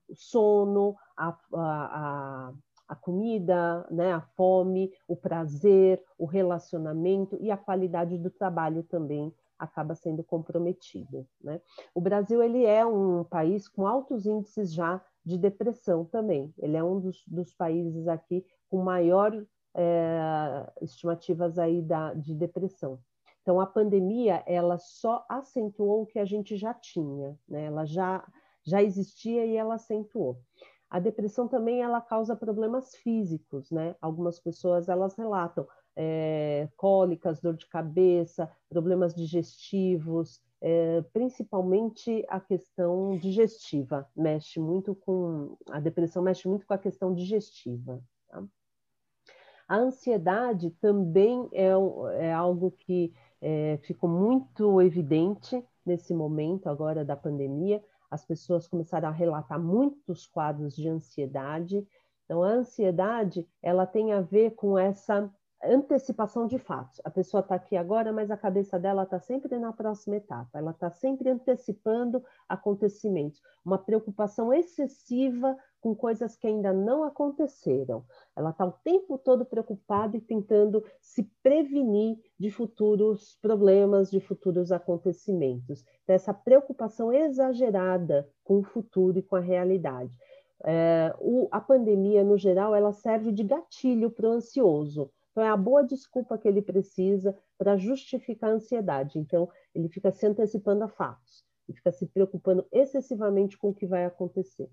o 0.09 0.15
sono, 0.15 0.97
a, 1.17 1.37
a, 1.55 2.53
a 2.89 2.97
comida, 2.97 3.87
né, 3.91 4.13
a 4.13 4.21
fome, 4.21 4.93
o 5.09 5.17
prazer, 5.17 6.03
o 6.19 6.27
relacionamento 6.27 7.39
e 7.41 7.51
a 7.51 7.57
qualidade 7.57 8.19
do 8.19 8.31
trabalho 8.31 8.83
também 8.83 9.33
acaba 9.59 9.95
sendo 9.95 10.23
comprometido. 10.23 11.27
Né? 11.41 11.61
O 11.95 12.01
Brasil 12.01 12.43
ele 12.43 12.65
é 12.65 12.85
um 12.85 13.25
país 13.25 13.69
com 13.69 13.87
altos 13.87 14.27
índices 14.27 14.73
já 14.73 15.03
de 15.25 15.39
depressão 15.39 16.05
também. 16.05 16.53
Ele 16.59 16.77
é 16.77 16.85
um 16.85 17.01
dos, 17.01 17.25
dos 17.27 17.53
países 17.55 18.07
aqui 18.09 18.45
com 18.69 18.83
maior 18.83 19.33
é, 19.75 20.73
estimativas 20.83 21.59
aí 21.59 21.83
da, 21.83 22.15
de 22.15 22.35
depressão. 22.35 22.99
Então 23.43 23.61
a 23.61 23.67
pandemia 23.67 24.43
ela 24.47 24.79
só 24.79 25.25
acentuou 25.29 26.03
o 26.03 26.07
que 26.07 26.19
a 26.19 26.25
gente 26.25 26.57
já 26.57 26.73
tinha, 26.73 27.39
né? 27.49 27.67
Ela 27.67 27.85
já 27.85 28.27
já 28.67 28.83
existia 28.83 29.45
e 29.45 29.57
ela 29.57 29.75
acentuou. 29.75 30.41
A 30.89 30.99
depressão 30.99 31.47
também 31.47 31.83
ela 31.83 32.01
causa 32.01 32.35
problemas 32.35 32.95
físicos, 32.95 33.71
né? 33.71 33.95
Algumas 34.01 34.41
pessoas 34.41 34.89
elas 34.89 35.15
relatam 35.17 35.67
é, 35.97 36.69
cólicas, 36.77 37.41
dor 37.41 37.57
de 37.57 37.69
cabeça, 37.69 38.51
problemas 38.69 39.15
digestivos, 39.15 40.41
é, 40.67 41.03
principalmente 41.13 42.25
a 42.27 42.41
questão 42.41 43.19
digestiva 43.19 44.09
mexe 44.17 44.59
muito 44.59 44.95
com 44.95 45.59
a 45.71 45.79
depressão 45.79 46.23
mexe 46.23 46.49
muito 46.49 46.67
com 46.67 46.73
a 46.73 46.79
questão 46.79 47.13
digestiva. 47.13 48.03
Tá? 48.31 48.43
A 49.69 49.77
ansiedade 49.77 50.71
também 50.81 51.51
é, 51.53 51.69
é 52.19 52.33
algo 52.33 52.71
que 52.71 53.13
é, 53.43 53.79
ficou 53.83 54.09
muito 54.09 54.81
evidente 54.81 55.63
nesse 55.85 56.15
momento 56.15 56.67
agora 56.71 57.05
da 57.05 57.15
pandemia 57.15 57.85
as 58.11 58.25
pessoas 58.25 58.67
começaram 58.67 59.09
a 59.09 59.13
relatar 59.13 59.61
muitos 59.61 60.25
quadros 60.25 60.77
de 60.77 60.89
ansiedade. 60.89 61.87
Então, 62.25 62.43
a 62.43 62.49
ansiedade, 62.49 63.47
ela 63.61 63.87
tem 63.87 64.13
a 64.13 64.21
ver 64.21 64.53
com 64.53 64.79
essa 64.79 65.29
antecipação 65.67 66.47
de 66.47 66.59
fatos. 66.59 67.01
A 67.05 67.11
pessoa 67.11 67.41
está 67.41 67.55
aqui 67.55 67.77
agora, 67.77 68.13
mas 68.13 68.31
a 68.31 68.37
cabeça 68.37 68.79
dela 68.79 69.05
está 69.05 69.19
sempre 69.19 69.59
na 69.59 69.73
próxima 69.73 70.17
etapa. 70.17 70.59
Ela 70.59 70.73
está 70.73 70.91
sempre 70.91 71.29
antecipando 71.29 72.23
acontecimentos. 72.49 73.41
Uma 73.65 73.79
preocupação 73.79 74.53
excessiva 74.53 75.57
com 75.81 75.95
coisas 75.95 76.37
que 76.37 76.47
ainda 76.47 76.73
não 76.73 77.05
aconteceram. 77.05 78.05
Ela 78.35 78.51
está 78.51 78.65
o 78.65 78.73
tempo 78.73 79.19
todo 79.19 79.45
preocupada 79.45 80.17
e 80.17 80.21
tentando 80.21 80.83
se 81.01 81.23
prevenir 81.43 82.19
de 82.39 82.51
futuros 82.51 83.39
problemas, 83.41 84.11
de 84.11 84.21
futuros 84.21 84.73
acontecimentos. 84.73 85.85
Então, 86.03 86.17
essa 86.17 86.33
preocupação 86.33 87.13
exagerada 87.13 88.29
com 88.43 88.59
o 88.61 88.65
futuro 88.65 89.19
e 89.19 89.23
com 89.23 89.37
a 89.37 89.41
realidade. 89.41 90.17
É, 90.67 91.15
o, 91.21 91.49
a 91.51 91.61
pandemia, 91.61 92.25
no 92.25 92.39
geral, 92.39 92.75
ela 92.75 92.93
serve 92.93 93.31
de 93.31 93.43
gatilho 93.45 94.11
para 94.11 94.29
o 94.29 94.33
ansioso. 94.33 95.11
Então, 95.35 95.43
é 95.43 95.49
a 95.49 95.57
boa 95.57 95.83
desculpa 95.83 96.39
que 96.39 96.47
ele 96.47 96.63
precisa 96.63 97.37
para 97.59 97.77
justificar 97.77 98.51
a 98.51 98.55
ansiedade. 98.55 99.19
Então, 99.19 99.49
ele 99.75 99.89
fica 99.89 100.13
se 100.13 100.25
antecipando 100.25 100.85
a 100.85 100.89
fatos 100.89 101.45
e 101.69 101.73
fica 101.73 101.91
se 101.91 102.07
preocupando 102.07 102.65
excessivamente 102.71 103.59
com 103.59 103.71
o 103.71 103.75
que 103.75 103.85
vai 103.85 104.05
acontecer. 104.05 104.71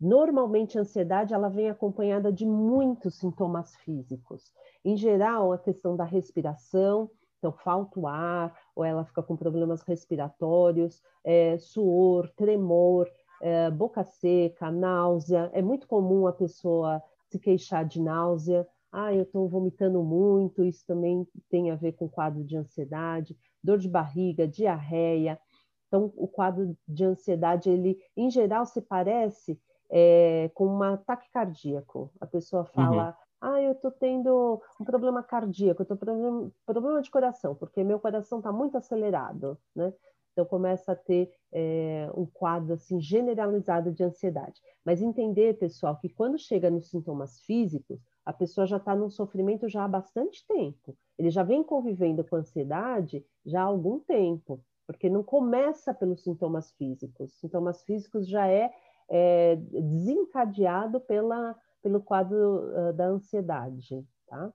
Normalmente 0.00 0.78
a 0.78 0.80
ansiedade 0.80 1.34
ela 1.34 1.50
vem 1.50 1.68
acompanhada 1.68 2.32
de 2.32 2.46
muitos 2.46 3.16
sintomas 3.16 3.74
físicos. 3.76 4.50
Em 4.82 4.96
geral, 4.96 5.52
a 5.52 5.58
questão 5.58 5.94
da 5.94 6.04
respiração, 6.04 7.10
então 7.38 7.52
falta 7.52 8.00
o 8.00 8.06
ar, 8.06 8.56
ou 8.74 8.84
ela 8.84 9.04
fica 9.04 9.22
com 9.22 9.36
problemas 9.36 9.82
respiratórios, 9.82 11.02
é, 11.22 11.58
suor, 11.58 12.30
tremor, 12.30 13.06
é, 13.42 13.70
boca 13.70 14.02
seca, 14.04 14.70
náusea. 14.70 15.50
É 15.52 15.60
muito 15.60 15.86
comum 15.86 16.26
a 16.26 16.32
pessoa 16.32 17.02
se 17.26 17.38
queixar 17.38 17.84
de 17.84 18.00
náusea. 18.00 18.66
Ah, 18.90 19.14
eu 19.14 19.22
estou 19.22 19.48
vomitando 19.48 20.02
muito, 20.02 20.64
isso 20.64 20.84
também 20.86 21.26
tem 21.50 21.70
a 21.70 21.76
ver 21.76 21.92
com 21.92 22.08
quadro 22.08 22.42
de 22.42 22.56
ansiedade, 22.56 23.36
dor 23.62 23.78
de 23.78 23.88
barriga, 23.88 24.48
diarreia. 24.48 25.38
Então, 25.86 26.12
o 26.16 26.26
quadro 26.28 26.76
de 26.86 27.04
ansiedade, 27.04 27.70
ele, 27.70 27.98
em 28.16 28.30
geral, 28.30 28.64
se 28.66 28.80
parece 28.80 29.60
é, 29.90 30.50
com 30.54 30.66
um 30.66 30.82
ataque 30.82 31.30
cardíaco. 31.30 32.10
A 32.20 32.26
pessoa 32.26 32.64
fala, 32.64 33.08
uhum. 33.08 33.28
Ah, 33.40 33.62
eu 33.62 33.72
estou 33.72 33.90
tendo 33.92 34.60
um 34.80 34.84
problema 34.84 35.22
cardíaco, 35.22 35.80
eu 35.80 35.84
estou 35.84 35.96
com 35.96 36.50
problema 36.66 37.00
de 37.00 37.10
coração, 37.10 37.54
porque 37.54 37.84
meu 37.84 38.00
coração 38.00 38.38
está 38.38 38.50
muito 38.50 38.76
acelerado, 38.76 39.56
né? 39.74 39.92
Então 40.32 40.44
começa 40.44 40.92
a 40.92 40.96
ter 40.96 41.32
é, 41.52 42.10
um 42.16 42.26
quadro 42.26 42.74
assim 42.74 43.00
generalizado 43.00 43.92
de 43.92 44.02
ansiedade. 44.02 44.60
Mas 44.84 45.00
entender, 45.00 45.56
pessoal, 45.58 45.96
que 45.98 46.08
quando 46.08 46.38
chega 46.38 46.70
nos 46.70 46.90
sintomas 46.90 47.40
físicos, 47.40 48.00
a 48.28 48.32
pessoa 48.34 48.66
já 48.66 48.76
está 48.76 48.94
num 48.94 49.08
sofrimento 49.08 49.70
já 49.70 49.84
há 49.84 49.88
bastante 49.88 50.46
tempo. 50.46 50.94
Ele 51.18 51.30
já 51.30 51.42
vem 51.42 51.64
convivendo 51.64 52.22
com 52.22 52.36
ansiedade 52.36 53.24
já 53.42 53.62
há 53.62 53.64
algum 53.64 53.98
tempo, 54.00 54.62
porque 54.86 55.08
não 55.08 55.22
começa 55.22 55.94
pelos 55.94 56.22
sintomas 56.22 56.70
físicos. 56.72 57.32
Sintomas 57.40 57.82
físicos 57.84 58.28
já 58.28 58.46
é, 58.46 58.70
é 59.08 59.56
desencadeado 59.56 61.00
pela, 61.00 61.56
pelo 61.80 62.02
quadro 62.02 62.66
uh, 62.68 62.92
da 62.92 63.06
ansiedade, 63.06 64.06
tá? 64.26 64.52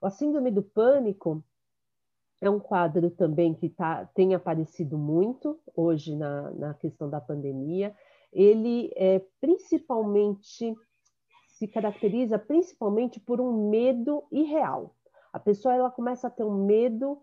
A 0.00 0.08
síndrome 0.08 0.52
do 0.52 0.62
pânico 0.62 1.42
é 2.40 2.48
um 2.48 2.60
quadro 2.60 3.10
também 3.10 3.52
que 3.52 3.68
tá, 3.68 4.06
tem 4.14 4.32
aparecido 4.32 4.96
muito 4.96 5.58
hoje 5.74 6.14
na, 6.14 6.52
na 6.52 6.74
questão 6.74 7.10
da 7.10 7.20
pandemia. 7.20 7.92
Ele 8.32 8.92
é 8.94 9.20
principalmente 9.40 10.72
se 11.58 11.66
caracteriza 11.66 12.38
principalmente 12.38 13.18
por 13.18 13.40
um 13.40 13.70
medo 13.70 14.24
irreal. 14.30 14.94
A 15.32 15.38
pessoa 15.38 15.74
ela 15.74 15.90
começa 15.90 16.26
a 16.26 16.30
ter 16.30 16.44
um 16.44 16.66
medo 16.66 17.18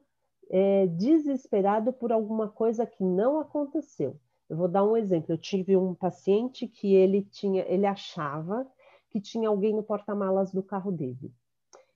é, 0.49 0.87
desesperado 0.87 1.93
por 1.93 2.11
alguma 2.11 2.47
coisa 2.47 2.83
que 2.83 3.03
não 3.03 3.39
aconteceu. 3.39 4.19
Eu 4.49 4.57
vou 4.57 4.67
dar 4.67 4.83
um 4.83 4.97
exemplo. 4.97 5.31
Eu 5.31 5.37
tive 5.37 5.77
um 5.77 5.93
paciente 5.93 6.67
que 6.67 6.95
ele 6.95 7.21
tinha, 7.21 7.63
ele 7.67 7.85
achava 7.85 8.67
que 9.11 9.21
tinha 9.21 9.47
alguém 9.47 9.71
no 9.71 9.83
porta-malas 9.83 10.51
do 10.51 10.63
carro 10.63 10.91
dele. 10.91 11.31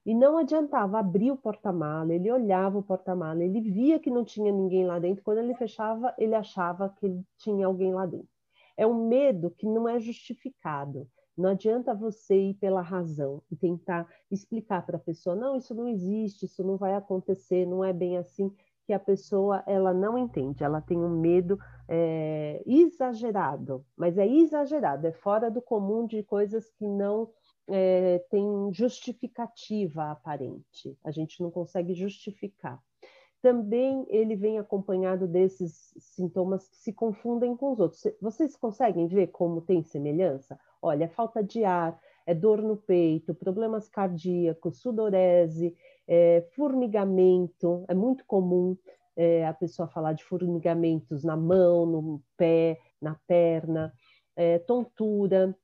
E 0.06 0.14
não 0.14 0.38
adiantava 0.38 1.00
abrir 1.00 1.32
o 1.32 1.38
porta-mala, 1.38 2.14
ele 2.14 2.32
olhava 2.32 2.78
o 2.78 2.84
porta-mala, 2.84 3.44
ele 3.44 3.60
via 3.60 4.00
que 4.00 4.12
não 4.12 4.24
tinha 4.24 4.52
ninguém 4.52 4.86
lá 4.86 5.00
dentro, 5.00 5.24
quando 5.24 5.40
ele 5.40 5.56
fechava, 5.56 6.14
ele 6.18 6.36
achava 6.36 6.88
que 6.98 7.20
tinha 7.38 7.66
alguém 7.66 7.94
lá 7.94 8.06
dentro. 8.06 8.30
É 8.78 8.86
um 8.86 9.08
medo 9.08 9.50
que 9.50 9.66
não 9.66 9.90
é 9.90 10.00
justificado. 10.00 11.10
Não 11.38 11.52
adianta 11.52 11.94
você 11.94 12.36
ir 12.36 12.54
pela 12.56 12.82
razão 12.82 13.44
e 13.52 13.56
tentar 13.56 14.08
explicar 14.32 14.86
para 14.86 14.98
a 14.98 15.00
pessoa, 15.00 15.36
não, 15.36 15.56
isso 15.56 15.76
não 15.76 15.88
existe, 15.88 16.46
isso 16.46 16.64
não 16.64 16.78
vai 16.78 16.96
acontecer, 16.96 17.66
não 17.66 17.84
é 17.84 17.94
bem 17.94 18.18
assim, 18.18 18.52
que 18.88 18.94
a 18.94 19.00
pessoa 19.00 19.64
ela 19.68 19.94
não 19.94 20.18
entende, 20.18 20.64
ela 20.64 20.82
tem 20.82 20.98
um 20.98 21.20
medo 21.20 21.60
é, 21.88 22.64
exagerado, 22.66 23.86
mas 23.96 24.18
é 24.18 24.26
exagerado, 24.26 25.06
é 25.06 25.12
fora 25.12 25.52
do 25.52 25.62
comum 25.62 26.08
de 26.08 26.24
coisas 26.24 26.72
que 26.72 26.88
não 26.88 27.30
é, 27.70 28.20
tem 28.32 28.74
justificativa 28.74 30.10
aparente, 30.10 30.98
a 31.04 31.12
gente 31.12 31.42
não 31.42 31.52
consegue 31.52 31.94
justificar. 31.94 32.82
Também 33.42 34.06
ele 34.10 34.36
vem 34.36 34.58
acompanhado 34.58 35.28
desses 35.28 35.94
sintomas 36.00 36.68
que 36.68 36.78
se 36.78 36.92
confundem 36.92 37.56
com 37.56 37.72
os 37.72 37.80
outros. 37.80 38.02
Vocês 38.20 38.56
conseguem 38.56 39.08
ver 39.08 39.28
como 39.28 39.62
tem 39.62 39.84
semelhança? 39.84 40.60
Olha, 40.82 41.06
é 41.06 41.08
falta 41.08 41.44
de 41.44 41.64
ar, 41.64 42.00
é 42.26 42.34
dor 42.34 42.62
no 42.62 42.78
peito, 42.78 43.34
problemas 43.34 43.88
cardíacos, 43.90 44.80
sudorese, 44.82 45.76
é, 46.08 46.42
formigamento, 46.56 47.84
é 47.88 47.94
muito 47.94 48.26
comum 48.26 48.78
é, 49.16 49.46
a 49.48 49.54
pessoa 49.54 49.88
falar 49.88 50.14
de 50.14 50.24
formigamentos 50.24 51.24
na 51.24 51.36
mão, 51.36 51.86
no 51.86 52.24
pé, 52.38 52.80
na 53.02 53.16
perna, 53.28 53.94
é, 54.36 54.60
tontura, 54.60 55.58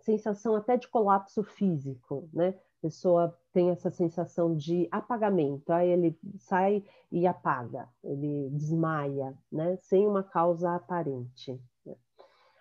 sensação 0.00 0.56
até 0.56 0.76
de 0.76 0.88
colapso 0.88 1.42
físico, 1.42 2.28
né? 2.32 2.54
A 2.78 2.80
pessoa 2.82 3.38
tem 3.52 3.70
essa 3.70 3.90
sensação 3.90 4.54
de 4.56 4.88
apagamento, 4.90 5.72
aí 5.72 5.90
ele 5.90 6.18
sai 6.38 6.84
e 7.10 7.26
apaga, 7.26 7.88
ele 8.02 8.48
desmaia, 8.50 9.36
né? 9.50 9.76
Sem 9.82 10.06
uma 10.06 10.22
causa 10.22 10.74
aparente. 10.74 11.60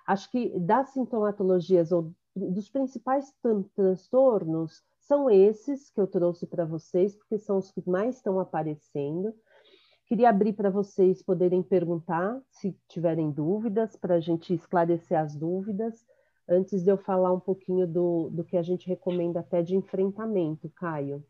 Acho 0.08 0.32
que 0.32 0.58
das 0.58 0.92
sintomatologias 0.92 1.92
ou 1.92 2.14
dos 2.34 2.70
principais 2.70 3.34
transtornos 3.76 4.82
são 5.00 5.30
esses 5.30 5.90
que 5.90 6.00
eu 6.00 6.08
trouxe 6.08 6.48
para 6.48 6.64
vocês, 6.64 7.14
porque 7.16 7.38
são 7.38 7.58
os 7.58 7.70
que 7.72 7.88
mais 7.88 8.16
estão 8.16 8.40
aparecendo. 8.40 9.34
Queria 10.06 10.30
abrir 10.30 10.54
para 10.54 10.70
vocês 10.70 11.22
poderem 11.22 11.62
perguntar 11.62 12.42
se 12.50 12.74
tiverem 12.88 13.30
dúvidas, 13.30 13.98
para 13.98 14.16
a 14.16 14.20
gente 14.22 14.54
esclarecer 14.54 15.20
as 15.20 15.36
dúvidas 15.36 16.06
antes 16.48 16.82
de 16.82 16.90
eu 16.90 16.98
falar 16.98 17.34
um 17.34 17.40
pouquinho 17.40 17.86
do, 17.86 18.30
do 18.30 18.46
que 18.46 18.56
a 18.56 18.62
gente 18.62 18.88
recomenda 18.88 19.42
até 19.42 19.62
de 19.62 19.76
enfrentamento, 19.76 20.70
Caio. 20.70 21.22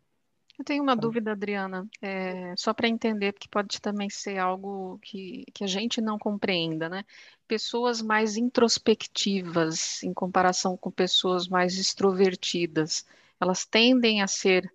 Eu 0.57 0.65
tenho 0.65 0.81
uma 0.81 0.95
tá. 0.95 1.01
dúvida, 1.01 1.31
Adriana, 1.31 1.87
é, 2.01 2.55
só 2.55 2.73
para 2.73 2.87
entender, 2.87 3.31
porque 3.33 3.47
pode 3.47 3.79
também 3.79 4.09
ser 4.09 4.39
algo 4.39 4.97
que, 4.99 5.45
que 5.53 5.63
a 5.63 5.67
gente 5.67 6.01
não 6.01 6.17
compreenda, 6.17 6.89
né? 6.89 7.03
Pessoas 7.47 8.01
mais 8.01 8.37
introspectivas 8.37 10.01
em 10.01 10.13
comparação 10.13 10.75
com 10.75 10.89
pessoas 10.89 11.47
mais 11.47 11.77
extrovertidas, 11.77 13.05
elas 13.39 13.65
tendem 13.65 14.21
a 14.21 14.27
ser 14.27 14.71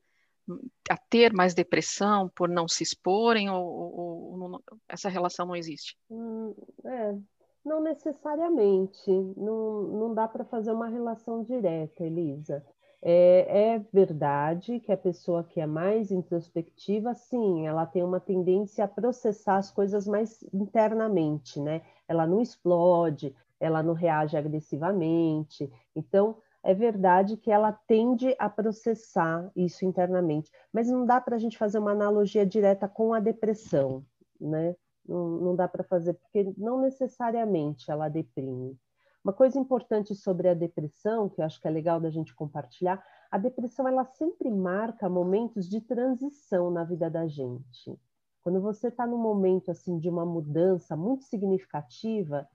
a 0.90 0.96
ter 0.96 1.32
mais 1.32 1.54
depressão 1.54 2.28
por 2.28 2.48
não 2.48 2.66
se 2.66 2.82
exporem 2.82 3.48
ou, 3.48 3.64
ou, 3.64 4.40
ou 4.40 4.64
essa 4.88 5.08
relação 5.08 5.46
não 5.46 5.56
existe? 5.56 5.96
Hum, 6.10 6.54
é, 6.84 7.16
não 7.64 7.80
necessariamente, 7.80 9.10
não, 9.36 9.82
não 9.82 10.14
dá 10.14 10.26
para 10.26 10.44
fazer 10.44 10.72
uma 10.72 10.88
relação 10.88 11.44
direta, 11.44 12.04
Elisa. 12.04 12.64
É, 13.04 13.74
é, 13.74 13.78
verdade 13.92 14.78
que 14.78 14.92
a 14.92 14.96
pessoa 14.96 15.42
que 15.42 15.60
é 15.60 15.66
mais 15.66 16.12
introspectiva, 16.12 17.14
sim, 17.14 17.66
ela 17.66 17.84
tem 17.84 18.04
uma 18.04 18.20
tendência 18.20 18.84
a 18.84 18.88
processar 18.88 19.56
as 19.56 19.72
coisas 19.72 20.06
mais 20.06 20.44
internamente, 20.52 21.60
né? 21.60 21.82
Ela 22.06 22.28
não 22.28 22.40
explode, 22.40 23.34
ela 23.58 23.82
não 23.82 23.92
reage 23.92 24.36
agressivamente. 24.36 25.68
Então, 25.96 26.36
é 26.62 26.72
verdade 26.72 27.36
que 27.36 27.50
ela 27.50 27.72
tende 27.72 28.36
a 28.38 28.48
processar 28.48 29.50
isso 29.56 29.84
internamente, 29.84 30.48
mas 30.72 30.88
não 30.88 31.04
dá 31.04 31.20
para 31.20 31.34
a 31.34 31.38
gente 31.38 31.58
fazer 31.58 31.78
uma 31.78 31.90
analogia 31.90 32.46
direta 32.46 32.88
com 32.88 33.12
a 33.12 33.18
depressão, 33.18 34.04
né? 34.40 34.76
Não, 35.04 35.28
não 35.40 35.56
dá 35.56 35.66
para 35.66 35.82
fazer, 35.82 36.14
porque 36.14 36.54
não 36.56 36.80
necessariamente 36.80 37.90
ela 37.90 38.08
deprime. 38.08 38.78
Uma 39.24 39.32
coisa 39.32 39.56
importante 39.56 40.16
sobre 40.16 40.48
a 40.48 40.54
depressão, 40.54 41.28
que 41.28 41.40
eu 41.40 41.44
acho 41.44 41.60
que 41.60 41.68
é 41.68 41.70
legal 41.70 42.00
da 42.00 42.10
gente 42.10 42.34
compartilhar, 42.34 43.00
a 43.30 43.38
depressão 43.38 43.86
ela 43.86 44.04
sempre 44.04 44.50
marca 44.50 45.08
momentos 45.08 45.68
de 45.68 45.80
transição 45.80 46.72
na 46.72 46.82
vida 46.82 47.08
da 47.08 47.28
gente. 47.28 47.96
Quando 48.42 48.60
você 48.60 48.88
está 48.88 49.06
num 49.06 49.18
momento 49.18 49.70
assim 49.70 49.96
de 49.96 50.08
uma 50.08 50.26
mudança 50.26 50.96
muito 50.96 51.22
significativa, 51.22 52.48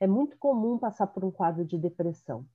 é 0.00 0.06
muito 0.06 0.38
comum 0.38 0.78
passar 0.78 1.08
por 1.08 1.22
um 1.26 1.30
quadro 1.30 1.62
de 1.62 1.76
depressão. 1.76 2.46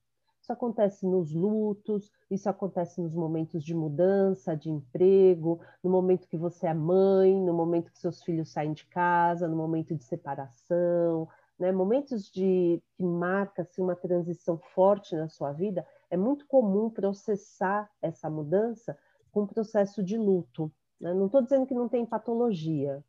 Isso 0.42 0.52
acontece 0.52 1.06
nos 1.06 1.32
lutos, 1.32 2.10
isso 2.28 2.48
acontece 2.50 3.00
nos 3.00 3.14
momentos 3.14 3.62
de 3.62 3.72
mudança, 3.72 4.56
de 4.56 4.68
emprego, 4.68 5.60
no 5.84 5.90
momento 5.90 6.26
que 6.26 6.36
você 6.36 6.66
é 6.66 6.74
mãe, 6.74 7.40
no 7.40 7.54
momento 7.54 7.92
que 7.92 7.98
seus 8.00 8.20
filhos 8.22 8.50
saem 8.50 8.72
de 8.72 8.84
casa, 8.86 9.46
no 9.46 9.56
momento 9.56 9.94
de 9.94 10.02
separação, 10.02 11.28
né? 11.60 11.70
momentos 11.70 12.30
de 12.30 12.82
que 12.94 13.04
marca 13.04 13.62
assim, 13.62 13.82
uma 13.82 13.94
transição 13.94 14.58
forte 14.74 15.14
na 15.14 15.28
sua 15.28 15.52
vida, 15.52 15.86
é 16.10 16.16
muito 16.16 16.46
comum 16.46 16.88
processar 16.88 17.88
essa 18.00 18.30
mudança 18.30 18.98
com 19.30 19.42
um 19.42 19.46
processo 19.46 20.02
de 20.02 20.16
luto. 20.16 20.72
Né? 20.98 21.12
Não 21.12 21.26
estou 21.26 21.42
dizendo 21.42 21.66
que 21.66 21.74
não 21.74 21.88
tem 21.88 22.06
patologia, 22.06 23.04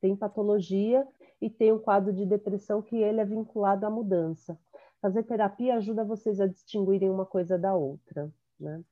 tem 0.00 0.14
patologia 0.14 1.06
e 1.40 1.50
tem 1.50 1.72
um 1.72 1.78
quadro 1.78 2.12
de 2.12 2.24
depressão 2.24 2.80
que 2.80 2.96
ele 2.96 3.20
é 3.20 3.24
vinculado 3.24 3.84
à 3.84 3.90
mudança. 3.90 4.56
Fazer 5.02 5.24
terapia 5.24 5.76
ajuda 5.76 6.04
vocês 6.04 6.40
a 6.40 6.46
distinguirem 6.46 7.10
uma 7.10 7.26
coisa 7.26 7.58
da 7.58 7.74
outra, 7.74 8.32
né? 8.58 8.82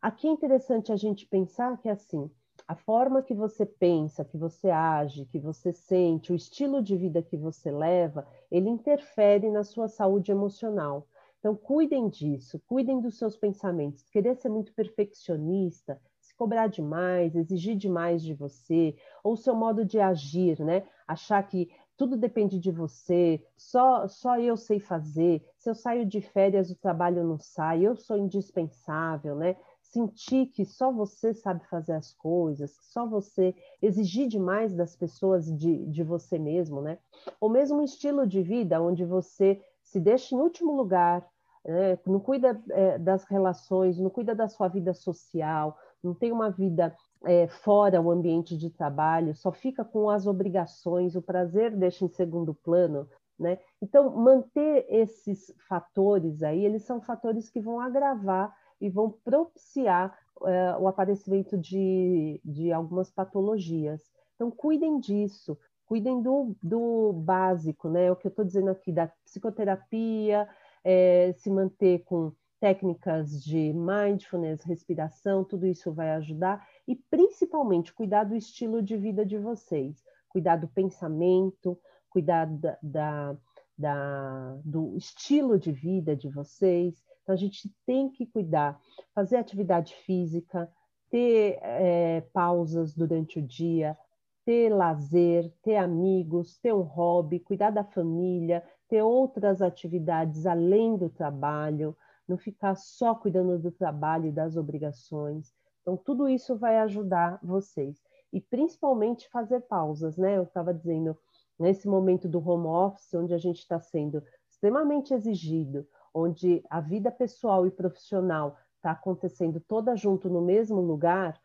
Aqui 0.00 0.26
é 0.26 0.30
interessante 0.30 0.90
a 0.90 0.96
gente 0.96 1.26
pensar 1.26 1.78
que 1.80 1.88
assim, 1.88 2.28
a 2.72 2.74
forma 2.74 3.22
que 3.22 3.34
você 3.34 3.66
pensa, 3.66 4.24
que 4.24 4.38
você 4.38 4.70
age, 4.70 5.26
que 5.26 5.38
você 5.38 5.72
sente, 5.72 6.32
o 6.32 6.34
estilo 6.34 6.82
de 6.82 6.96
vida 6.96 7.22
que 7.22 7.36
você 7.36 7.70
leva, 7.70 8.26
ele 8.50 8.70
interfere 8.70 9.50
na 9.50 9.62
sua 9.62 9.88
saúde 9.88 10.32
emocional. 10.32 11.06
Então, 11.38 11.54
cuidem 11.54 12.08
disso, 12.08 12.58
cuidem 12.66 12.98
dos 12.98 13.18
seus 13.18 13.36
pensamentos. 13.36 14.08
Querer 14.08 14.36
ser 14.36 14.48
muito 14.48 14.72
perfeccionista, 14.72 16.00
se 16.18 16.34
cobrar 16.34 16.68
demais, 16.68 17.36
exigir 17.36 17.76
demais 17.76 18.22
de 18.22 18.32
você, 18.32 18.96
ou 19.22 19.36
seu 19.36 19.54
modo 19.54 19.84
de 19.84 20.00
agir, 20.00 20.58
né? 20.60 20.82
Achar 21.06 21.42
que 21.46 21.68
tudo 21.94 22.16
depende 22.16 22.58
de 22.58 22.70
você, 22.70 23.44
só, 23.54 24.08
só 24.08 24.38
eu 24.38 24.56
sei 24.56 24.80
fazer. 24.80 25.44
Se 25.58 25.68
eu 25.68 25.74
saio 25.74 26.06
de 26.06 26.22
férias, 26.22 26.70
o 26.70 26.76
trabalho 26.76 27.22
não 27.22 27.38
sai, 27.38 27.86
eu 27.86 27.94
sou 27.96 28.16
indispensável, 28.16 29.36
né? 29.36 29.56
Sentir 29.92 30.46
que 30.46 30.64
só 30.64 30.90
você 30.90 31.34
sabe 31.34 31.66
fazer 31.68 31.92
as 31.92 32.14
coisas, 32.14 32.78
só 32.80 33.06
você 33.06 33.54
exigir 33.80 34.26
demais 34.26 34.74
das 34.74 34.96
pessoas 34.96 35.54
de, 35.54 35.84
de 35.86 36.02
você 36.02 36.38
mesmo, 36.38 36.80
né? 36.80 36.98
Ou 37.38 37.50
mesmo 37.50 37.78
um 37.78 37.84
estilo 37.84 38.26
de 38.26 38.42
vida 38.42 38.80
onde 38.80 39.04
você 39.04 39.62
se 39.82 40.00
deixa 40.00 40.34
em 40.34 40.38
último 40.38 40.74
lugar, 40.74 41.28
né? 41.64 41.98
não 42.06 42.18
cuida 42.18 42.60
é, 42.70 42.98
das 42.98 43.24
relações, 43.24 43.98
não 43.98 44.08
cuida 44.08 44.34
da 44.34 44.48
sua 44.48 44.68
vida 44.68 44.94
social, 44.94 45.76
não 46.02 46.14
tem 46.14 46.32
uma 46.32 46.50
vida 46.50 46.96
é, 47.24 47.46
fora 47.46 48.00
o 48.00 48.10
ambiente 48.10 48.56
de 48.56 48.70
trabalho, 48.70 49.34
só 49.34 49.52
fica 49.52 49.84
com 49.84 50.10
as 50.10 50.26
obrigações, 50.26 51.14
o 51.14 51.22
prazer 51.22 51.76
deixa 51.76 52.04
em 52.04 52.08
segundo 52.08 52.54
plano, 52.54 53.08
né? 53.38 53.58
Então, 53.80 54.10
manter 54.10 54.86
esses 54.88 55.52
fatores 55.68 56.42
aí, 56.42 56.64
eles 56.64 56.84
são 56.84 57.00
fatores 57.00 57.48
que 57.50 57.60
vão 57.60 57.80
agravar 57.80 58.54
e 58.82 58.90
vão 58.90 59.10
propiciar 59.24 60.18
é, 60.44 60.76
o 60.76 60.88
aparecimento 60.88 61.56
de, 61.56 62.40
de 62.44 62.72
algumas 62.72 63.10
patologias. 63.10 64.02
Então, 64.34 64.50
cuidem 64.50 64.98
disso, 64.98 65.56
cuidem 65.86 66.20
do, 66.20 66.56
do 66.60 67.12
básico, 67.12 67.88
né? 67.88 68.10
O 68.10 68.16
que 68.16 68.26
eu 68.26 68.30
estou 68.30 68.44
dizendo 68.44 68.70
aqui 68.70 68.90
da 68.90 69.06
psicoterapia, 69.24 70.48
é, 70.82 71.32
se 71.38 71.48
manter 71.48 72.00
com 72.04 72.32
técnicas 72.58 73.42
de 73.42 73.72
mindfulness, 73.72 74.62
respiração, 74.62 75.44
tudo 75.44 75.66
isso 75.66 75.92
vai 75.92 76.10
ajudar 76.12 76.64
e 76.86 76.96
principalmente 76.96 77.92
cuidar 77.92 78.24
do 78.24 78.36
estilo 78.36 78.82
de 78.82 78.96
vida 78.96 79.24
de 79.24 79.38
vocês, 79.38 80.02
cuidar 80.28 80.56
do 80.56 80.68
pensamento, 80.68 81.78
cuidar 82.08 82.46
da, 82.46 82.78
da, 82.82 83.36
da, 83.76 84.56
do 84.64 84.96
estilo 84.96 85.58
de 85.58 85.72
vida 85.72 86.14
de 86.16 86.28
vocês. 86.28 87.02
Então 87.22 87.34
a 87.34 87.38
gente 87.38 87.72
tem 87.86 88.10
que 88.10 88.26
cuidar, 88.26 88.80
fazer 89.14 89.36
atividade 89.36 89.94
física, 90.06 90.70
ter 91.10 91.58
é, 91.62 92.20
pausas 92.32 92.94
durante 92.94 93.38
o 93.38 93.42
dia, 93.42 93.96
ter 94.44 94.70
lazer, 94.70 95.52
ter 95.62 95.76
amigos, 95.76 96.58
ter 96.58 96.72
um 96.72 96.82
hobby, 96.82 97.38
cuidar 97.38 97.70
da 97.70 97.84
família, 97.84 98.62
ter 98.88 99.02
outras 99.02 99.62
atividades 99.62 100.46
além 100.46 100.96
do 100.96 101.08
trabalho, 101.08 101.96
não 102.26 102.36
ficar 102.36 102.74
só 102.74 103.14
cuidando 103.14 103.58
do 103.58 103.70
trabalho 103.70 104.26
e 104.26 104.32
das 104.32 104.56
obrigações. 104.56 105.52
Então, 105.82 105.96
tudo 105.96 106.28
isso 106.28 106.56
vai 106.56 106.78
ajudar 106.78 107.38
vocês. 107.42 108.00
E 108.32 108.40
principalmente 108.40 109.28
fazer 109.28 109.60
pausas, 109.60 110.16
né? 110.16 110.36
Eu 110.36 110.44
estava 110.44 110.72
dizendo, 110.72 111.16
nesse 111.58 111.86
momento 111.86 112.28
do 112.28 112.46
home 112.46 112.66
office, 112.66 113.12
onde 113.14 113.34
a 113.34 113.38
gente 113.38 113.58
está 113.58 113.78
sendo 113.78 114.22
extremamente 114.48 115.12
exigido, 115.12 115.86
onde 116.14 116.62
a 116.68 116.80
vida 116.80 117.10
pessoal 117.10 117.66
e 117.66 117.70
profissional 117.70 118.56
está 118.76 118.92
acontecendo 118.92 119.60
toda 119.60 119.96
junto 119.96 120.28
no 120.28 120.42
mesmo 120.42 120.80
lugar, 120.80 121.40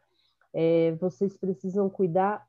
é, 0.54 0.94
vocês 0.94 1.38
precisam 1.38 1.90
cuidar 1.90 2.46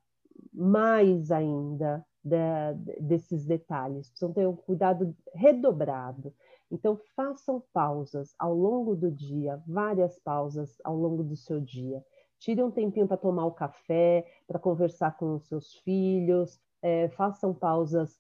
mais 0.53 1.31
ainda 1.31 2.05
de, 2.25 2.99
desses 3.01 3.45
detalhes, 3.45 4.09
precisam 4.09 4.33
ter 4.33 4.47
um 4.47 4.57
cuidado 4.57 5.14
redobrado. 5.35 6.35
Então, 6.71 6.99
façam 7.16 7.62
pausas 7.73 8.35
ao 8.39 8.55
longo 8.55 8.95
do 8.95 9.11
dia, 9.11 9.62
várias 9.66 10.19
pausas 10.19 10.77
ao 10.85 10.97
longo 10.97 11.23
do 11.23 11.37
seu 11.37 11.61
dia. 11.61 12.05
Tire 12.39 12.62
um 12.62 12.71
tempinho 12.71 13.09
para 13.09 13.16
tomar 13.16 13.47
o 13.47 13.53
café, 13.53 14.27
para 14.47 14.59
conversar 14.59 15.16
com 15.16 15.35
os 15.35 15.49
seus 15.49 15.75
filhos, 15.79 16.61
é, 16.83 17.09
façam 17.11 17.55
pausas 17.55 18.19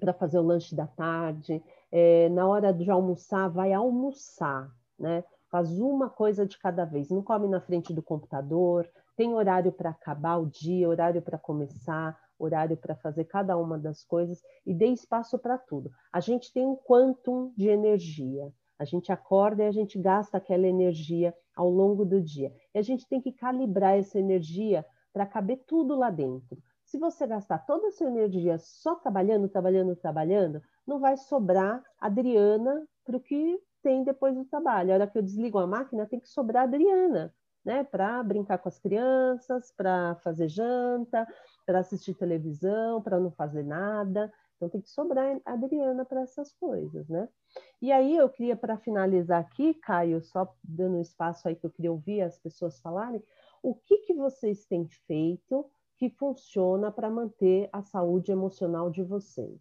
para 0.00 0.12
fazer 0.12 0.38
o 0.38 0.42
lanche 0.42 0.74
da 0.74 0.86
tarde. 0.86 1.62
É, 1.90 2.28
na 2.30 2.46
hora 2.46 2.72
de 2.72 2.90
almoçar, 2.90 3.48
vai 3.48 3.72
almoçar, 3.72 4.70
né? 4.98 5.24
Faz 5.50 5.78
uma 5.78 6.10
coisa 6.10 6.44
de 6.44 6.58
cada 6.58 6.84
vez. 6.84 7.08
Não 7.08 7.22
come 7.22 7.48
na 7.48 7.60
frente 7.60 7.94
do 7.94 8.02
computador, 8.02 8.88
tem 9.16 9.32
horário 9.34 9.72
para 9.72 9.90
acabar 9.90 10.36
o 10.36 10.46
dia, 10.46 10.88
horário 10.88 11.22
para 11.22 11.38
começar, 11.38 12.18
horário 12.38 12.76
para 12.76 12.94
fazer 12.96 13.24
cada 13.24 13.56
uma 13.56 13.78
das 13.78 14.04
coisas 14.04 14.42
e 14.64 14.74
dê 14.74 14.88
espaço 14.88 15.38
para 15.38 15.56
tudo. 15.56 15.90
A 16.12 16.20
gente 16.20 16.52
tem 16.52 16.66
um 16.66 16.76
quantum 16.76 17.52
de 17.56 17.68
energia. 17.68 18.52
A 18.78 18.84
gente 18.84 19.10
acorda 19.10 19.64
e 19.64 19.66
a 19.66 19.72
gente 19.72 19.98
gasta 19.98 20.36
aquela 20.36 20.66
energia 20.66 21.34
ao 21.56 21.70
longo 21.70 22.04
do 22.04 22.20
dia. 22.20 22.52
E 22.74 22.78
a 22.78 22.82
gente 22.82 23.08
tem 23.08 23.22
que 23.22 23.32
calibrar 23.32 23.96
essa 23.96 24.18
energia 24.18 24.84
para 25.12 25.24
caber 25.24 25.64
tudo 25.66 25.96
lá 25.96 26.10
dentro. 26.10 26.58
Se 26.86 26.98
você 26.98 27.26
gastar 27.26 27.58
toda 27.66 27.88
a 27.88 27.90
sua 27.90 28.06
energia 28.06 28.58
só 28.58 28.94
trabalhando, 28.94 29.48
trabalhando, 29.48 29.96
trabalhando, 29.96 30.62
não 30.86 31.00
vai 31.00 31.16
sobrar 31.16 31.82
Adriana 32.00 32.86
para 33.04 33.16
o 33.16 33.20
que 33.20 33.60
tem 33.82 34.04
depois 34.04 34.36
do 34.36 34.44
trabalho. 34.44 34.92
A 34.92 34.94
hora 34.94 35.06
que 35.06 35.18
eu 35.18 35.22
desligo 35.22 35.58
a 35.58 35.66
máquina, 35.66 36.06
tem 36.06 36.20
que 36.20 36.28
sobrar 36.28 36.62
Adriana, 36.62 37.34
né? 37.64 37.82
Para 37.82 38.22
brincar 38.22 38.58
com 38.58 38.68
as 38.68 38.78
crianças, 38.78 39.72
para 39.76 40.14
fazer 40.22 40.48
janta, 40.48 41.26
para 41.66 41.80
assistir 41.80 42.14
televisão, 42.14 43.02
para 43.02 43.18
não 43.18 43.32
fazer 43.32 43.64
nada. 43.64 44.32
Então 44.54 44.68
tem 44.68 44.80
que 44.80 44.88
sobrar 44.88 45.40
Adriana 45.44 46.04
para 46.04 46.20
essas 46.22 46.52
coisas, 46.52 47.08
né? 47.08 47.28
E 47.82 47.90
aí 47.90 48.16
eu 48.16 48.28
queria, 48.28 48.56
para 48.56 48.78
finalizar 48.78 49.40
aqui, 49.40 49.74
Caio, 49.74 50.22
só 50.22 50.54
dando 50.62 51.00
espaço 51.00 51.48
aí 51.48 51.56
que 51.56 51.66
eu 51.66 51.70
queria 51.70 51.90
ouvir 51.90 52.22
as 52.22 52.38
pessoas 52.38 52.78
falarem, 52.78 53.22
o 53.60 53.74
que, 53.74 53.98
que 53.98 54.14
vocês 54.14 54.64
têm 54.66 54.86
feito 55.06 55.68
que 55.96 56.10
funciona 56.10 56.90
para 56.90 57.10
manter 57.10 57.68
a 57.72 57.82
saúde 57.82 58.30
emocional 58.30 58.90
de 58.90 59.02
vocês? 59.02 59.60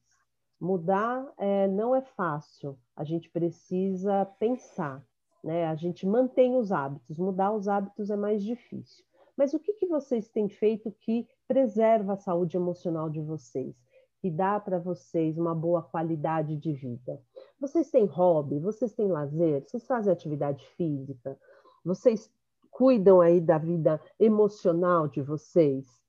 Mudar 0.59 1.31
é, 1.38 1.67
não 1.67 1.95
é 1.95 2.01
fácil, 2.01 2.77
a 2.95 3.03
gente 3.03 3.29
precisa 3.29 4.25
pensar, 4.39 5.05
né? 5.43 5.67
A 5.67 5.75
gente 5.75 6.05
mantém 6.05 6.55
os 6.55 6.71
hábitos, 6.71 7.17
mudar 7.17 7.51
os 7.51 7.67
hábitos 7.67 8.09
é 8.09 8.15
mais 8.15 8.43
difícil. 8.43 9.03
Mas 9.38 9.53
o 9.53 9.59
que, 9.59 9.73
que 9.73 9.86
vocês 9.86 10.29
têm 10.29 10.47
feito 10.47 10.91
que 11.01 11.27
preserva 11.47 12.13
a 12.13 12.17
saúde 12.17 12.55
emocional 12.55 13.09
de 13.09 13.21
vocês, 13.21 13.75
que 14.19 14.31
dá 14.31 14.59
para 14.59 14.79
vocês 14.79 15.38
uma 15.38 15.53
boa 15.53 15.83
qualidade 15.83 16.55
de 16.55 16.73
vida? 16.73 17.21
Vocês 17.59 17.91
têm 17.91 18.05
hobby, 18.05 18.59
vocês 18.59 18.93
têm 18.93 19.07
lazer, 19.07 19.63
vocês 19.67 19.86
fazem 19.86 20.11
atividade 20.11 20.65
física, 20.77 21.38
vocês 21.83 22.31
cuidam 22.71 23.21
aí 23.21 23.41
da 23.41 23.57
vida 23.57 24.01
emocional 24.19 25.07
de 25.07 25.21
vocês? 25.21 26.05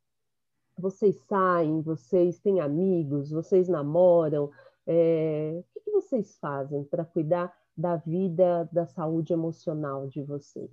Vocês 0.79 1.17
saem, 1.29 1.81
vocês 1.81 2.39
têm 2.39 2.61
amigos, 2.61 3.31
vocês 3.31 3.69
namoram? 3.69 4.51
É... 4.87 5.63
O 5.75 5.81
que, 5.81 5.91
vocês 5.91 6.37
fazem 6.39 6.85
para 6.85 7.05
cuidar 7.05 7.57
da 7.77 7.97
vida, 7.97 8.69
da 8.71 8.85
saúde 8.85 9.33
emocional 9.33 10.07
de 10.07 10.23
vocês? 10.23 10.71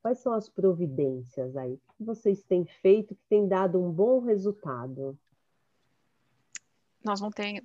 Quais 0.00 0.18
são 0.18 0.32
as 0.32 0.48
providências 0.48 1.56
aí? 1.56 1.74
O 1.74 1.94
que 1.98 2.04
vocês 2.04 2.42
têm 2.44 2.64
feito 2.64 3.14
que 3.14 3.24
tem 3.28 3.46
dado 3.46 3.78
um 3.82 3.92
bom 3.92 4.20
resultado? 4.20 5.18
Nós 7.06 7.20
não 7.20 7.30
tem, 7.30 7.62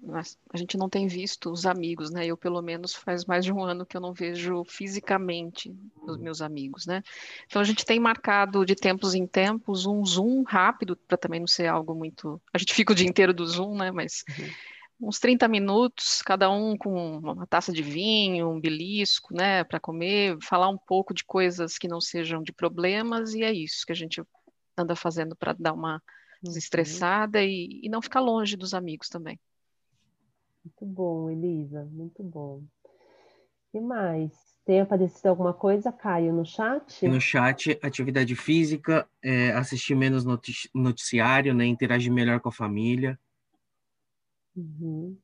a 0.54 0.58
gente 0.58 0.78
não 0.78 0.88
tem 0.88 1.08
visto 1.08 1.52
os 1.52 1.66
amigos, 1.66 2.12
né? 2.12 2.28
Eu 2.28 2.38
pelo 2.38 2.62
menos 2.62 2.94
faz 2.94 3.26
mais 3.26 3.44
de 3.44 3.52
um 3.52 3.64
ano 3.64 3.88
que 3.88 3.98
eu 3.98 4.02
não 4.02 4.14
vejo 4.14 4.64
fisicamente 4.66 5.76
os 6.04 6.18
meus 6.18 6.44
amigos, 6.44 6.86
né? 6.86 7.02
Então 7.48 7.60
a 7.60 7.66
gente 7.66 7.84
tem 7.84 8.00
marcado 8.00 8.64
de 8.64 8.76
tempos 8.76 9.16
em 9.16 9.26
tempos 9.26 9.88
um 9.88 10.06
zoom 10.06 10.44
rápido 10.44 10.96
para 10.96 11.18
também 11.18 11.40
não 11.40 11.48
ser 11.48 11.66
algo 11.66 11.96
muito. 11.96 12.40
A 12.54 12.60
gente 12.60 12.72
fica 12.72 12.94
o 12.94 12.96
dia 12.96 13.10
inteiro 13.10 13.34
do 13.34 13.48
zoom, 13.48 13.76
né? 13.76 13.90
Mas 13.92 14.24
uhum 14.30 14.48
uns 15.02 15.20
30 15.20 15.48
minutos, 15.48 16.22
cada 16.22 16.52
um 16.52 16.78
com 16.78 17.18
uma 17.18 17.48
taça 17.48 17.74
de 17.74 17.82
vinho, 17.82 18.52
um 18.52 18.62
belisco, 18.62 19.34
né, 19.34 19.64
para 19.64 19.80
comer, 19.80 20.38
falar 20.44 20.70
um 20.70 20.78
pouco 20.78 21.12
de 21.12 21.26
coisas 21.26 21.76
que 21.80 21.88
não 21.88 22.00
sejam 22.00 22.44
de 22.44 22.54
problemas, 22.54 23.34
e 23.34 23.42
é 23.42 23.52
isso 23.52 23.84
que 23.84 23.92
a 23.92 23.96
gente 23.96 24.22
anda 24.78 24.96
fazendo 24.96 25.36
para 25.36 25.54
dar 25.54 25.74
uma 25.74 26.00
uhum. 26.44 26.50
desestressada 26.50 27.44
e, 27.44 27.82
e, 27.84 27.90
não 27.90 28.02
ficar 28.02 28.20
longe 28.20 28.56
dos 28.56 28.74
amigos 28.74 29.10
também. 29.10 29.40
Muito 30.64 30.86
bom, 30.86 31.30
Elisa, 31.30 31.86
muito 31.86 32.24
bom. 32.24 32.64
E 33.74 33.80
mais? 33.80 34.32
Tem 34.66 34.80
aparecido 34.80 35.30
alguma 35.30 35.54
coisa, 35.54 35.92
Caio, 35.92 36.34
no 36.34 36.46
chat? 36.46 37.08
No 37.08 37.20
chat, 37.20 37.80
atividade 37.82 38.36
física, 38.36 39.08
é, 39.24 39.52
assistir 39.54 39.96
menos 39.96 40.24
noticiário, 40.74 41.54
né, 41.54 41.66
interagir 41.66 42.12
melhor 42.12 42.40
com 42.40 42.50
a 42.50 42.54
família. 42.54 43.20
Uhum. 44.56 45.18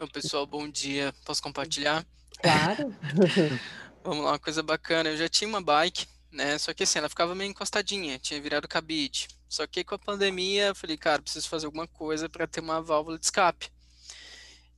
Oi, 0.00 0.08
pessoal, 0.08 0.46
bom 0.46 0.68
dia. 0.68 1.12
Posso 1.24 1.42
compartilhar? 1.42 2.04
Claro. 2.40 2.94
Vamos 4.02 4.24
lá, 4.24 4.32
uma 4.32 4.38
coisa 4.38 4.62
bacana. 4.62 5.10
Eu 5.10 5.16
já 5.16 5.28
tinha 5.28 5.48
uma 5.48 5.62
bike, 5.62 6.06
né? 6.32 6.58
Só 6.58 6.72
que 6.74 6.82
assim, 6.82 6.98
ela 6.98 7.08
ficava 7.08 7.34
meio 7.34 7.50
encostadinha, 7.50 8.18
tinha 8.18 8.40
virado 8.40 8.68
cabide. 8.68 9.28
Só 9.48 9.66
que 9.66 9.84
com 9.84 9.94
a 9.94 9.98
pandemia, 9.98 10.68
eu 10.68 10.74
falei, 10.74 10.96
cara, 10.96 11.22
preciso 11.22 11.48
fazer 11.48 11.66
alguma 11.66 11.86
coisa 11.86 12.28
para 12.28 12.46
ter 12.46 12.60
uma 12.60 12.80
válvula 12.80 13.18
de 13.18 13.24
escape. 13.26 13.70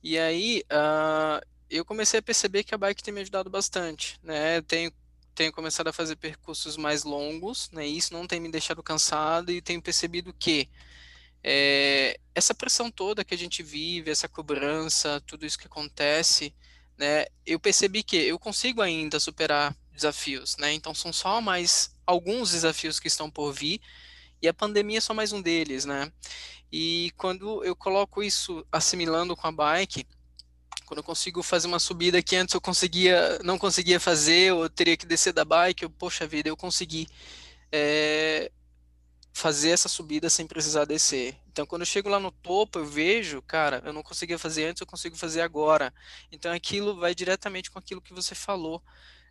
E 0.03 0.19
aí, 0.19 0.63
uh, 0.71 1.45
eu 1.69 1.85
comecei 1.85 2.19
a 2.19 2.23
perceber 2.23 2.63
que 2.63 2.75
a 2.75 2.77
bike 2.77 3.03
tem 3.03 3.13
me 3.13 3.21
ajudado 3.21 3.49
bastante, 3.49 4.19
né? 4.23 4.57
Eu 4.57 4.63
tenho 4.63 4.91
tenho 5.33 5.51
começado 5.51 5.89
a 5.89 5.93
fazer 5.93 6.15
percursos 6.15 6.77
mais 6.77 7.03
longos, 7.03 7.69
né? 7.71 7.85
Isso 7.85 8.13
não 8.13 8.25
tem 8.25 8.39
me 8.39 8.49
deixado 8.49 8.81
cansado 8.81 9.51
e 9.51 9.61
tenho 9.61 9.81
percebido 9.81 10.33
que 10.33 10.69
é, 11.43 12.19
essa 12.33 12.55
pressão 12.55 12.89
toda 12.89 13.23
que 13.23 13.35
a 13.35 13.37
gente 13.37 13.61
vive, 13.61 14.09
essa 14.09 14.27
cobrança, 14.27 15.21
tudo 15.27 15.45
isso 15.45 15.59
que 15.59 15.67
acontece, 15.67 16.55
né, 16.97 17.25
eu 17.45 17.59
percebi 17.59 18.01
que 18.01 18.15
eu 18.17 18.39
consigo 18.39 18.81
ainda 18.81 19.19
superar 19.19 19.75
desafios, 19.95 20.57
né? 20.57 20.73
Então 20.73 20.93
são 20.93 21.13
só 21.13 21.41
mais 21.41 21.95
alguns 22.05 22.51
desafios 22.51 22.99
que 22.99 23.07
estão 23.07 23.31
por 23.31 23.53
vir 23.53 23.81
e 24.41 24.47
a 24.47 24.53
pandemia 24.53 24.99
é 24.99 25.01
só 25.01 25.13
mais 25.13 25.31
um 25.33 25.41
deles, 25.41 25.85
né? 25.85 26.11
E 26.71 27.11
quando 27.17 27.63
eu 27.63 27.75
coloco 27.75 28.23
isso 28.23 28.65
assimilando 28.71 29.35
com 29.35 29.47
a 29.47 29.51
bike, 29.51 30.05
Quando 30.85 30.99
eu 30.99 31.03
consigo 31.03 31.41
fazer 31.41 31.67
uma 31.67 31.79
subida 31.79 32.21
que 32.21 32.35
antes 32.35 32.53
eu 32.53 32.61
conseguia, 32.61 33.39
não 33.43 33.57
conseguia 33.57 33.99
fazer, 33.99 34.53
ou 34.53 34.69
teria 34.69 34.95
que 34.97 35.05
descer 35.05 35.33
da 35.33 35.43
bike, 35.45 35.83
eu, 35.83 35.89
poxa 35.89 36.27
vida, 36.27 36.49
eu 36.49 36.57
consegui 36.57 37.07
é, 37.71 38.51
fazer 39.33 39.71
essa 39.71 39.89
subida 39.89 40.29
sem 40.29 40.47
precisar 40.47 40.85
descer. 40.85 41.37
Então, 41.47 41.65
quando 41.65 41.81
eu 41.83 41.85
chego 41.87 42.09
lá 42.09 42.19
no 42.19 42.31
topo, 42.31 42.79
eu 42.79 42.85
vejo, 42.85 43.41
cara, 43.41 43.81
eu 43.85 43.93
não 43.93 44.03
conseguia 44.03 44.37
fazer 44.39 44.65
antes, 44.67 44.81
eu 44.81 44.87
consigo 44.87 45.15
fazer 45.17 45.41
agora. 45.41 45.93
Então, 46.31 46.51
aquilo 46.51 46.95
vai 46.97 47.15
diretamente 47.15 47.71
com 47.71 47.79
aquilo 47.79 48.01
que 48.01 48.13
você 48.13 48.35
falou, 48.35 48.83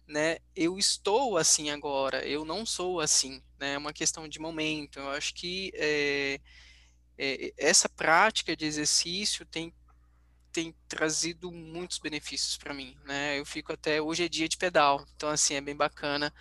né? 0.07 0.39
Eu 0.55 0.79
estou 0.79 1.37
assim 1.37 1.71
agora, 1.71 2.27
eu 2.27 2.45
não 2.45 2.67
sou 2.67 3.01
assim, 3.01 3.43
né? 3.59 3.75
É 3.75 3.79
uma 3.79 3.93
questão 3.93 4.29
de 4.29 4.39
momento. 4.39 4.99
Eu 4.99 5.11
acho 5.11 5.35
que 5.35 5.73
é, 5.75 6.41
é, 7.19 7.53
essa 7.57 7.89
prática 7.89 8.57
de 8.57 8.65
exercício 8.67 9.47
tem 9.47 9.73
tem 10.53 10.73
trazido 10.89 11.51
muitos 11.51 11.99
benefícios 11.99 12.57
para 12.57 12.73
mim, 12.73 12.97
né? 13.05 13.39
Eu 13.41 13.45
fico 13.45 13.73
até 13.73 14.01
hoje 14.01 14.25
é 14.25 14.29
dia 14.29 14.49
de 14.49 14.57
pedal, 14.57 15.05
então 15.17 15.29
assim 15.29 15.55
é 15.55 15.61
bem 15.61 15.75
bacana 15.75 16.33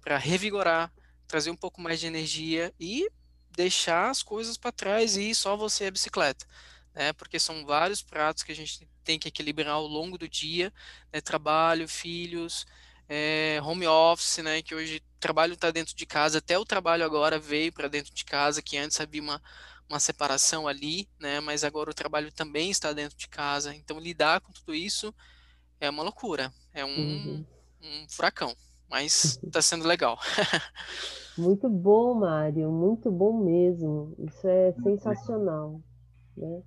para 0.00 0.16
revigorar, 0.16 0.90
trazer 1.26 1.50
um 1.50 1.56
pouco 1.56 1.80
mais 1.80 2.00
de 2.00 2.06
energia 2.06 2.72
e 2.80 3.06
deixar 3.50 4.08
as 4.08 4.22
coisas 4.22 4.56
para 4.56 4.72
trás 4.72 5.18
e 5.18 5.34
só 5.34 5.54
você 5.54 5.84
a 5.86 5.90
bicicleta, 5.90 6.46
né? 6.94 7.12
Porque 7.12 7.38
são 7.38 7.66
vários 7.66 8.00
pratos 8.00 8.42
que 8.42 8.52
a 8.52 8.54
gente 8.54 8.88
tem 9.04 9.18
que 9.18 9.28
equilibrar 9.28 9.74
ao 9.74 9.86
longo 9.86 10.16
do 10.16 10.28
dia, 10.28 10.72
né? 11.12 11.20
Trabalho, 11.20 11.86
filhos, 11.86 12.66
é, 13.08 13.60
home 13.62 13.86
office, 13.86 14.38
né? 14.38 14.62
Que 14.62 14.74
hoje 14.74 15.02
o 15.16 15.20
trabalho 15.20 15.54
está 15.54 15.70
dentro 15.70 15.94
de 15.94 16.06
casa, 16.06 16.38
até 16.38 16.58
o 16.58 16.64
trabalho 16.64 17.04
agora 17.04 17.38
veio 17.38 17.72
para 17.72 17.88
dentro 17.88 18.14
de 18.14 18.24
casa, 18.24 18.62
que 18.62 18.76
antes 18.76 19.00
havia 19.00 19.22
uma 19.22 19.40
uma 19.88 19.98
separação 19.98 20.68
ali, 20.68 21.08
né? 21.18 21.40
Mas 21.40 21.64
agora 21.64 21.90
o 21.90 21.94
trabalho 21.94 22.30
também 22.30 22.70
está 22.70 22.92
dentro 22.92 23.16
de 23.16 23.28
casa. 23.28 23.74
Então 23.74 23.98
lidar 23.98 24.40
com 24.40 24.52
tudo 24.52 24.74
isso 24.74 25.14
é 25.80 25.88
uma 25.88 26.02
loucura, 26.02 26.52
é 26.74 26.84
um, 26.84 26.88
uhum. 26.88 27.46
um 27.82 28.06
furacão, 28.08 28.54
mas 28.88 29.40
está 29.42 29.62
sendo 29.62 29.86
legal. 29.86 30.18
muito 31.36 31.68
bom, 31.68 32.14
Mário, 32.14 32.70
muito 32.70 33.10
bom 33.10 33.42
mesmo. 33.42 34.14
Isso 34.18 34.46
é 34.46 34.72
sensacional, 34.82 35.80
né? 36.36 36.62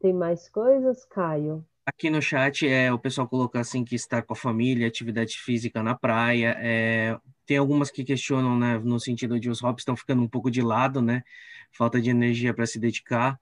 Tem 0.00 0.12
mais 0.12 0.48
coisas, 0.50 1.04
Caio? 1.06 1.66
Aqui 1.86 2.10
no 2.10 2.20
chat 2.20 2.66
é 2.66 2.92
o 2.92 2.98
pessoal 2.98 3.28
coloca 3.28 3.60
assim 3.60 3.84
que 3.84 3.94
estar 3.94 4.20
com 4.22 4.32
a 4.32 4.36
família, 4.36 4.88
atividade 4.88 5.38
física 5.38 5.84
na 5.84 5.94
praia, 5.94 6.56
é, 6.58 7.16
tem 7.46 7.58
algumas 7.58 7.92
que 7.92 8.02
questionam, 8.02 8.58
né, 8.58 8.76
no 8.80 8.98
sentido 8.98 9.38
de 9.38 9.48
os 9.48 9.60
hobbies 9.60 9.82
estão 9.82 9.96
ficando 9.96 10.20
um 10.20 10.28
pouco 10.28 10.50
de 10.50 10.60
lado, 10.60 11.00
né? 11.00 11.22
Falta 11.70 12.00
de 12.00 12.10
energia 12.10 12.52
para 12.52 12.66
se 12.66 12.80
dedicar. 12.80 13.38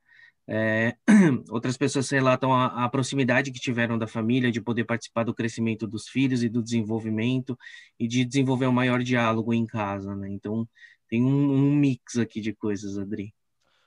É, 0.46 0.94
outras 1.50 1.78
pessoas 1.78 2.10
relatam 2.10 2.52
a, 2.52 2.84
a, 2.84 2.88
proximidade 2.90 3.50
que 3.50 3.58
tiveram 3.58 3.96
da 3.96 4.06
família, 4.06 4.52
de 4.52 4.60
poder 4.60 4.84
participar 4.84 5.24
do 5.24 5.32
crescimento 5.32 5.86
dos 5.86 6.06
filhos 6.06 6.44
e 6.44 6.48
do 6.50 6.62
desenvolvimento, 6.62 7.58
e 7.98 8.06
de 8.06 8.26
desenvolver 8.26 8.66
um 8.66 8.72
maior 8.72 9.02
diálogo 9.02 9.54
em 9.54 9.64
casa, 9.64 10.14
né? 10.14 10.28
Então, 10.28 10.68
tem 11.08 11.24
um, 11.24 11.50
um 11.50 11.74
mix 11.74 12.18
aqui 12.18 12.42
de 12.42 12.52
coisas, 12.52 12.98
Adri. 12.98 13.32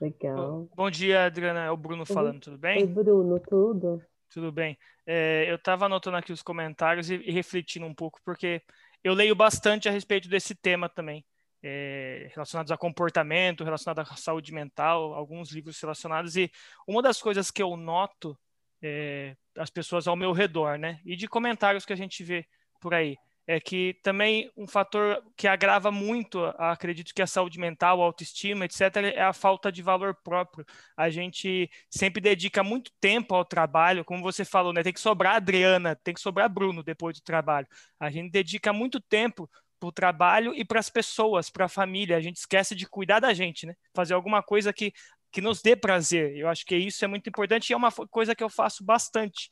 Legal. 0.02 0.68
Bom, 0.76 0.90
dia, 0.90 1.26
Adriana. 1.26 1.60
É 1.66 1.70
o 1.70 1.78
Bruno 1.78 2.08
falando, 2.08 2.40
tudo 2.40 2.58
bem? 2.58 2.80
Oi, 2.80 2.88
Bruno, 2.88 3.40
tudo? 3.40 4.02
Tudo 4.30 4.52
bem. 4.52 4.78
É, 5.06 5.46
eu 5.50 5.56
estava 5.56 5.86
anotando 5.86 6.18
aqui 6.18 6.32
os 6.32 6.42
comentários 6.42 7.10
e, 7.10 7.16
e 7.16 7.32
refletindo 7.32 7.86
um 7.86 7.94
pouco, 7.94 8.20
porque 8.24 8.62
eu 9.04 9.14
leio 9.14 9.36
bastante 9.36 9.88
a 9.88 9.92
respeito 9.92 10.28
desse 10.28 10.54
tema 10.54 10.90
também, 10.90 11.26
é, 11.64 12.30
relacionados 12.34 12.72
a 12.72 12.78
comportamento, 12.78 13.64
relacionado 13.64 14.00
à 14.00 14.06
saúde 14.16 14.54
mental, 14.54 15.14
alguns 15.14 15.52
livros 15.52 15.80
relacionados. 15.80 16.36
E 16.36 16.52
uma 16.88 17.02
das 17.02 17.22
coisas 17.22 17.50
que 17.50 17.62
eu 17.62 17.76
noto 17.78 18.38
é, 18.82 19.36
as 19.58 19.70
pessoas 19.70 20.08
ao 20.08 20.16
meu 20.16 20.32
redor, 20.32 20.78
né, 20.78 21.00
e 21.06 21.16
de 21.16 21.28
comentários 21.28 21.86
que 21.86 21.94
a 21.94 21.98
gente 21.98 22.24
vê 22.24 22.46
por 22.80 22.94
aí, 22.94 23.18
é 23.48 23.62
que 23.62 23.98
também 24.04 24.52
um 24.58 24.68
fator 24.68 25.24
que 25.38 25.48
agrava 25.48 25.90
muito, 25.90 26.44
acredito 26.58 27.14
que 27.16 27.22
a 27.22 27.28
saúde 27.28 27.58
mental, 27.58 28.02
a 28.02 28.06
autoestima, 28.06 28.66
etc., 28.66 28.82
é 29.16 29.22
a 29.22 29.32
falta 29.32 29.72
de 29.72 29.82
valor 29.82 30.14
próprio. 30.22 30.66
A 30.98 31.10
gente 31.10 31.70
sempre 31.90 32.20
dedica 32.22 32.62
muito 32.62 32.92
tempo 33.00 33.34
ao 33.34 33.46
trabalho, 33.46 34.04
como 34.04 34.22
você 34.22 34.44
falou, 34.44 34.74
né? 34.74 34.84
Tem 34.84 34.92
que 34.92 35.00
sobrar 35.00 35.36
Adriana, 35.38 35.96
tem 35.96 36.14
que 36.14 36.20
sobrar 36.20 36.50
Bruno 36.50 36.84
depois 36.84 37.18
do 37.18 37.24
trabalho. 37.24 37.66
A 37.98 38.12
gente 38.12 38.30
dedica 38.32 38.74
muito 38.74 39.00
tempo 39.00 39.50
para 39.80 39.88
o 39.88 39.94
trabalho 39.94 40.54
e 40.54 40.66
para 40.66 40.82
as 40.82 40.90
pessoas, 40.90 41.50
para 41.50 41.66
a 41.66 41.70
família. 41.70 42.18
A 42.18 42.22
gente 42.22 42.38
esquece 42.38 42.76
de 42.76 42.86
cuidar 42.86 43.22
da 43.22 43.34
gente, 43.34 43.66
né? 43.66 43.76
Fazer 43.96 44.14
alguma 44.14 44.44
coisa 44.44 44.74
que, 44.74 44.92
que 45.32 45.40
nos 45.40 45.62
dê 45.62 45.74
prazer. 45.74 46.36
Eu 46.36 46.50
acho 46.50 46.66
que 46.66 46.76
isso 46.76 47.06
é 47.06 47.08
muito 47.08 47.30
importante 47.30 47.70
e 47.70 47.74
é 47.74 47.78
uma 47.78 47.94
coisa 48.12 48.36
que 48.36 48.44
eu 48.44 48.50
faço 48.50 48.84
bastante. 48.84 49.50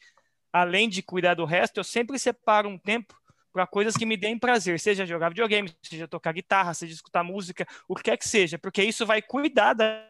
Além 0.52 0.90
de 0.90 1.02
cuidar 1.02 1.36
do 1.36 1.46
resto, 1.46 1.78
eu 1.78 1.84
sempre 1.84 2.20
separo 2.20 2.68
um 2.68 2.78
tempo 2.78 3.16
para 3.56 3.66
coisas 3.66 3.96
que 3.96 4.06
me 4.06 4.18
deem 4.18 4.38
prazer, 4.38 4.78
seja 4.82 5.06
jogar 5.06 5.30
videogame, 5.30 5.72
seja 5.82 6.10
tocar 6.10 6.34
guitarra, 6.34 6.74
seja 6.74 6.94
escutar 6.94 7.24
música, 7.24 7.66
o 7.88 7.96
que 7.96 8.04
quer 8.04 8.18
que 8.18 8.28
seja, 8.28 8.60
porque 8.60 8.84
isso 8.84 9.06
vai 9.06 9.22
cuidar 9.22 9.74
da 9.74 10.06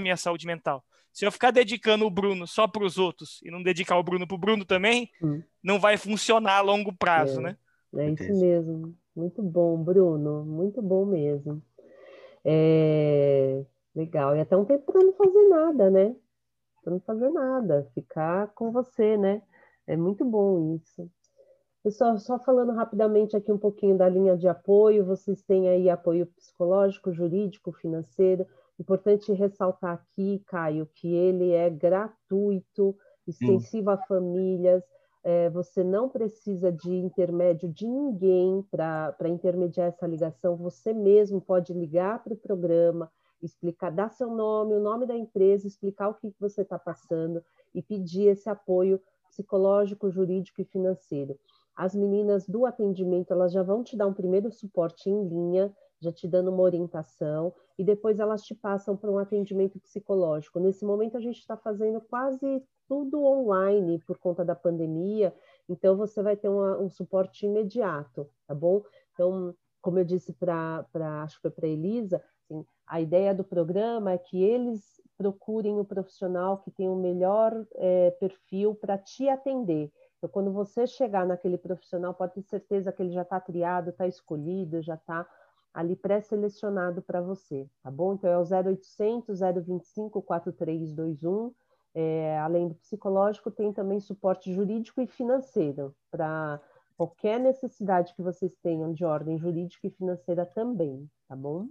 minha 0.00 0.16
saúde 0.16 0.44
mental. 0.44 0.84
Se 1.12 1.24
eu 1.24 1.30
ficar 1.30 1.52
dedicando 1.52 2.04
o 2.04 2.10
Bruno 2.10 2.48
só 2.48 2.66
para 2.66 2.84
os 2.84 2.98
outros 2.98 3.40
e 3.44 3.50
não 3.52 3.62
dedicar 3.62 3.96
o 3.96 4.02
Bruno 4.02 4.26
para 4.26 4.34
o 4.34 4.38
Bruno 4.38 4.64
também, 4.64 5.08
hum. 5.22 5.40
não 5.62 5.78
vai 5.78 5.96
funcionar 5.96 6.56
a 6.56 6.62
longo 6.62 6.92
prazo, 6.92 7.38
é, 7.38 7.42
né? 7.44 7.56
É 7.96 8.10
isso 8.10 8.40
mesmo. 8.40 8.98
Muito 9.14 9.40
bom, 9.40 9.80
Bruno. 9.80 10.44
Muito 10.44 10.82
bom 10.82 11.06
mesmo. 11.06 11.62
É... 12.44 13.64
Legal. 13.94 14.34
E 14.34 14.40
até 14.40 14.56
um 14.56 14.64
tempo 14.64 14.90
para 14.90 15.00
não 15.00 15.12
fazer 15.12 15.48
nada, 15.48 15.90
né? 15.90 16.16
Para 16.82 16.92
não 16.94 17.00
fazer 17.02 17.30
nada, 17.30 17.88
ficar 17.94 18.48
com 18.48 18.72
você, 18.72 19.16
né? 19.16 19.42
É 19.86 19.96
muito 19.96 20.24
bom 20.24 20.74
isso. 20.74 21.08
Pessoal, 21.84 22.16
só 22.16 22.38
falando 22.38 22.72
rapidamente 22.72 23.36
aqui 23.36 23.52
um 23.52 23.58
pouquinho 23.58 23.94
da 23.94 24.08
linha 24.08 24.38
de 24.38 24.48
apoio, 24.48 25.04
vocês 25.04 25.42
têm 25.42 25.68
aí 25.68 25.90
apoio 25.90 26.24
psicológico, 26.28 27.12
jurídico, 27.12 27.72
financeiro. 27.72 28.46
Importante 28.80 29.30
ressaltar 29.34 29.92
aqui, 29.92 30.42
Caio, 30.46 30.88
que 30.94 31.14
ele 31.14 31.50
é 31.50 31.68
gratuito, 31.68 32.96
extensivo 33.28 33.90
Sim. 33.90 33.94
a 33.94 33.98
famílias. 34.06 34.82
É, 35.22 35.50
você 35.50 35.84
não 35.84 36.08
precisa 36.08 36.72
de 36.72 36.90
intermédio 36.90 37.68
de 37.68 37.86
ninguém 37.86 38.62
para 38.70 39.28
intermediar 39.28 39.88
essa 39.88 40.06
ligação. 40.06 40.56
Você 40.56 40.94
mesmo 40.94 41.38
pode 41.38 41.74
ligar 41.74 42.24
para 42.24 42.32
o 42.32 42.38
programa, 42.38 43.12
explicar, 43.42 43.90
dar 43.90 44.08
seu 44.08 44.30
nome, 44.30 44.72
o 44.72 44.80
nome 44.80 45.04
da 45.04 45.14
empresa, 45.14 45.66
explicar 45.66 46.08
o 46.08 46.14
que 46.14 46.34
você 46.40 46.62
está 46.62 46.78
passando 46.78 47.44
e 47.74 47.82
pedir 47.82 48.28
esse 48.28 48.48
apoio 48.48 48.98
psicológico, 49.28 50.10
jurídico 50.10 50.62
e 50.62 50.64
financeiro. 50.64 51.38
As 51.76 51.94
meninas 51.94 52.46
do 52.46 52.66
atendimento, 52.66 53.32
elas 53.32 53.52
já 53.52 53.62
vão 53.62 53.82
te 53.82 53.96
dar 53.96 54.06
um 54.06 54.14
primeiro 54.14 54.50
suporte 54.52 55.10
em 55.10 55.28
linha, 55.28 55.74
já 56.00 56.12
te 56.12 56.28
dando 56.28 56.50
uma 56.50 56.62
orientação, 56.62 57.52
e 57.78 57.84
depois 57.84 58.20
elas 58.20 58.42
te 58.42 58.54
passam 58.54 58.96
para 58.96 59.10
um 59.10 59.18
atendimento 59.18 59.80
psicológico. 59.80 60.60
Nesse 60.60 60.84
momento, 60.84 61.16
a 61.16 61.20
gente 61.20 61.38
está 61.38 61.56
fazendo 61.56 62.00
quase 62.00 62.62
tudo 62.86 63.24
online 63.24 63.98
por 64.06 64.18
conta 64.18 64.44
da 64.44 64.54
pandemia, 64.54 65.34
então 65.68 65.96
você 65.96 66.22
vai 66.22 66.36
ter 66.36 66.48
uma, 66.48 66.78
um 66.78 66.90
suporte 66.90 67.46
imediato, 67.46 68.28
tá 68.46 68.54
bom? 68.54 68.82
Então, 69.12 69.54
como 69.80 69.98
eu 69.98 70.04
disse 70.04 70.32
para, 70.32 70.86
acho 71.22 71.36
que 71.36 71.42
foi 71.42 71.50
para 71.50 71.68
Elisa, 71.68 72.22
assim, 72.44 72.64
a 72.86 73.00
ideia 73.00 73.34
do 73.34 73.44
programa 73.44 74.12
é 74.12 74.18
que 74.18 74.42
eles 74.42 75.02
procurem 75.16 75.78
o 75.78 75.84
profissional 75.84 76.58
que 76.58 76.70
tem 76.70 76.88
o 76.88 76.96
melhor 76.96 77.52
é, 77.76 78.10
perfil 78.12 78.74
para 78.74 78.98
te 78.98 79.28
atender. 79.28 79.90
Então, 80.24 80.32
quando 80.32 80.50
você 80.50 80.86
chegar 80.86 81.26
naquele 81.26 81.58
profissional, 81.58 82.14
pode 82.14 82.32
ter 82.32 82.42
certeza 82.44 82.90
que 82.90 83.02
ele 83.02 83.10
já 83.10 83.20
está 83.20 83.38
triado, 83.38 83.90
está 83.90 84.06
escolhido, 84.06 84.80
já 84.80 84.94
está 84.94 85.28
ali 85.72 85.94
pré-selecionado 85.94 87.02
para 87.02 87.20
você, 87.20 87.68
tá 87.82 87.90
bom? 87.90 88.14
Então, 88.14 88.30
é 88.30 88.38
o 88.38 88.42
0800 88.42 89.40
025 89.40 90.22
4321. 90.22 91.52
É, 91.94 92.38
além 92.38 92.68
do 92.68 92.74
psicológico, 92.76 93.50
tem 93.50 93.70
também 93.70 94.00
suporte 94.00 94.50
jurídico 94.50 95.02
e 95.02 95.06
financeiro 95.06 95.94
para 96.10 96.58
qualquer 96.96 97.38
necessidade 97.38 98.14
que 98.14 98.22
vocês 98.22 98.56
tenham 98.62 98.94
de 98.94 99.04
ordem 99.04 99.36
jurídica 99.36 99.88
e 99.88 99.90
financeira 99.90 100.46
também, 100.46 101.06
tá 101.28 101.36
bom? 101.36 101.68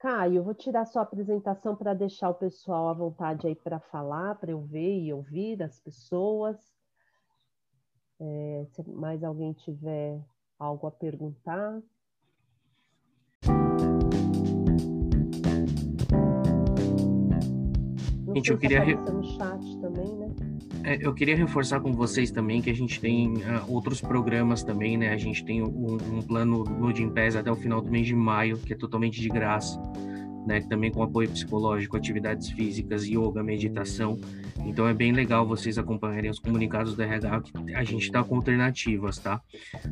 Caio, 0.00 0.42
vou 0.42 0.54
tirar 0.54 0.86
sua 0.86 1.02
apresentação 1.02 1.76
para 1.76 1.94
deixar 1.94 2.30
o 2.30 2.34
pessoal 2.34 2.88
à 2.88 2.92
vontade 2.92 3.46
aí 3.46 3.54
para 3.54 3.78
falar, 3.78 4.34
para 4.40 4.50
eu 4.50 4.60
ver 4.60 4.98
e 4.98 5.12
ouvir 5.12 5.62
as 5.62 5.78
pessoas. 5.78 6.79
É, 8.20 8.66
se 8.72 8.82
mais 8.90 9.24
alguém 9.24 9.52
tiver 9.52 10.20
algo 10.58 10.86
a 10.86 10.90
perguntar. 10.90 11.80
gente, 18.34 18.50
eu 18.50 18.58
queria 18.58 18.82
re... 18.82 18.96
também, 19.80 20.16
né? 20.16 20.34
É, 20.84 21.06
eu 21.06 21.12
queria 21.14 21.36
reforçar 21.36 21.80
com 21.80 21.92
vocês 21.92 22.30
também 22.30 22.62
que 22.62 22.70
a 22.70 22.74
gente 22.74 23.00
tem 23.00 23.34
uh, 23.34 23.40
outros 23.68 24.00
programas 24.00 24.62
também, 24.62 24.96
né? 24.96 25.12
A 25.12 25.16
gente 25.16 25.44
tem 25.44 25.62
um, 25.62 25.94
um 25.94 26.22
plano 26.22 26.64
no 26.64 26.94
Gimpass 26.94 27.36
até 27.36 27.50
o 27.50 27.56
final 27.56 27.80
do 27.80 27.90
mês 27.90 28.06
de 28.06 28.14
maio, 28.14 28.56
que 28.58 28.72
é 28.72 28.76
totalmente 28.76 29.20
de 29.20 29.28
graça. 29.28 29.80
Né, 30.46 30.60
também 30.60 30.90
com 30.90 31.02
apoio 31.02 31.28
psicológico, 31.28 31.96
atividades 31.96 32.50
físicas, 32.50 33.06
yoga, 33.06 33.42
meditação. 33.42 34.18
Então 34.64 34.86
é 34.86 34.94
bem 34.94 35.12
legal 35.12 35.46
vocês 35.46 35.78
acompanharem 35.78 36.30
os 36.30 36.38
comunicados 36.38 36.94
da 36.96 37.04
RH 37.04 37.40
que 37.40 37.74
a 37.74 37.82
gente 37.82 38.02
está 38.02 38.22
com 38.22 38.36
alternativas, 38.36 39.18
tá? 39.18 39.40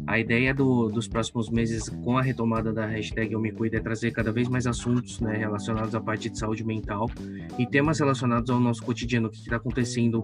A 0.07 0.18
ideia 0.18 0.55
do, 0.55 0.88
dos 0.88 1.09
próximos 1.09 1.49
meses 1.49 1.88
com 1.88 2.18
a 2.18 2.22
retomada 2.22 2.72
da 2.72 2.86
hashtag 2.86 3.32
Eu 3.32 3.40
Me 3.40 3.51
Cuido 3.51 3.76
é 3.76 3.80
trazer 3.80 4.11
cada 4.11 4.30
vez 4.30 4.49
mais 4.49 4.66
assuntos 4.66 5.20
né, 5.20 5.36
relacionados 5.36 5.94
à 5.94 6.01
parte 6.01 6.28
de 6.28 6.38
saúde 6.38 6.64
mental 6.64 7.11
e 7.59 7.66
temas 7.66 7.99
relacionados 7.99 8.51
ao 8.51 8.61
nosso 8.61 8.82
cotidiano, 8.82 9.28
o 9.28 9.30
que 9.30 9.38
está 9.38 9.57
acontecendo 9.57 10.22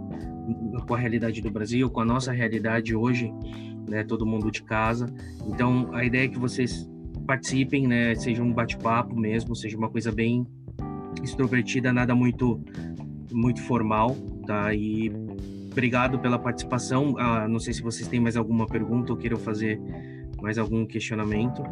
com 0.86 0.94
a 0.94 0.98
realidade 0.98 1.40
do 1.40 1.50
Brasil, 1.50 1.90
com 1.90 2.00
a 2.00 2.04
nossa 2.04 2.32
realidade 2.32 2.94
hoje, 2.94 3.32
né, 3.88 4.04
todo 4.04 4.26
mundo 4.26 4.50
de 4.50 4.62
casa. 4.62 5.06
Então 5.46 5.90
a 5.92 6.04
ideia 6.04 6.26
é 6.26 6.28
que 6.28 6.38
vocês 6.38 6.88
participem, 7.24 7.86
né? 7.86 8.14
Seja 8.14 8.42
um 8.42 8.52
bate-papo 8.52 9.16
mesmo, 9.16 9.54
seja 9.54 9.76
uma 9.76 9.88
coisa 9.88 10.12
bem 10.12 10.46
extrovertida, 11.22 11.92
nada 11.92 12.14
muito 12.14 12.60
muito 13.32 13.60
formal, 13.62 14.14
tá? 14.46 14.72
E 14.74 15.10
obrigado 15.70 16.18
pela 16.18 16.38
participação. 16.38 17.16
Ah, 17.18 17.48
não 17.48 17.58
sei 17.58 17.72
se 17.74 17.82
vocês 17.82 18.08
têm 18.08 18.20
mais 18.20 18.36
alguma 18.36 18.66
pergunta 18.66 19.12
ou 19.12 19.18
queiram 19.18 19.36
fazer 19.36 19.80
mais 20.40 20.58
algum 20.58 20.86
questionamento. 20.86 21.62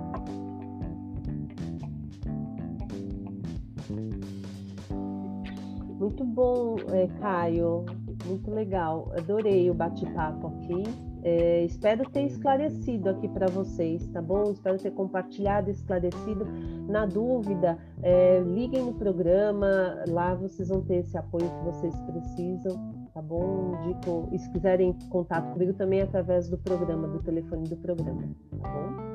Muito 5.98 6.24
bom, 6.24 6.76
é, 6.90 7.06
Caio. 7.20 7.84
Muito 8.26 8.50
legal. 8.50 9.12
Adorei 9.16 9.70
o 9.70 9.74
bate-papo 9.74 10.48
aqui. 10.48 11.11
É, 11.24 11.64
espero 11.64 12.08
ter 12.10 12.26
esclarecido 12.26 13.10
aqui 13.10 13.28
para 13.28 13.46
vocês, 13.46 14.06
tá 14.08 14.20
bom? 14.20 14.50
Espero 14.50 14.76
ter 14.78 14.90
compartilhado, 14.90 15.70
esclarecido. 15.70 16.44
Na 16.88 17.06
dúvida, 17.06 17.78
é, 18.02 18.40
liguem 18.40 18.82
no 18.82 18.94
programa, 18.94 20.02
lá 20.08 20.34
vocês 20.34 20.68
vão 20.68 20.82
ter 20.82 20.96
esse 20.96 21.16
apoio 21.16 21.48
que 21.48 21.64
vocês 21.64 21.94
precisam, 22.00 22.92
tá 23.14 23.22
bom? 23.22 23.78
Indico, 23.84 24.28
e 24.32 24.38
se 24.38 24.50
quiserem 24.50 24.92
contato 25.10 25.52
comigo 25.52 25.72
também 25.74 26.02
através 26.02 26.48
do 26.48 26.58
programa, 26.58 27.06
do 27.06 27.22
telefone 27.22 27.68
do 27.68 27.76
programa, 27.76 28.22
tá 28.60 28.68
bom? 28.68 29.12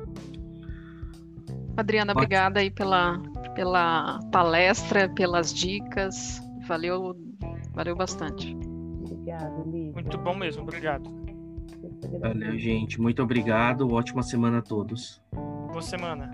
Adriana, 1.76 2.12
obrigada 2.12 2.58
aí 2.58 2.70
pela, 2.70 3.22
pela 3.54 4.18
palestra, 4.32 5.08
pelas 5.10 5.52
dicas. 5.54 6.40
Valeu, 6.66 7.14
valeu 7.72 7.94
bastante. 7.94 8.56
Obrigada, 9.04 9.62
Lívia. 9.64 9.92
Muito 9.92 10.18
bom 10.18 10.34
mesmo, 10.34 10.62
obrigado. 10.62 11.27
Valeu, 12.20 12.58
gente. 12.58 13.00
Muito 13.00 13.22
obrigado. 13.22 13.92
Ótima 13.92 14.22
semana 14.22 14.58
a 14.58 14.62
todos. 14.62 15.22
Boa 15.32 15.82
semana. 15.82 16.30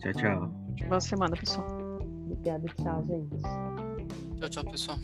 Tchau, 0.00 0.12
tchau. 0.12 0.48
Boa 0.88 1.00
semana, 1.00 1.36
pessoal. 1.36 1.66
Obrigada, 2.26 2.66
tchau, 2.80 3.04
gente. 3.04 3.42
Tchau, 4.38 4.48
tchau, 4.48 4.64
pessoal. 4.64 4.98